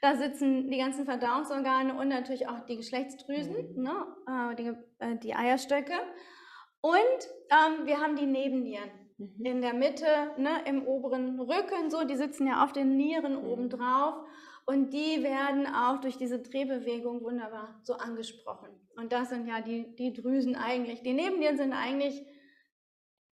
Da 0.00 0.16
sitzen 0.16 0.70
die 0.70 0.78
ganzen 0.78 1.06
Verdauungsorgane 1.06 1.94
und 1.94 2.08
natürlich 2.08 2.48
auch 2.48 2.60
die 2.66 2.76
Geschlechtsdrüsen, 2.76 3.74
mhm. 3.74 3.82
ne? 3.82 4.06
äh, 4.26 4.54
die, 4.54 4.72
äh, 4.98 5.16
die, 5.16 5.34
Eierstöcke. 5.34 5.94
Und 6.82 7.00
ähm, 7.50 7.86
wir 7.86 8.00
haben 8.00 8.16
die 8.16 8.26
Nebennieren 8.26 8.90
mhm. 9.16 9.44
in 9.44 9.62
der 9.62 9.72
Mitte, 9.72 10.06
ne, 10.36 10.50
im 10.66 10.86
oberen 10.86 11.40
Rücken, 11.40 11.90
so, 11.90 12.04
die 12.04 12.16
sitzen 12.16 12.46
ja 12.46 12.62
auf 12.62 12.72
den 12.72 12.96
Nieren 12.96 13.40
mhm. 13.40 13.48
oben 13.48 13.70
drauf. 13.70 14.16
Und 14.66 14.94
die 14.94 15.22
werden 15.22 15.66
auch 15.66 16.00
durch 16.00 16.16
diese 16.16 16.40
Drehbewegung 16.40 17.22
wunderbar 17.22 17.78
so 17.82 17.94
angesprochen. 17.94 18.70
Und 18.96 19.12
das 19.12 19.28
sind 19.28 19.46
ja 19.46 19.60
die, 19.60 19.94
die 19.96 20.12
Drüsen 20.12 20.56
eigentlich. 20.56 21.02
Die 21.02 21.12
Nebennieren 21.12 21.56
sind 21.56 21.72
eigentlich, 21.74 22.24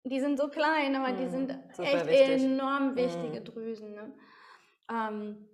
die 0.03 0.19
sind 0.19 0.37
so 0.37 0.49
klein, 0.49 0.95
aber 0.95 1.13
die 1.13 1.23
hm, 1.23 1.31
sind 1.31 1.49
echt 1.77 2.07
wichtig. 2.07 2.43
enorm 2.43 2.89
hm. 2.89 2.95
wichtige 2.97 3.41
mm. 3.41 3.45
Drüsen. 3.45 3.93
Ne? 3.93 4.13
Ähm, 4.91 5.47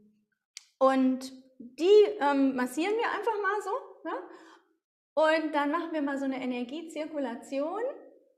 Und 0.79 1.31
die 1.59 2.05
ähm, 2.21 2.55
massieren 2.55 2.95
wir 2.95 3.11
einfach 3.11 3.41
mal 3.41 3.61
so. 3.61 4.09
Ne? 4.09 5.43
Und 5.43 5.53
dann 5.53 5.71
machen 5.71 5.91
wir 5.91 6.01
mal 6.01 6.17
so 6.17 6.25
eine 6.25 6.41
Energiezirkulation, 6.41 7.81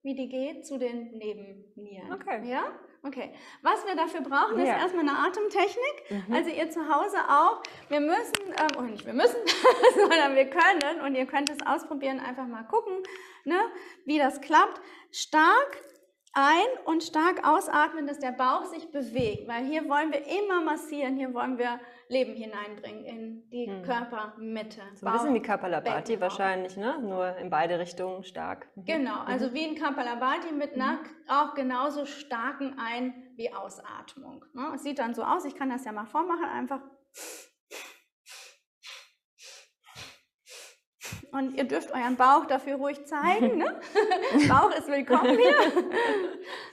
wie 0.02 0.16
die 0.16 0.28
geht 0.28 0.66
zu 0.66 0.78
den 0.78 1.12
Nebennieren. 1.18 2.12
Okay. 2.12 2.50
Ja? 2.50 2.80
Okay. 3.04 3.32
Was 3.62 3.86
wir 3.86 3.96
dafür 3.96 4.22
brauchen, 4.22 4.60
ist 4.60 4.68
Ja. 4.68 4.78
erstmal 4.78 5.08
eine 5.08 5.18
Atemtechnik. 5.18 6.28
Mhm. 6.28 6.34
Also 6.34 6.50
ihr 6.50 6.70
zu 6.70 6.82
Hause 6.94 7.18
auch. 7.30 7.62
Wir 7.88 8.00
müssen, 8.02 8.48
ähm, 8.50 8.78
oder 8.78 8.88
nicht 8.88 9.06
wir 9.06 9.14
müssen, 9.14 9.38
sondern 9.96 10.36
wir 10.36 10.50
können 10.50 11.02
und 11.06 11.16
ihr 11.16 11.26
könnt 11.26 11.50
es 11.50 11.66
ausprobieren, 11.66 12.20
einfach 12.20 12.46
mal 12.48 12.64
gucken, 12.64 13.02
ne, 13.46 13.60
wie 14.06 14.18
das 14.18 14.42
klappt. 14.42 14.82
Stark 15.12 15.82
ein- 16.34 16.86
und 16.86 17.04
stark 17.04 17.48
ausatmen, 17.48 18.06
dass 18.06 18.20
der 18.20 18.32
Bauch 18.34 18.66
sich 18.66 18.92
bewegt, 18.92 19.48
weil 19.48 19.66
hier 19.66 19.88
wollen 19.90 20.12
wir 20.12 20.26
immer 20.28 20.62
massieren, 20.62 21.16
hier 21.16 21.34
wollen 21.34 21.58
wir 21.58 21.80
Leben 22.10 22.36
hineinbringen 22.36 23.06
in 23.06 23.50
die. 23.50 23.69
Körpermitte. 23.90 24.82
So 24.96 25.06
ein 25.06 25.14
bisschen 25.14 25.34
wie 25.34 25.42
Kapalabhati 25.42 26.14
Beckenraum. 26.14 26.22
wahrscheinlich, 26.22 26.78
ne? 26.78 27.00
Nur 27.02 27.36
in 27.38 27.50
beide 27.50 27.80
Richtungen 27.80 28.24
stark. 28.24 28.68
Mhm. 28.76 28.86
Genau, 28.86 29.20
also 29.26 29.54
wie 29.54 29.66
ein 29.66 29.76
Kapalabhati 29.76 30.52
mit 30.54 30.74
einer 30.76 31.00
auch 31.28 31.54
genauso 31.56 32.06
starken 32.06 32.78
Ein- 32.80 33.34
wie 33.36 33.54
Ausatmung. 33.54 34.46
Ne? 34.54 34.72
Es 34.76 34.84
sieht 34.84 35.00
dann 35.00 35.14
so 35.14 35.24
aus, 35.24 35.46
ich 35.46 35.56
kann 35.56 35.70
das 35.70 35.86
ja 35.86 35.92
mal 35.92 36.06
vormachen, 36.06 36.46
einfach. 36.46 36.82
Und 41.32 41.54
ihr 41.54 41.64
dürft 41.66 41.92
euren 41.92 42.16
Bauch 42.16 42.46
dafür 42.48 42.76
ruhig 42.78 43.06
zeigen. 43.06 43.58
Ne? 43.60 43.80
Bauch 44.50 44.72
ist 44.72 44.88
willkommen 44.88 45.38
hier. 45.38 45.54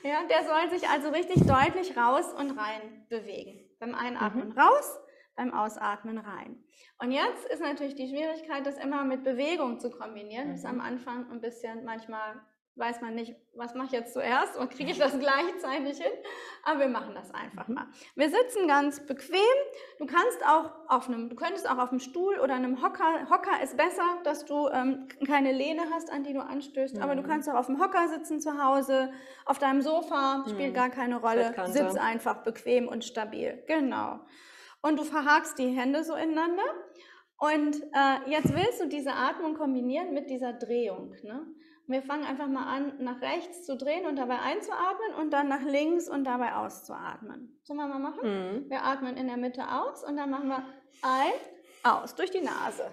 Ja, 0.02 0.24
der 0.30 0.44
soll 0.44 0.70
sich 0.78 0.88
also 0.88 1.10
richtig 1.10 1.46
deutlich 1.46 1.96
raus 1.96 2.32
und 2.32 2.52
rein 2.58 3.06
bewegen. 3.10 3.68
Beim 3.78 3.94
Einatmen 3.94 4.52
raus, 4.52 4.98
beim 5.36 5.52
Ausatmen 5.54 6.18
rein. 6.18 6.62
Und 6.98 7.12
jetzt 7.12 7.44
ist 7.52 7.60
natürlich 7.60 7.94
die 7.94 8.08
Schwierigkeit, 8.08 8.66
das 8.66 8.78
immer 8.78 9.04
mit 9.04 9.22
Bewegung 9.22 9.78
zu 9.78 9.90
kombinieren. 9.90 10.48
Das 10.50 10.60
ist 10.60 10.66
am 10.66 10.76
Mhm. 10.76 10.80
Anfang 10.80 11.30
ein 11.30 11.40
bisschen, 11.40 11.84
manchmal 11.84 12.40
weiß 12.78 13.00
man 13.00 13.14
nicht, 13.14 13.34
was 13.54 13.74
mache 13.74 13.86
ich 13.86 13.92
jetzt 13.92 14.12
zuerst 14.12 14.54
und 14.58 14.70
kriege 14.70 14.90
ich 14.90 14.98
das 14.98 15.12
gleichzeitig 15.18 15.96
hin. 15.98 16.12
Aber 16.62 16.80
wir 16.80 16.88
machen 16.88 17.14
das 17.14 17.32
einfach 17.32 17.68
mal. 17.68 17.86
Wir 18.16 18.28
sitzen 18.28 18.68
ganz 18.68 19.00
bequem. 19.06 19.40
Du 19.98 20.04
kannst 20.04 20.44
auch 20.46 20.70
auf 20.88 21.08
einem, 21.08 21.30
du 21.30 21.36
könntest 21.36 21.70
auch 21.70 21.78
auf 21.78 21.88
einem 21.90 22.00
Stuhl 22.00 22.38
oder 22.38 22.54
einem 22.54 22.82
Hocker. 22.82 23.30
Hocker 23.30 23.62
ist 23.62 23.78
besser, 23.78 24.04
dass 24.24 24.44
du 24.44 24.68
ähm, 24.68 25.08
keine 25.26 25.52
Lehne 25.52 25.82
hast, 25.90 26.10
an 26.12 26.22
die 26.24 26.34
du 26.34 26.40
anstößt. 26.40 26.98
Aber 27.00 27.14
du 27.14 27.22
Mhm. 27.22 27.26
kannst 27.26 27.48
auch 27.48 27.54
auf 27.54 27.66
dem 27.66 27.80
Hocker 27.80 28.08
sitzen 28.08 28.40
zu 28.40 28.62
Hause, 28.62 29.10
auf 29.46 29.58
deinem 29.58 29.80
Sofa, 29.80 30.44
spielt 30.46 30.70
Mhm. 30.72 30.74
gar 30.76 30.90
keine 30.90 31.16
Rolle. 31.20 31.54
Sitz 31.68 31.96
einfach 31.96 32.42
bequem 32.42 32.88
und 32.88 33.04
stabil. 33.04 33.62
Genau. 33.66 34.20
Und 34.82 34.98
du 34.98 35.04
verhakst 35.04 35.58
die 35.58 35.68
Hände 35.68 36.04
so 36.04 36.14
ineinander. 36.14 36.62
Und 37.38 37.76
äh, 37.92 38.30
jetzt 38.30 38.54
willst 38.54 38.80
du 38.80 38.88
diese 38.88 39.12
Atmung 39.12 39.54
kombinieren 39.54 40.14
mit 40.14 40.30
dieser 40.30 40.54
Drehung. 40.54 41.14
Ne? 41.22 41.46
Wir 41.86 42.02
fangen 42.02 42.24
einfach 42.24 42.48
mal 42.48 42.66
an, 42.66 42.94
nach 42.98 43.20
rechts 43.20 43.64
zu 43.64 43.76
drehen 43.76 44.06
und 44.06 44.16
dabei 44.16 44.40
einzuatmen 44.40 45.14
und 45.20 45.30
dann 45.32 45.48
nach 45.48 45.62
links 45.62 46.08
und 46.08 46.24
dabei 46.24 46.54
auszuatmen. 46.54 47.60
Sollen 47.62 47.78
wir 47.78 47.86
mal 47.86 47.98
machen? 47.98 48.22
Mhm. 48.22 48.70
Wir 48.70 48.82
atmen 48.82 49.16
in 49.16 49.28
der 49.28 49.36
Mitte 49.36 49.70
aus 49.70 50.02
und 50.02 50.16
dann 50.16 50.30
machen 50.30 50.48
wir 50.48 50.64
ein, 51.02 51.32
aus, 51.84 52.14
durch 52.14 52.30
die 52.30 52.40
Nase. 52.40 52.90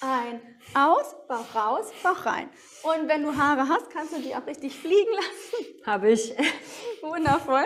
Ein, 0.00 0.40
aus, 0.74 1.14
Bauch 1.28 1.54
raus, 1.54 1.92
Bauch 2.02 2.24
rein. 2.24 2.48
Und 2.82 3.08
wenn 3.08 3.22
du 3.22 3.36
Haare 3.36 3.68
hast, 3.68 3.90
kannst 3.90 4.16
du 4.16 4.20
die 4.20 4.34
auch 4.34 4.46
richtig 4.46 4.78
fliegen 4.78 5.12
lassen. 5.12 5.86
Habe 5.86 6.10
ich. 6.10 6.34
Wundervoll. 7.02 7.64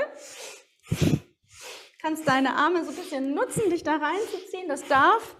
Kannst 2.00 2.26
deine 2.26 2.54
Arme 2.56 2.84
so 2.84 2.90
ein 2.90 2.96
bisschen 2.96 3.34
nutzen, 3.34 3.68
dich 3.70 3.82
da 3.82 3.96
reinzuziehen. 3.96 4.68
Das 4.68 4.86
darf 4.86 5.36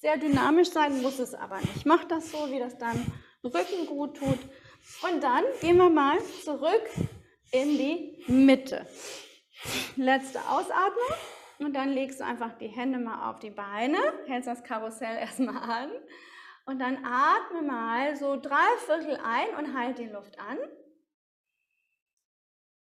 sehr 0.00 0.18
dynamisch 0.18 0.70
sein, 0.70 1.00
muss 1.00 1.18
es 1.18 1.34
aber 1.34 1.58
nicht. 1.58 1.86
Mach 1.86 2.04
das 2.04 2.30
so, 2.30 2.50
wie 2.50 2.58
das 2.58 2.76
deinem 2.76 3.06
Rücken 3.42 3.86
gut 3.86 4.18
tut. 4.18 4.38
Und 5.02 5.22
dann 5.22 5.44
gehen 5.60 5.76
wir 5.78 5.88
mal 5.88 6.18
zurück 6.44 6.82
in 7.50 7.78
die 7.78 8.24
Mitte. 8.26 8.86
Letzte 9.96 10.40
Ausatmung. 10.48 11.16
Und 11.60 11.74
dann 11.74 11.90
legst 11.90 12.20
du 12.20 12.24
einfach 12.24 12.58
die 12.58 12.66
Hände 12.66 12.98
mal 12.98 13.30
auf 13.30 13.38
die 13.38 13.50
Beine, 13.50 13.98
hältst 14.26 14.48
das 14.48 14.64
Karussell 14.64 15.16
erstmal 15.20 15.56
an. 15.56 15.90
Und 16.66 16.78
dann 16.78 17.04
atme 17.04 17.62
mal 17.62 18.16
so 18.16 18.36
drei 18.36 18.76
Viertel 18.86 19.18
ein 19.24 19.64
und 19.64 19.78
halt 19.78 19.98
die 19.98 20.06
Luft 20.06 20.38
an. 20.38 20.58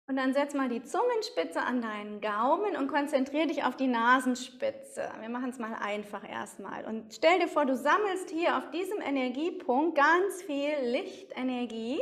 Und 0.09 0.15
dann 0.15 0.33
setz 0.33 0.53
mal 0.53 0.69
die 0.69 0.83
Zungenspitze 0.83 1.61
an 1.61 1.81
deinen 1.81 2.21
Gaumen 2.21 2.77
und 2.77 2.87
konzentriere 2.87 3.47
dich 3.47 3.65
auf 3.65 3.75
die 3.75 3.87
Nasenspitze. 3.87 5.11
Wir 5.19 5.27
machen 5.27 5.49
es 5.49 5.59
mal 5.59 5.73
einfach 5.73 6.27
erstmal. 6.27 6.85
Und 6.85 7.13
stell 7.13 7.39
dir 7.39 7.49
vor, 7.49 7.65
du 7.65 7.75
sammelst 7.75 8.29
hier 8.29 8.57
auf 8.57 8.71
diesem 8.71 9.01
Energiepunkt 9.01 9.97
ganz 9.97 10.41
viel 10.43 10.71
Lichtenergie. 10.81 11.99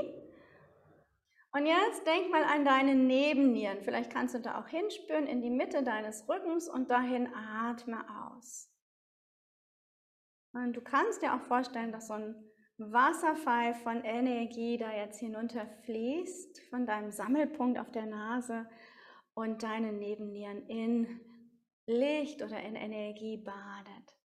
Und 1.51 1.65
jetzt 1.65 2.05
denk 2.05 2.29
mal 2.29 2.43
an 2.43 2.63
deine 2.63 2.93
Nebennieren. 2.93 3.81
Vielleicht 3.81 4.11
kannst 4.11 4.35
du 4.35 4.39
da 4.39 4.59
auch 4.59 4.67
hinspüren 4.67 5.25
in 5.25 5.41
die 5.41 5.49
Mitte 5.49 5.81
deines 5.81 6.29
Rückens 6.29 6.69
und 6.69 6.91
dahin 6.91 7.27
atme 7.33 8.05
aus. 8.29 8.69
Und 10.53 10.73
du 10.73 10.81
kannst 10.81 11.23
dir 11.23 11.33
auch 11.33 11.41
vorstellen, 11.41 11.91
dass 11.91 12.07
so 12.07 12.13
ein 12.13 12.35
Wasserfall 12.77 13.73
von 13.73 14.03
Energie 14.03 14.77
da 14.77 14.91
jetzt 14.93 15.19
hinunterfließt, 15.19 16.61
von 16.69 16.85
deinem 16.85 17.11
Sammelpunkt 17.11 17.79
auf 17.79 17.91
der 17.91 18.05
Nase 18.05 18.69
und 19.33 19.63
deine 19.63 19.93
Nebennieren 19.93 20.67
in 20.67 21.21
Licht 21.87 22.41
oder 22.41 22.61
in 22.61 22.75
Energie 22.75 23.37
badet. 23.37 24.17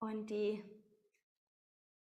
Und 0.00 0.28
die 0.28 0.62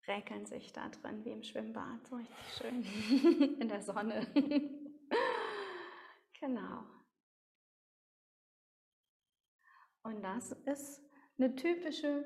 räkeln 0.08 0.46
sich 0.46 0.74
da 0.74 0.90
drin 0.90 1.24
wie 1.24 1.32
im 1.32 1.44
Schwimmbad, 1.44 2.06
so 2.08 2.18
richtig 2.18 2.38
schön 2.58 2.84
in 3.60 3.70
der 3.70 3.82
Sonne. 3.82 4.28
genau. 6.40 6.84
Und 10.04 10.22
das 10.22 10.52
ist 10.52 11.02
eine 11.38 11.56
typische 11.56 12.26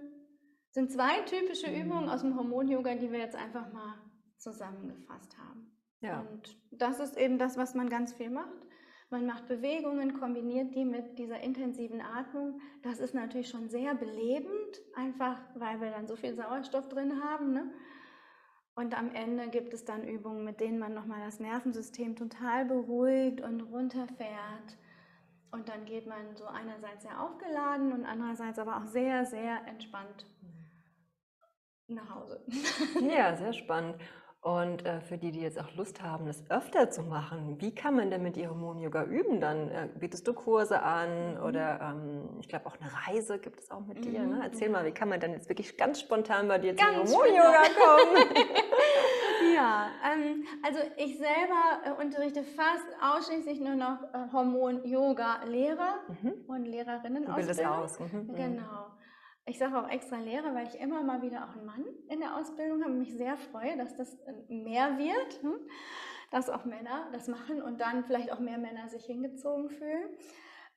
sind 0.71 0.91
zwei 0.91 1.21
typische 1.21 1.67
Übungen 1.67 2.10
aus 2.10 2.21
dem 2.21 2.36
Hormon-Yoga, 2.36 2.95
die 2.95 3.12
wir 3.12 3.19
jetzt 3.19 3.36
einfach 3.36 3.71
mal 3.73 3.95
zusammengefasst 4.38 5.38
haben. 5.38 5.71
Ja. 6.01 6.21
Und 6.21 6.58
das 6.71 6.99
ist 6.99 7.17
eben 7.17 7.38
das, 7.38 7.58
was 7.58 7.75
man 7.75 7.89
ganz 7.89 8.13
viel 8.13 8.29
macht. 8.29 8.67
Man 9.10 9.25
macht 9.25 9.47
Bewegungen, 9.47 10.19
kombiniert 10.19 10.75
die 10.75 10.86
mit 10.86 11.17
dieser 11.17 11.39
intensiven 11.41 11.99
Atmung. 11.99 12.62
Das 12.84 12.99
ist 12.99 13.15
natürlich 13.15 13.49
schon 13.49 13.67
sehr 13.67 13.95
belebend, 13.95 14.82
einfach 14.93 15.39
weil 15.55 15.82
wir 15.82 15.89
dann 15.89 16.08
so 16.08 16.15
viel 16.15 16.36
Sauerstoff 16.36 16.88
drin 16.88 17.23
haben. 17.23 17.51
Ne? 17.51 17.73
Und 18.75 18.97
am 18.97 19.13
Ende 19.13 19.49
gibt 19.49 19.73
es 19.73 19.84
dann 19.84 20.08
Übungen, 20.08 20.45
mit 20.45 20.60
denen 20.60 20.77
man 20.77 20.93
nochmal 20.93 21.21
das 21.25 21.39
Nervensystem 21.39 22.15
total 22.15 22.65
beruhigt 22.65 23.41
und 23.41 23.62
runterfährt. 23.62 24.77
Und 25.51 25.67
dann 25.67 25.86
geht 25.86 26.05
man 26.05 26.36
so 26.36 26.45
einerseits 26.45 27.01
sehr 27.01 27.19
aufgeladen 27.19 27.91
und 27.91 28.05
andererseits 28.05 28.60
aber 28.60 28.77
auch 28.77 28.86
sehr, 28.86 29.25
sehr 29.25 29.65
entspannt 29.67 30.27
nach 31.89 32.15
Hause. 32.15 32.41
Ja, 33.02 33.36
sehr 33.38 33.54
spannend. 33.54 33.95
Und 34.41 34.86
äh, 34.86 35.02
für 35.02 35.17
die, 35.17 35.32
die 35.32 35.41
jetzt 35.41 35.60
auch 35.60 35.75
Lust 35.75 36.02
haben, 36.02 36.25
das 36.25 36.49
öfter 36.49 36.89
zu 36.89 37.04
machen, 37.04 37.58
wie 37.60 37.75
kann 37.75 37.97
man 37.97 38.10
denn 38.10 38.23
mit 38.23 38.38
ihr 38.38 38.49
Hormon-Yoga 38.49 39.04
üben? 39.04 39.41
Dann 39.41 39.69
äh, 39.69 39.89
bietest 39.99 40.25
du 40.30 40.34
Kurse 40.34 40.82
an 40.82 41.36
Mhm. 41.36 41.43
oder 41.43 41.80
ähm, 41.82 42.30
ich 42.39 42.47
glaube 42.47 42.65
auch 42.67 42.78
eine 42.80 42.89
Reise 43.08 43.39
gibt 43.39 43.60
es 43.60 43.69
auch 43.69 43.82
mit 43.82 44.06
dir. 44.06 44.21
Mhm, 44.21 44.30
Ne? 44.30 44.41
Erzähl 44.43 44.67
ja. 44.67 44.73
mal, 44.73 44.86
wie 44.86 44.91
kann 44.91 45.10
man 45.10 45.19
dann 45.19 45.34
jetzt 45.34 45.49
wirklich 45.49 45.75
ganz 45.75 45.99
spontan 45.99 46.47
bei 46.47 46.58
dir 46.58 46.73
Ganz 46.73 47.12
zum 47.12 47.19
Hormon-Yoga 47.19 47.63
kommen? 47.63 48.30
Ja, 49.56 49.88
ähm, 50.10 50.45
also 50.63 50.80
ich 50.97 51.17
selber 51.17 51.82
äh, 51.84 52.02
unterrichte 52.02 52.43
fast 52.43 52.86
ausschließlich 53.02 53.60
nur 53.60 53.75
noch 53.75 54.02
äh, 54.13 54.32
Hormon-Yoga-Lehrer 54.32 55.95
mhm. 56.08 56.34
und 56.47 56.65
Lehrerinnen 56.65 57.28
aus. 57.28 57.99
Mhm. 57.99 58.08
mhm. 58.12 58.36
Genau. 58.36 58.86
Ich 59.49 59.57
sage 59.57 59.79
auch 59.79 59.89
extra 59.89 60.17
Lehrer, 60.17 60.53
weil 60.53 60.67
ich 60.67 60.79
immer 60.79 61.01
mal 61.01 61.23
wieder 61.23 61.43
auch 61.43 61.55
einen 61.55 61.65
Mann 61.65 61.83
in 62.07 62.19
der 62.19 62.38
Ausbildung 62.38 62.83
habe 62.83 62.91
und 62.91 62.99
mich 62.99 63.15
sehr 63.15 63.35
freue, 63.35 63.75
dass 63.77 63.95
das 63.97 64.13
äh, 64.13 64.54
mehr 64.54 65.00
wird, 65.00 65.41
hm? 65.41 65.56
dass 66.29 66.52
auch 66.52 66.65
Männer 66.65 67.08
das 67.13 67.27
machen 67.27 67.60
und 67.60 67.81
dann 67.81 68.04
vielleicht 68.04 68.31
auch 68.31 68.37
mehr 68.37 68.60
Männer 68.60 68.87
sich 68.89 69.06
hingezogen 69.06 69.71
fühlen. 69.71 70.08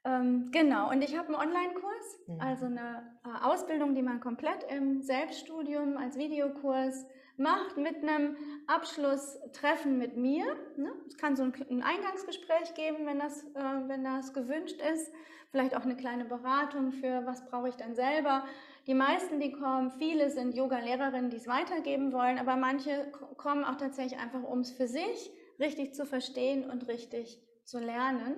Ähm, 0.05 0.49
genau, 0.51 0.91
und 0.91 1.03
ich 1.03 1.17
habe 1.17 1.29
einen 1.29 1.37
Online-Kurs, 1.49 2.19
Mhm. 2.27 2.41
also 2.41 2.67
eine 2.67 3.03
äh, 3.25 3.45
Ausbildung, 3.45 3.95
die 3.95 4.03
man 4.03 4.21
komplett 4.21 4.65
im 4.69 5.01
Selbststudium 5.01 5.97
als 5.97 6.17
Videokurs 6.17 7.07
macht 7.37 7.77
mit 7.77 8.03
einem 8.03 8.37
Abschlusstreffen 8.67 9.99
mit 9.99 10.17
mir. 10.17 10.45
Ne? 10.77 10.93
Es 11.07 11.17
kann 11.17 11.37
so 11.37 11.45
ein, 11.45 11.53
ein 11.71 11.83
Eingangsgespräch 11.83 12.75
geben, 12.75 13.07
wenn 13.07 13.19
das, 13.21 13.45
äh, 13.55 13.89
wenn 13.89 14.05
das 14.05 14.33
gewünscht 14.35 14.81
ist. 14.93 15.13
Vielleicht 15.51 15.77
auch 15.77 15.83
eine 15.83 15.97
kleine 15.97 16.25
Beratung 16.25 16.93
für, 16.93 17.25
was 17.27 17.45
brauche 17.45 17.69
ich 17.69 17.77
denn 17.77 17.95
selber. 17.95 18.45
Die 18.87 18.95
meisten, 18.95 19.39
die 19.39 19.53
kommen, 19.53 19.93
viele 19.93 20.31
sind 20.31 20.55
Yoga-Lehrerinnen, 20.55 21.31
die 21.31 21.37
es 21.37 21.47
weitergeben 21.47 22.13
wollen, 22.13 22.39
aber 22.39 22.57
manche 22.57 23.13
kommen 23.37 23.65
auch 23.65 23.77
tatsächlich 23.77 24.19
einfach, 24.19 24.43
um 24.43 24.61
es 24.61 24.73
für 24.73 24.89
sich 24.89 25.31
richtig 25.61 25.95
zu 25.95 26.05
verstehen 26.07 26.69
und 26.69 26.89
richtig 26.89 27.39
zu 27.65 27.79
lernen. 27.79 28.35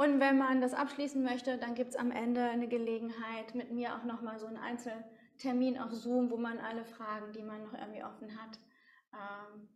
Und 0.00 0.20
wenn 0.20 0.38
man 0.38 0.60
das 0.60 0.74
abschließen 0.74 1.24
möchte, 1.24 1.58
dann 1.58 1.74
gibt 1.74 1.90
es 1.90 1.96
am 1.96 2.12
Ende 2.12 2.42
eine 2.42 2.68
Gelegenheit, 2.68 3.56
mit 3.56 3.72
mir 3.72 3.96
auch 3.96 4.04
nochmal 4.04 4.38
so 4.38 4.46
einen 4.46 4.56
Einzeltermin 4.56 5.76
auf 5.76 5.92
Zoom, 5.92 6.30
wo 6.30 6.36
man 6.36 6.58
alle 6.58 6.84
Fragen, 6.84 7.32
die 7.32 7.42
man 7.42 7.64
noch 7.64 7.74
irgendwie 7.74 8.04
offen 8.04 8.40
hat, 8.40 8.60
ähm, 9.12 9.68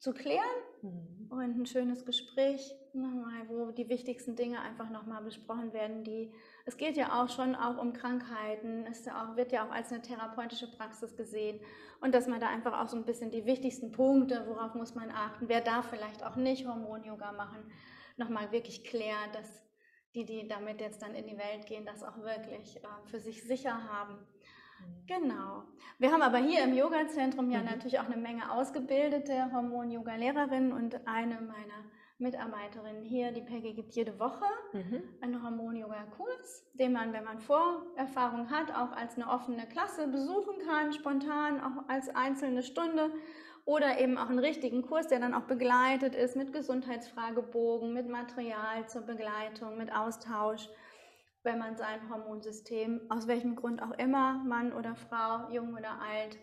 zu 0.00 0.12
klären 0.12 0.42
mhm. 0.82 1.28
und 1.30 1.60
ein 1.60 1.66
schönes 1.66 2.04
Gespräch 2.04 2.74
nochmal, 2.94 3.48
wo 3.48 3.70
die 3.70 3.88
wichtigsten 3.88 4.34
Dinge 4.34 4.60
einfach 4.60 4.90
nochmal 4.90 5.22
besprochen 5.22 5.72
werden. 5.72 6.02
Die, 6.02 6.32
es 6.66 6.76
geht 6.76 6.96
ja 6.96 7.22
auch 7.22 7.28
schon 7.28 7.54
auch 7.54 7.78
um 7.78 7.92
Krankheiten, 7.92 8.86
es 8.90 9.04
ja 9.04 9.24
auch, 9.24 9.36
wird 9.36 9.52
ja 9.52 9.66
auch 9.66 9.70
als 9.70 9.92
eine 9.92 10.02
therapeutische 10.02 10.68
Praxis 10.68 11.16
gesehen 11.16 11.60
und 12.00 12.12
dass 12.12 12.26
man 12.26 12.40
da 12.40 12.48
einfach 12.48 12.82
auch 12.82 12.88
so 12.88 12.96
ein 12.96 13.06
bisschen 13.06 13.30
die 13.30 13.46
wichtigsten 13.46 13.92
Punkte, 13.92 14.44
worauf 14.48 14.74
muss 14.74 14.96
man 14.96 15.12
achten, 15.12 15.48
wer 15.48 15.60
darf 15.60 15.90
vielleicht 15.90 16.26
auch 16.26 16.34
nicht 16.34 16.66
Hormon-Yoga 16.66 17.30
machen, 17.30 17.70
nochmal 18.16 18.52
wirklich 18.52 18.84
klären, 18.84 19.32
dass 19.32 19.62
die, 20.14 20.24
die 20.24 20.46
damit 20.46 20.80
jetzt 20.80 21.02
dann 21.02 21.14
in 21.14 21.26
die 21.26 21.36
Welt 21.36 21.66
gehen, 21.66 21.84
das 21.84 22.02
auch 22.02 22.18
wirklich 22.18 22.76
äh, 22.76 22.88
für 23.06 23.18
sich 23.18 23.42
sicher 23.42 23.84
haben. 23.88 24.14
Mhm. 24.14 25.06
Genau. 25.06 25.64
Wir 25.98 26.12
haben 26.12 26.22
aber 26.22 26.38
hier 26.38 26.64
im 26.64 26.74
Yoga-Zentrum 26.74 27.50
ja 27.50 27.60
mhm. 27.60 27.66
natürlich 27.66 27.98
auch 27.98 28.06
eine 28.06 28.16
Menge 28.16 28.50
ausgebildete 28.52 29.52
Hormon-Yoga-Lehrerinnen 29.52 30.72
und 30.72 31.06
eine 31.06 31.40
meiner 31.40 31.84
Mitarbeiterinnen 32.18 33.04
hier, 33.04 33.32
die 33.32 33.42
Peggy, 33.42 33.74
gibt 33.74 33.92
jede 33.94 34.18
Woche 34.20 34.44
mhm. 34.72 35.02
einen 35.20 35.42
Hormon-Yoga-Kurs, 35.42 36.64
den 36.74 36.92
man, 36.92 37.12
wenn 37.12 37.24
man 37.24 37.40
Vorerfahrung 37.40 38.50
hat, 38.50 38.70
auch 38.70 38.92
als 38.92 39.16
eine 39.16 39.28
offene 39.28 39.66
Klasse 39.66 40.06
besuchen 40.06 40.54
kann, 40.64 40.92
spontan, 40.92 41.60
auch 41.60 41.88
als 41.88 42.08
einzelne 42.10 42.62
Stunde 42.62 43.10
oder 43.64 43.98
eben 43.98 44.18
auch 44.18 44.28
einen 44.28 44.38
richtigen 44.38 44.82
Kurs, 44.82 45.08
der 45.08 45.20
dann 45.20 45.34
auch 45.34 45.44
begleitet 45.44 46.14
ist 46.14 46.36
mit 46.36 46.52
Gesundheitsfragebogen, 46.52 47.92
mit 47.92 48.08
Material 48.08 48.86
zur 48.88 49.02
Begleitung, 49.02 49.78
mit 49.78 49.94
Austausch, 49.94 50.68
wenn 51.42 51.58
man 51.58 51.76
sein 51.76 52.08
Hormonsystem, 52.10 53.02
aus 53.08 53.26
welchem 53.26 53.56
Grund 53.56 53.82
auch 53.82 53.92
immer, 53.92 54.42
Mann 54.44 54.72
oder 54.72 54.94
Frau, 54.94 55.50
jung 55.50 55.74
oder 55.74 56.00
alt, 56.00 56.38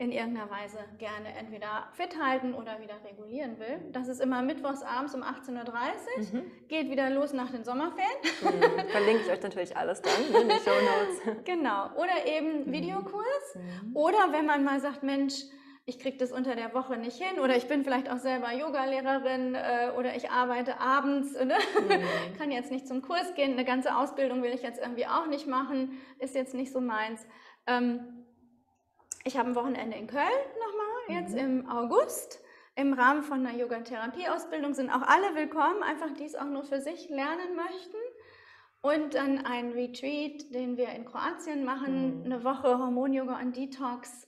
in 0.00 0.12
irgendeiner 0.12 0.48
Weise 0.48 0.78
gerne 0.98 1.34
entweder 1.36 1.88
fit 1.92 2.22
halten 2.22 2.54
oder 2.54 2.80
wieder 2.80 2.94
regulieren 3.04 3.58
will. 3.58 3.80
Das 3.90 4.06
ist 4.06 4.20
immer 4.20 4.42
mittwochs 4.42 4.82
abends 4.82 5.12
um 5.12 5.22
18.30 5.24 5.56
Uhr. 5.56 6.40
Mhm. 6.40 6.50
Geht 6.68 6.88
wieder 6.88 7.10
los 7.10 7.32
nach 7.32 7.50
den 7.50 7.64
Sommerferien. 7.64 8.08
Mhm. 8.40 8.88
Verlinke 8.90 9.22
ich 9.24 9.30
euch 9.30 9.42
natürlich 9.42 9.76
alles 9.76 10.00
dann 10.00 10.42
in 10.42 10.48
die 10.48 10.54
Show 10.54 10.70
Notes. 10.70 11.44
Genau. 11.44 11.90
Oder 11.96 12.26
eben 12.26 12.66
mhm. 12.66 12.72
Videokurs. 12.72 13.56
Mhm. 13.56 13.96
Oder 13.96 14.28
wenn 14.30 14.46
man 14.46 14.62
mal 14.62 14.78
sagt, 14.78 15.02
Mensch, 15.02 15.42
ich 15.88 15.98
kriege 15.98 16.18
das 16.18 16.32
unter 16.32 16.54
der 16.54 16.74
Woche 16.74 16.98
nicht 16.98 17.16
hin 17.16 17.40
oder 17.40 17.56
ich 17.56 17.66
bin 17.66 17.82
vielleicht 17.82 18.10
auch 18.10 18.18
selber 18.18 18.52
Yogalehrerin 18.52 19.54
äh, 19.54 19.90
oder 19.96 20.14
ich 20.14 20.30
arbeite 20.30 20.78
abends, 20.80 21.32
ne? 21.32 21.56
mhm. 21.80 22.36
kann 22.38 22.50
jetzt 22.50 22.70
nicht 22.70 22.86
zum 22.86 23.00
Kurs 23.00 23.34
gehen, 23.34 23.52
eine 23.52 23.64
ganze 23.64 23.96
Ausbildung 23.96 24.42
will 24.42 24.52
ich 24.52 24.60
jetzt 24.60 24.78
irgendwie 24.78 25.06
auch 25.06 25.26
nicht 25.26 25.46
machen, 25.46 25.98
ist 26.18 26.34
jetzt 26.34 26.52
nicht 26.52 26.74
so 26.74 26.82
meins. 26.82 27.26
Ähm, 27.66 28.00
ich 29.24 29.38
habe 29.38 29.48
ein 29.48 29.54
Wochenende 29.54 29.96
in 29.96 30.06
Köln 30.06 30.24
nochmal, 30.60 31.22
jetzt 31.22 31.32
mhm. 31.32 31.62
im 31.62 31.70
August. 31.70 32.44
Im 32.76 32.92
Rahmen 32.92 33.22
von 33.22 33.44
einer 33.44 33.58
Yoga-Therapie-Ausbildung 33.58 34.74
sind 34.74 34.90
auch 34.90 35.02
alle 35.02 35.34
willkommen, 35.34 35.82
einfach 35.82 36.12
die 36.12 36.24
es 36.24 36.36
auch 36.36 36.44
nur 36.44 36.64
für 36.64 36.82
sich 36.82 37.08
lernen 37.08 37.56
möchten. 37.56 37.96
Und 38.82 39.14
dann 39.14 39.44
ein 39.44 39.72
Retreat, 39.72 40.54
den 40.54 40.76
wir 40.76 40.90
in 40.90 41.06
Kroatien 41.06 41.64
machen, 41.64 42.18
mhm. 42.20 42.24
eine 42.26 42.44
Woche 42.44 42.78
Hormon-Yoga 42.78 43.40
und 43.40 43.56
Detox 43.56 44.27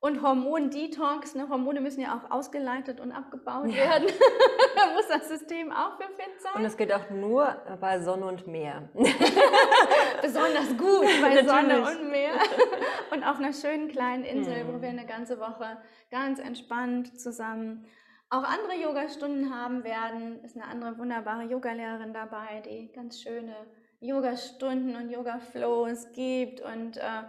und 0.00 0.22
Hormon-Detox, 0.22 1.34
ne? 1.34 1.48
Hormone 1.50 1.80
müssen 1.80 2.00
ja 2.00 2.16
auch 2.16 2.30
ausgeleitet 2.30 3.00
und 3.00 3.12
abgebaut 3.12 3.68
ja. 3.68 3.76
werden. 3.76 4.08
da 4.74 4.92
muss 4.94 5.06
das 5.08 5.28
System 5.28 5.70
auch 5.70 5.96
für 5.96 6.08
fit 6.08 6.40
sein. 6.40 6.52
Und 6.56 6.64
es 6.64 6.76
geht 6.76 6.92
auch 6.92 7.10
nur 7.10 7.54
bei 7.80 8.00
Sonne 8.00 8.24
und 8.24 8.46
Meer. 8.46 8.88
Besonders 10.22 10.68
gut 10.78 11.06
bei 11.20 11.44
Sonne 11.44 11.82
und 11.82 12.10
Meer. 12.10 12.32
und 13.10 13.22
auf 13.24 13.38
einer 13.38 13.52
schönen 13.52 13.88
kleinen 13.88 14.24
Insel, 14.24 14.64
mhm. 14.64 14.74
wo 14.74 14.82
wir 14.82 14.88
eine 14.88 15.06
ganze 15.06 15.38
Woche 15.38 15.76
ganz 16.10 16.38
entspannt 16.38 17.20
zusammen 17.20 17.86
auch 18.32 18.44
andere 18.44 18.80
Yogastunden 18.80 19.52
haben 19.52 19.82
werden. 19.82 20.42
Ist 20.44 20.56
eine 20.56 20.66
andere 20.66 20.96
wunderbare 20.98 21.42
Yogalehrerin 21.42 22.14
dabei, 22.14 22.62
die 22.64 22.90
ganz 22.92 23.20
schöne 23.20 23.54
Yogastunden 23.98 24.94
und 24.94 25.10
Yoga-Flows 25.10 26.12
gibt 26.12 26.60
und 26.60 26.96
äh, 26.96 27.24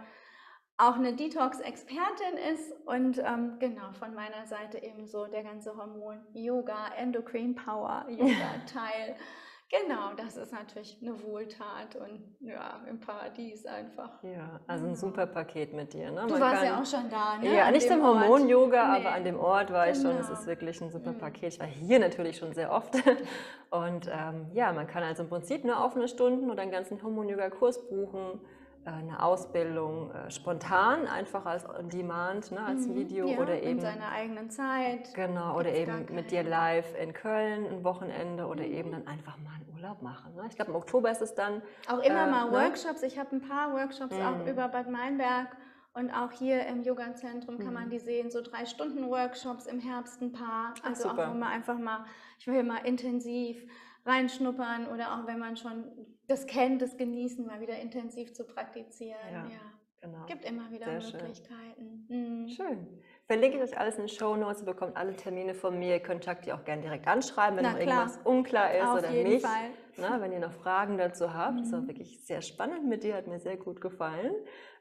auch 0.78 0.96
eine 0.96 1.14
Detox-Expertin 1.14 2.36
ist 2.52 2.72
und 2.86 3.18
ähm, 3.18 3.58
genau 3.58 3.92
von 3.98 4.14
meiner 4.14 4.46
Seite 4.46 4.82
eben 4.82 5.06
so 5.06 5.26
der 5.26 5.42
ganze 5.42 5.76
Hormon, 5.76 6.18
Yoga, 6.32 6.88
Endocrine 6.96 7.54
Power, 7.54 8.06
Yoga-Teil. 8.08 9.14
genau, 9.70 10.14
das 10.16 10.36
ist 10.36 10.52
natürlich 10.52 10.98
eine 11.02 11.22
Wohltat 11.22 11.96
und 11.96 12.36
ja, 12.40 12.80
im 12.88 12.98
Paradies 12.98 13.64
einfach. 13.66 14.22
Ja, 14.22 14.60
also 14.66 14.86
ein 14.86 14.96
super 14.96 15.26
Paket 15.26 15.72
mit 15.74 15.92
dir. 15.92 16.10
Ne? 16.10 16.24
Du 16.26 16.40
warst 16.40 16.64
ja 16.64 16.80
auch 16.80 16.86
schon 16.86 17.08
da, 17.10 17.38
ne? 17.38 17.54
Ja, 17.54 17.66
an 17.66 17.74
nicht 17.74 17.88
im 17.88 18.02
Hormon-Yoga, 18.02 18.98
nee. 18.98 19.06
aber 19.06 19.14
an 19.14 19.24
dem 19.24 19.38
Ort 19.38 19.72
war 19.72 19.86
genau. 19.86 19.96
ich 19.96 20.02
schon. 20.02 20.16
Es 20.18 20.26
genau. 20.26 20.40
ist 20.40 20.46
wirklich 20.46 20.80
ein 20.80 20.90
super 20.90 21.12
mhm. 21.12 21.18
Paket. 21.18 21.54
Ich 21.54 21.60
war 21.60 21.66
hier 21.66 21.98
natürlich 21.98 22.38
schon 22.38 22.54
sehr 22.54 22.72
oft. 22.72 22.94
Und 23.70 24.08
ähm, 24.08 24.50
ja, 24.52 24.72
man 24.72 24.86
kann 24.86 25.02
also 25.02 25.22
im 25.22 25.28
Prinzip 25.28 25.64
nur 25.64 25.82
offene 25.84 26.08
Stunden 26.08 26.50
oder 26.50 26.62
einen 26.62 26.72
ganzen 26.72 27.02
Hormon-Yoga-Kurs 27.02 27.88
buchen 27.88 28.40
eine 28.84 29.22
Ausbildung 29.22 30.10
äh, 30.10 30.30
spontan, 30.30 31.06
einfach 31.06 31.46
als 31.46 31.68
on 31.68 31.88
demand, 31.88 32.50
ne, 32.50 32.64
als 32.64 32.86
mhm, 32.86 32.94
Video 32.96 33.26
ja, 33.26 33.38
oder 33.38 33.62
eben 33.62 33.78
in 33.78 33.80
seiner 33.80 34.10
eigenen 34.10 34.50
Zeit. 34.50 35.14
Genau, 35.14 35.56
oder 35.56 35.72
eben 35.72 36.06
mit 36.12 36.30
dir 36.30 36.42
live 36.42 36.94
in 37.00 37.12
Köln 37.12 37.66
ein 37.66 37.84
Wochenende 37.84 38.46
oder 38.46 38.64
mhm. 38.64 38.72
eben 38.72 38.90
dann 38.92 39.06
einfach 39.06 39.38
mal 39.38 39.54
einen 39.54 39.72
Urlaub 39.74 40.02
machen. 40.02 40.34
Ne? 40.34 40.42
Ich 40.48 40.56
glaube, 40.56 40.72
im 40.72 40.76
Oktober 40.76 41.10
ist 41.10 41.22
es 41.22 41.34
dann. 41.34 41.62
Auch 41.88 41.98
immer 41.98 42.26
äh, 42.26 42.30
mal 42.30 42.50
ne? 42.50 42.52
Workshops. 42.52 43.02
Ich 43.02 43.18
habe 43.18 43.36
ein 43.36 43.42
paar 43.42 43.72
Workshops 43.72 44.16
mhm. 44.16 44.22
auch 44.22 44.46
über 44.46 44.68
Bad 44.68 44.90
Meinberg 44.90 45.56
und 45.94 46.10
auch 46.10 46.32
hier 46.32 46.66
im 46.66 46.82
Yoga-Zentrum 46.82 47.58
kann 47.58 47.74
man 47.74 47.86
mhm. 47.86 47.90
die 47.90 47.98
sehen, 47.98 48.30
so 48.30 48.40
drei 48.40 48.64
Stunden 48.64 49.08
Workshops 49.10 49.66
im 49.66 49.78
Herbst 49.78 50.22
ein 50.22 50.32
paar. 50.32 50.74
Also 50.82 51.10
Ach, 51.10 51.18
auch 51.18 51.34
man 51.34 51.44
einfach 51.44 51.78
mal, 51.78 52.06
ich 52.38 52.46
will 52.46 52.62
mal 52.62 52.78
intensiv 52.78 53.62
reinschnuppern 54.04 54.88
oder 54.88 55.14
auch 55.14 55.26
wenn 55.26 55.38
man 55.38 55.56
schon 55.56 55.84
das 56.28 56.46
kennt, 56.46 56.82
das 56.82 56.96
genießen, 56.96 57.46
mal 57.46 57.60
wieder 57.60 57.78
intensiv 57.78 58.32
zu 58.32 58.44
praktizieren. 58.44 59.18
Ja, 59.32 59.44
ja. 59.44 59.72
Genau. 60.02 60.26
Gibt 60.26 60.44
immer 60.44 60.68
wieder 60.72 61.00
Sehr 61.00 61.20
Möglichkeiten. 61.20 62.04
Schön. 62.08 62.42
Mhm. 62.42 62.48
schön. 62.48 62.86
Verlinke 63.26 63.58
ich 63.58 63.62
euch 63.62 63.78
alles 63.78 63.94
in 63.94 64.02
den 64.02 64.08
Show 64.08 64.34
Notes. 64.34 64.60
Ihr 64.60 64.66
bekommt 64.66 64.96
alle 64.96 65.14
Termine 65.14 65.54
von 65.54 65.78
mir. 65.78 65.94
Ihr 65.94 66.00
könnt 66.00 66.26
die 66.44 66.52
auch 66.52 66.64
gerne 66.64 66.82
direkt 66.82 67.06
anschreiben, 67.06 67.56
wenn 67.56 67.64
noch 67.64 67.78
irgendwas 67.78 68.18
unklar 68.24 68.74
ist 68.74 68.84
Auf 68.84 68.98
oder 68.98 69.10
jeden 69.12 69.34
mich. 69.34 69.42
Fall. 69.42 69.70
Na, 69.98 70.20
wenn 70.20 70.32
ihr 70.32 70.40
noch 70.40 70.52
Fragen 70.52 70.98
dazu 70.98 71.32
habt. 71.32 71.54
Mhm. 71.54 71.62
Das 71.62 71.72
war 71.72 71.86
wirklich 71.86 72.26
sehr 72.26 72.42
spannend 72.42 72.88
mit 72.88 73.04
dir, 73.04 73.14
hat 73.14 73.28
mir 73.28 73.38
sehr 73.38 73.56
gut 73.56 73.80
gefallen. 73.80 74.34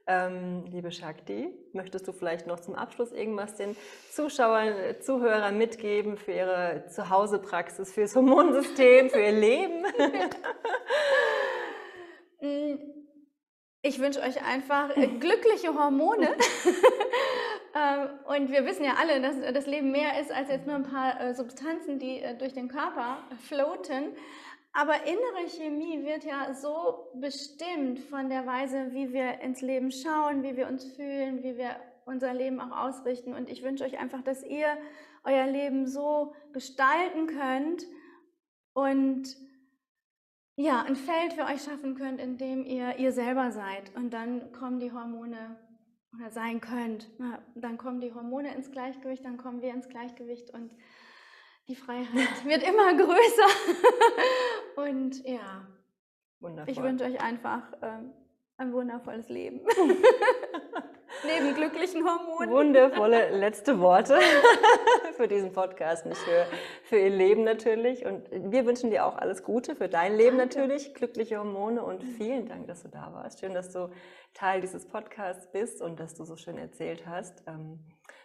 Ähm, 0.08 0.66
liebe 0.66 0.91
Shakti, 0.91 1.54
möchtest 1.74 2.08
du 2.08 2.12
vielleicht 2.12 2.47
noch 2.47 2.60
zum 2.60 2.76
Abschluss 2.76 3.12
irgendwas 3.12 3.56
den 3.56 3.76
Zuschauern, 4.12 4.74
Zuhörern 4.99 5.58
mitgeben 5.58 6.18
für 6.18 6.32
ihre 6.32 6.86
Zuhausepraxis, 6.89 7.93
fürs 7.93 8.16
Hormonsystem, 8.16 9.10
für 9.10 9.22
ihr 9.22 9.32
Leben? 9.32 9.86
Mm, 12.43 12.80
ich 13.84 13.99
wünsche 13.99 14.20
euch 14.20 14.43
einfach 14.43 14.97
äh, 14.97 15.06
glückliche 15.06 15.76
Hormone. 15.76 16.28
Ähm, 17.74 18.10
und 18.28 18.52
wir 18.52 18.66
wissen 18.66 18.84
ja 18.84 18.95
alle, 18.99 19.22
dass 19.22 19.36
das 19.54 19.66
Leben 19.66 19.91
mehr 19.91 20.20
ist 20.20 20.32
als 20.32 20.49
jetzt 20.49 20.68
nur 20.68 20.76
ein 20.76 20.84
paar 20.84 21.22
äh, 21.22 21.34
Substanzen, 21.34 21.99
die 21.99 22.20
äh, 22.20 22.36
durch 22.38 22.54
den 22.54 22.68
Körper 22.68 23.20
floaten. 23.47 24.14
Aber 24.74 25.05
innere 25.05 25.49
Chemie 25.49 26.05
wird 26.05 26.24
ja 26.24 26.53
so 26.53 27.11
bestimmt 27.15 27.99
von 27.99 28.30
der 28.30 28.45
Weise, 28.45 28.93
wie 28.93 29.11
wir 29.11 29.41
ins 29.41 29.61
Leben 29.61 29.91
schauen, 29.91 30.43
wie 30.43 30.55
wir 30.55 30.67
uns 30.67 30.86
fühlen, 30.95 31.43
wie 31.43 31.57
wir 31.57 31.76
unser 32.05 32.34
Leben 32.34 32.61
auch 32.61 32.78
ausrichten. 32.78 33.34
Und 33.34 33.49
ich 33.49 33.63
wünsche 33.63 33.84
euch 33.84 33.99
einfach, 33.99 34.22
dass 34.22 34.43
ihr 34.43 34.78
euer 35.24 35.45
Leben 35.45 35.88
so 35.88 36.34
gestalten 36.53 37.28
könnt 37.28 37.86
und 38.74 39.36
ja, 40.55 40.84
ein 40.84 40.95
Feld 40.95 41.34
für 41.34 41.45
euch 41.45 41.63
schaffen 41.63 41.95
könnt, 41.95 42.22
in 42.22 42.38
dem 42.38 42.65
ihr 42.65 42.97
ihr 42.97 43.11
selber 43.11 43.51
seid. 43.51 43.93
Und 43.95 44.11
dann 44.11 44.51
kommen 44.51 44.80
die 44.80 44.91
Hormone 44.91 45.57
oder 46.15 46.30
sein 46.30 46.61
könnt. 46.61 47.09
Dann 47.55 47.78
kommen 47.78 47.99
die 47.99 48.13
Hormone 48.13 48.53
ins 48.53 48.72
Gleichgewicht, 48.72 49.26
dann 49.26 49.38
kommen 49.38 49.61
wir 49.61 49.74
ins 49.74 49.89
Gleichgewicht 49.89 50.51
und 50.51 50.72
die 51.68 51.76
Freiheit 51.76 52.45
wird 52.45 52.64
immer 52.64 52.93
größer. 52.97 53.47
Und 54.76 55.26
ja, 55.28 55.68
Wundervoll. 56.39 56.72
ich 56.74 56.82
wünsche 56.82 57.05
euch 57.05 57.22
einfach 57.22 57.64
ähm, 57.82 58.12
ein 58.57 58.74
wundervolles 58.74 59.30
Leben. 59.30 59.62
Neben 61.24 61.53
glücklichen 61.55 62.03
Hormonen. 62.05 62.49
Wundervolle 62.49 63.30
letzte 63.38 63.80
Worte 63.80 64.18
für 65.18 65.28
diesen 65.28 65.51
Podcast, 65.51 66.05
nicht 66.05 66.18
für, 66.18 66.45
für 66.84 66.97
ihr 66.97 67.09
Leben 67.09 67.43
natürlich. 67.43 68.05
Und 68.05 68.24
wir 68.32 68.66
wünschen 68.66 68.89
dir 68.91 69.05
auch 69.05 69.18
alles 69.18 69.43
Gute 69.43 69.76
für 69.76 69.89
dein 69.89 70.16
Leben 70.16 70.38
Danke. 70.38 70.57
natürlich, 70.59 70.93
glückliche 70.95 71.38
Hormone 71.38 71.84
und 71.84 72.03
vielen 72.03 72.47
Dank, 72.47 72.68
dass 72.68 72.84
du 72.84 72.88
da 72.88 73.12
warst. 73.14 73.39
Schön, 73.41 73.53
dass 73.53 73.72
du 73.72 73.89
Teil 74.34 74.62
dieses 74.62 74.88
Podcasts 74.88 75.51
bist 75.51 75.82
und 75.82 75.99
dass 75.99 76.16
du 76.16 76.24
so 76.24 76.38
schön 76.38 76.57
erzählt 76.57 77.05
hast. 77.05 77.43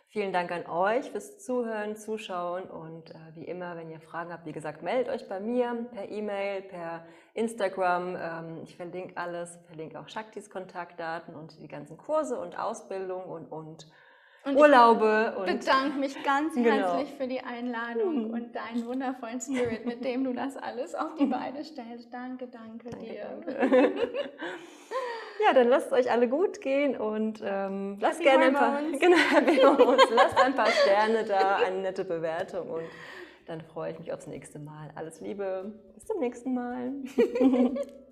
Vielen 0.08 0.32
Dank 0.32 0.52
an 0.52 0.66
euch 0.66 1.10
fürs 1.10 1.38
Zuhören, 1.38 1.96
Zuschauen 1.96 2.64
und 2.64 3.10
äh, 3.10 3.14
wie 3.34 3.44
immer, 3.44 3.76
wenn 3.76 3.90
ihr 3.90 4.00
Fragen 4.00 4.32
habt, 4.32 4.46
wie 4.46 4.52
gesagt, 4.52 4.82
meldet 4.82 5.12
euch 5.12 5.28
bei 5.28 5.40
mir 5.40 5.86
per 5.92 6.08
E-Mail, 6.08 6.62
per 6.62 7.04
Instagram. 7.34 8.16
Ähm, 8.16 8.60
ich 8.62 8.76
verlinke 8.76 9.16
alles, 9.16 9.58
verlinke 9.66 9.98
auch 9.98 10.08
Shaktis 10.08 10.48
Kontaktdaten 10.48 11.34
und 11.34 11.60
die 11.60 11.68
ganzen 11.68 11.96
Kurse 11.96 12.38
und 12.38 12.56
Ausbildung 12.56 13.24
und, 13.24 13.46
und, 13.50 13.88
und 14.44 14.56
Urlaube. 14.56 15.32
Ich 15.32 15.40
und 15.40 15.60
bedanke 15.60 15.98
mich 15.98 16.22
ganz 16.22 16.54
genau. 16.54 16.70
herzlich 16.70 17.12
für 17.14 17.26
die 17.26 17.40
Einladung 17.40 18.28
mhm. 18.28 18.30
und 18.30 18.54
deinen 18.54 18.86
wundervollen 18.86 19.40
Spirit, 19.40 19.86
mit 19.86 20.04
dem 20.04 20.22
du 20.22 20.32
das 20.32 20.56
alles 20.56 20.94
auf 20.94 21.16
die 21.16 21.26
Beine 21.26 21.64
stellst. 21.64 22.14
Danke, 22.14 22.46
danke, 22.46 22.90
danke 22.90 23.04
dir. 23.04 23.42
Danke. 23.44 23.92
Ja, 25.44 25.52
dann 25.52 25.68
lasst 25.68 25.88
es 25.88 25.92
euch 25.92 26.10
alle 26.10 26.28
gut 26.28 26.60
gehen 26.60 26.96
und 26.96 27.42
ähm, 27.44 27.98
lasst 28.00 28.20
gerne 28.20 28.46
ein 28.46 28.54
paar, 28.54 28.80
genau, 28.98 29.92
lasst 30.14 30.38
ein 30.38 30.54
paar 30.54 30.70
Sterne 30.70 31.24
da, 31.24 31.56
eine 31.56 31.78
nette 31.78 32.04
Bewertung 32.04 32.70
und 32.70 32.84
dann 33.46 33.60
freue 33.60 33.92
ich 33.92 33.98
mich 33.98 34.12
aufs 34.12 34.26
nächste 34.26 34.58
Mal. 34.58 34.90
Alles 34.94 35.20
Liebe, 35.20 35.72
bis 35.94 36.04
zum 36.04 36.18
nächsten 36.20 36.54
Mal. 36.54 36.92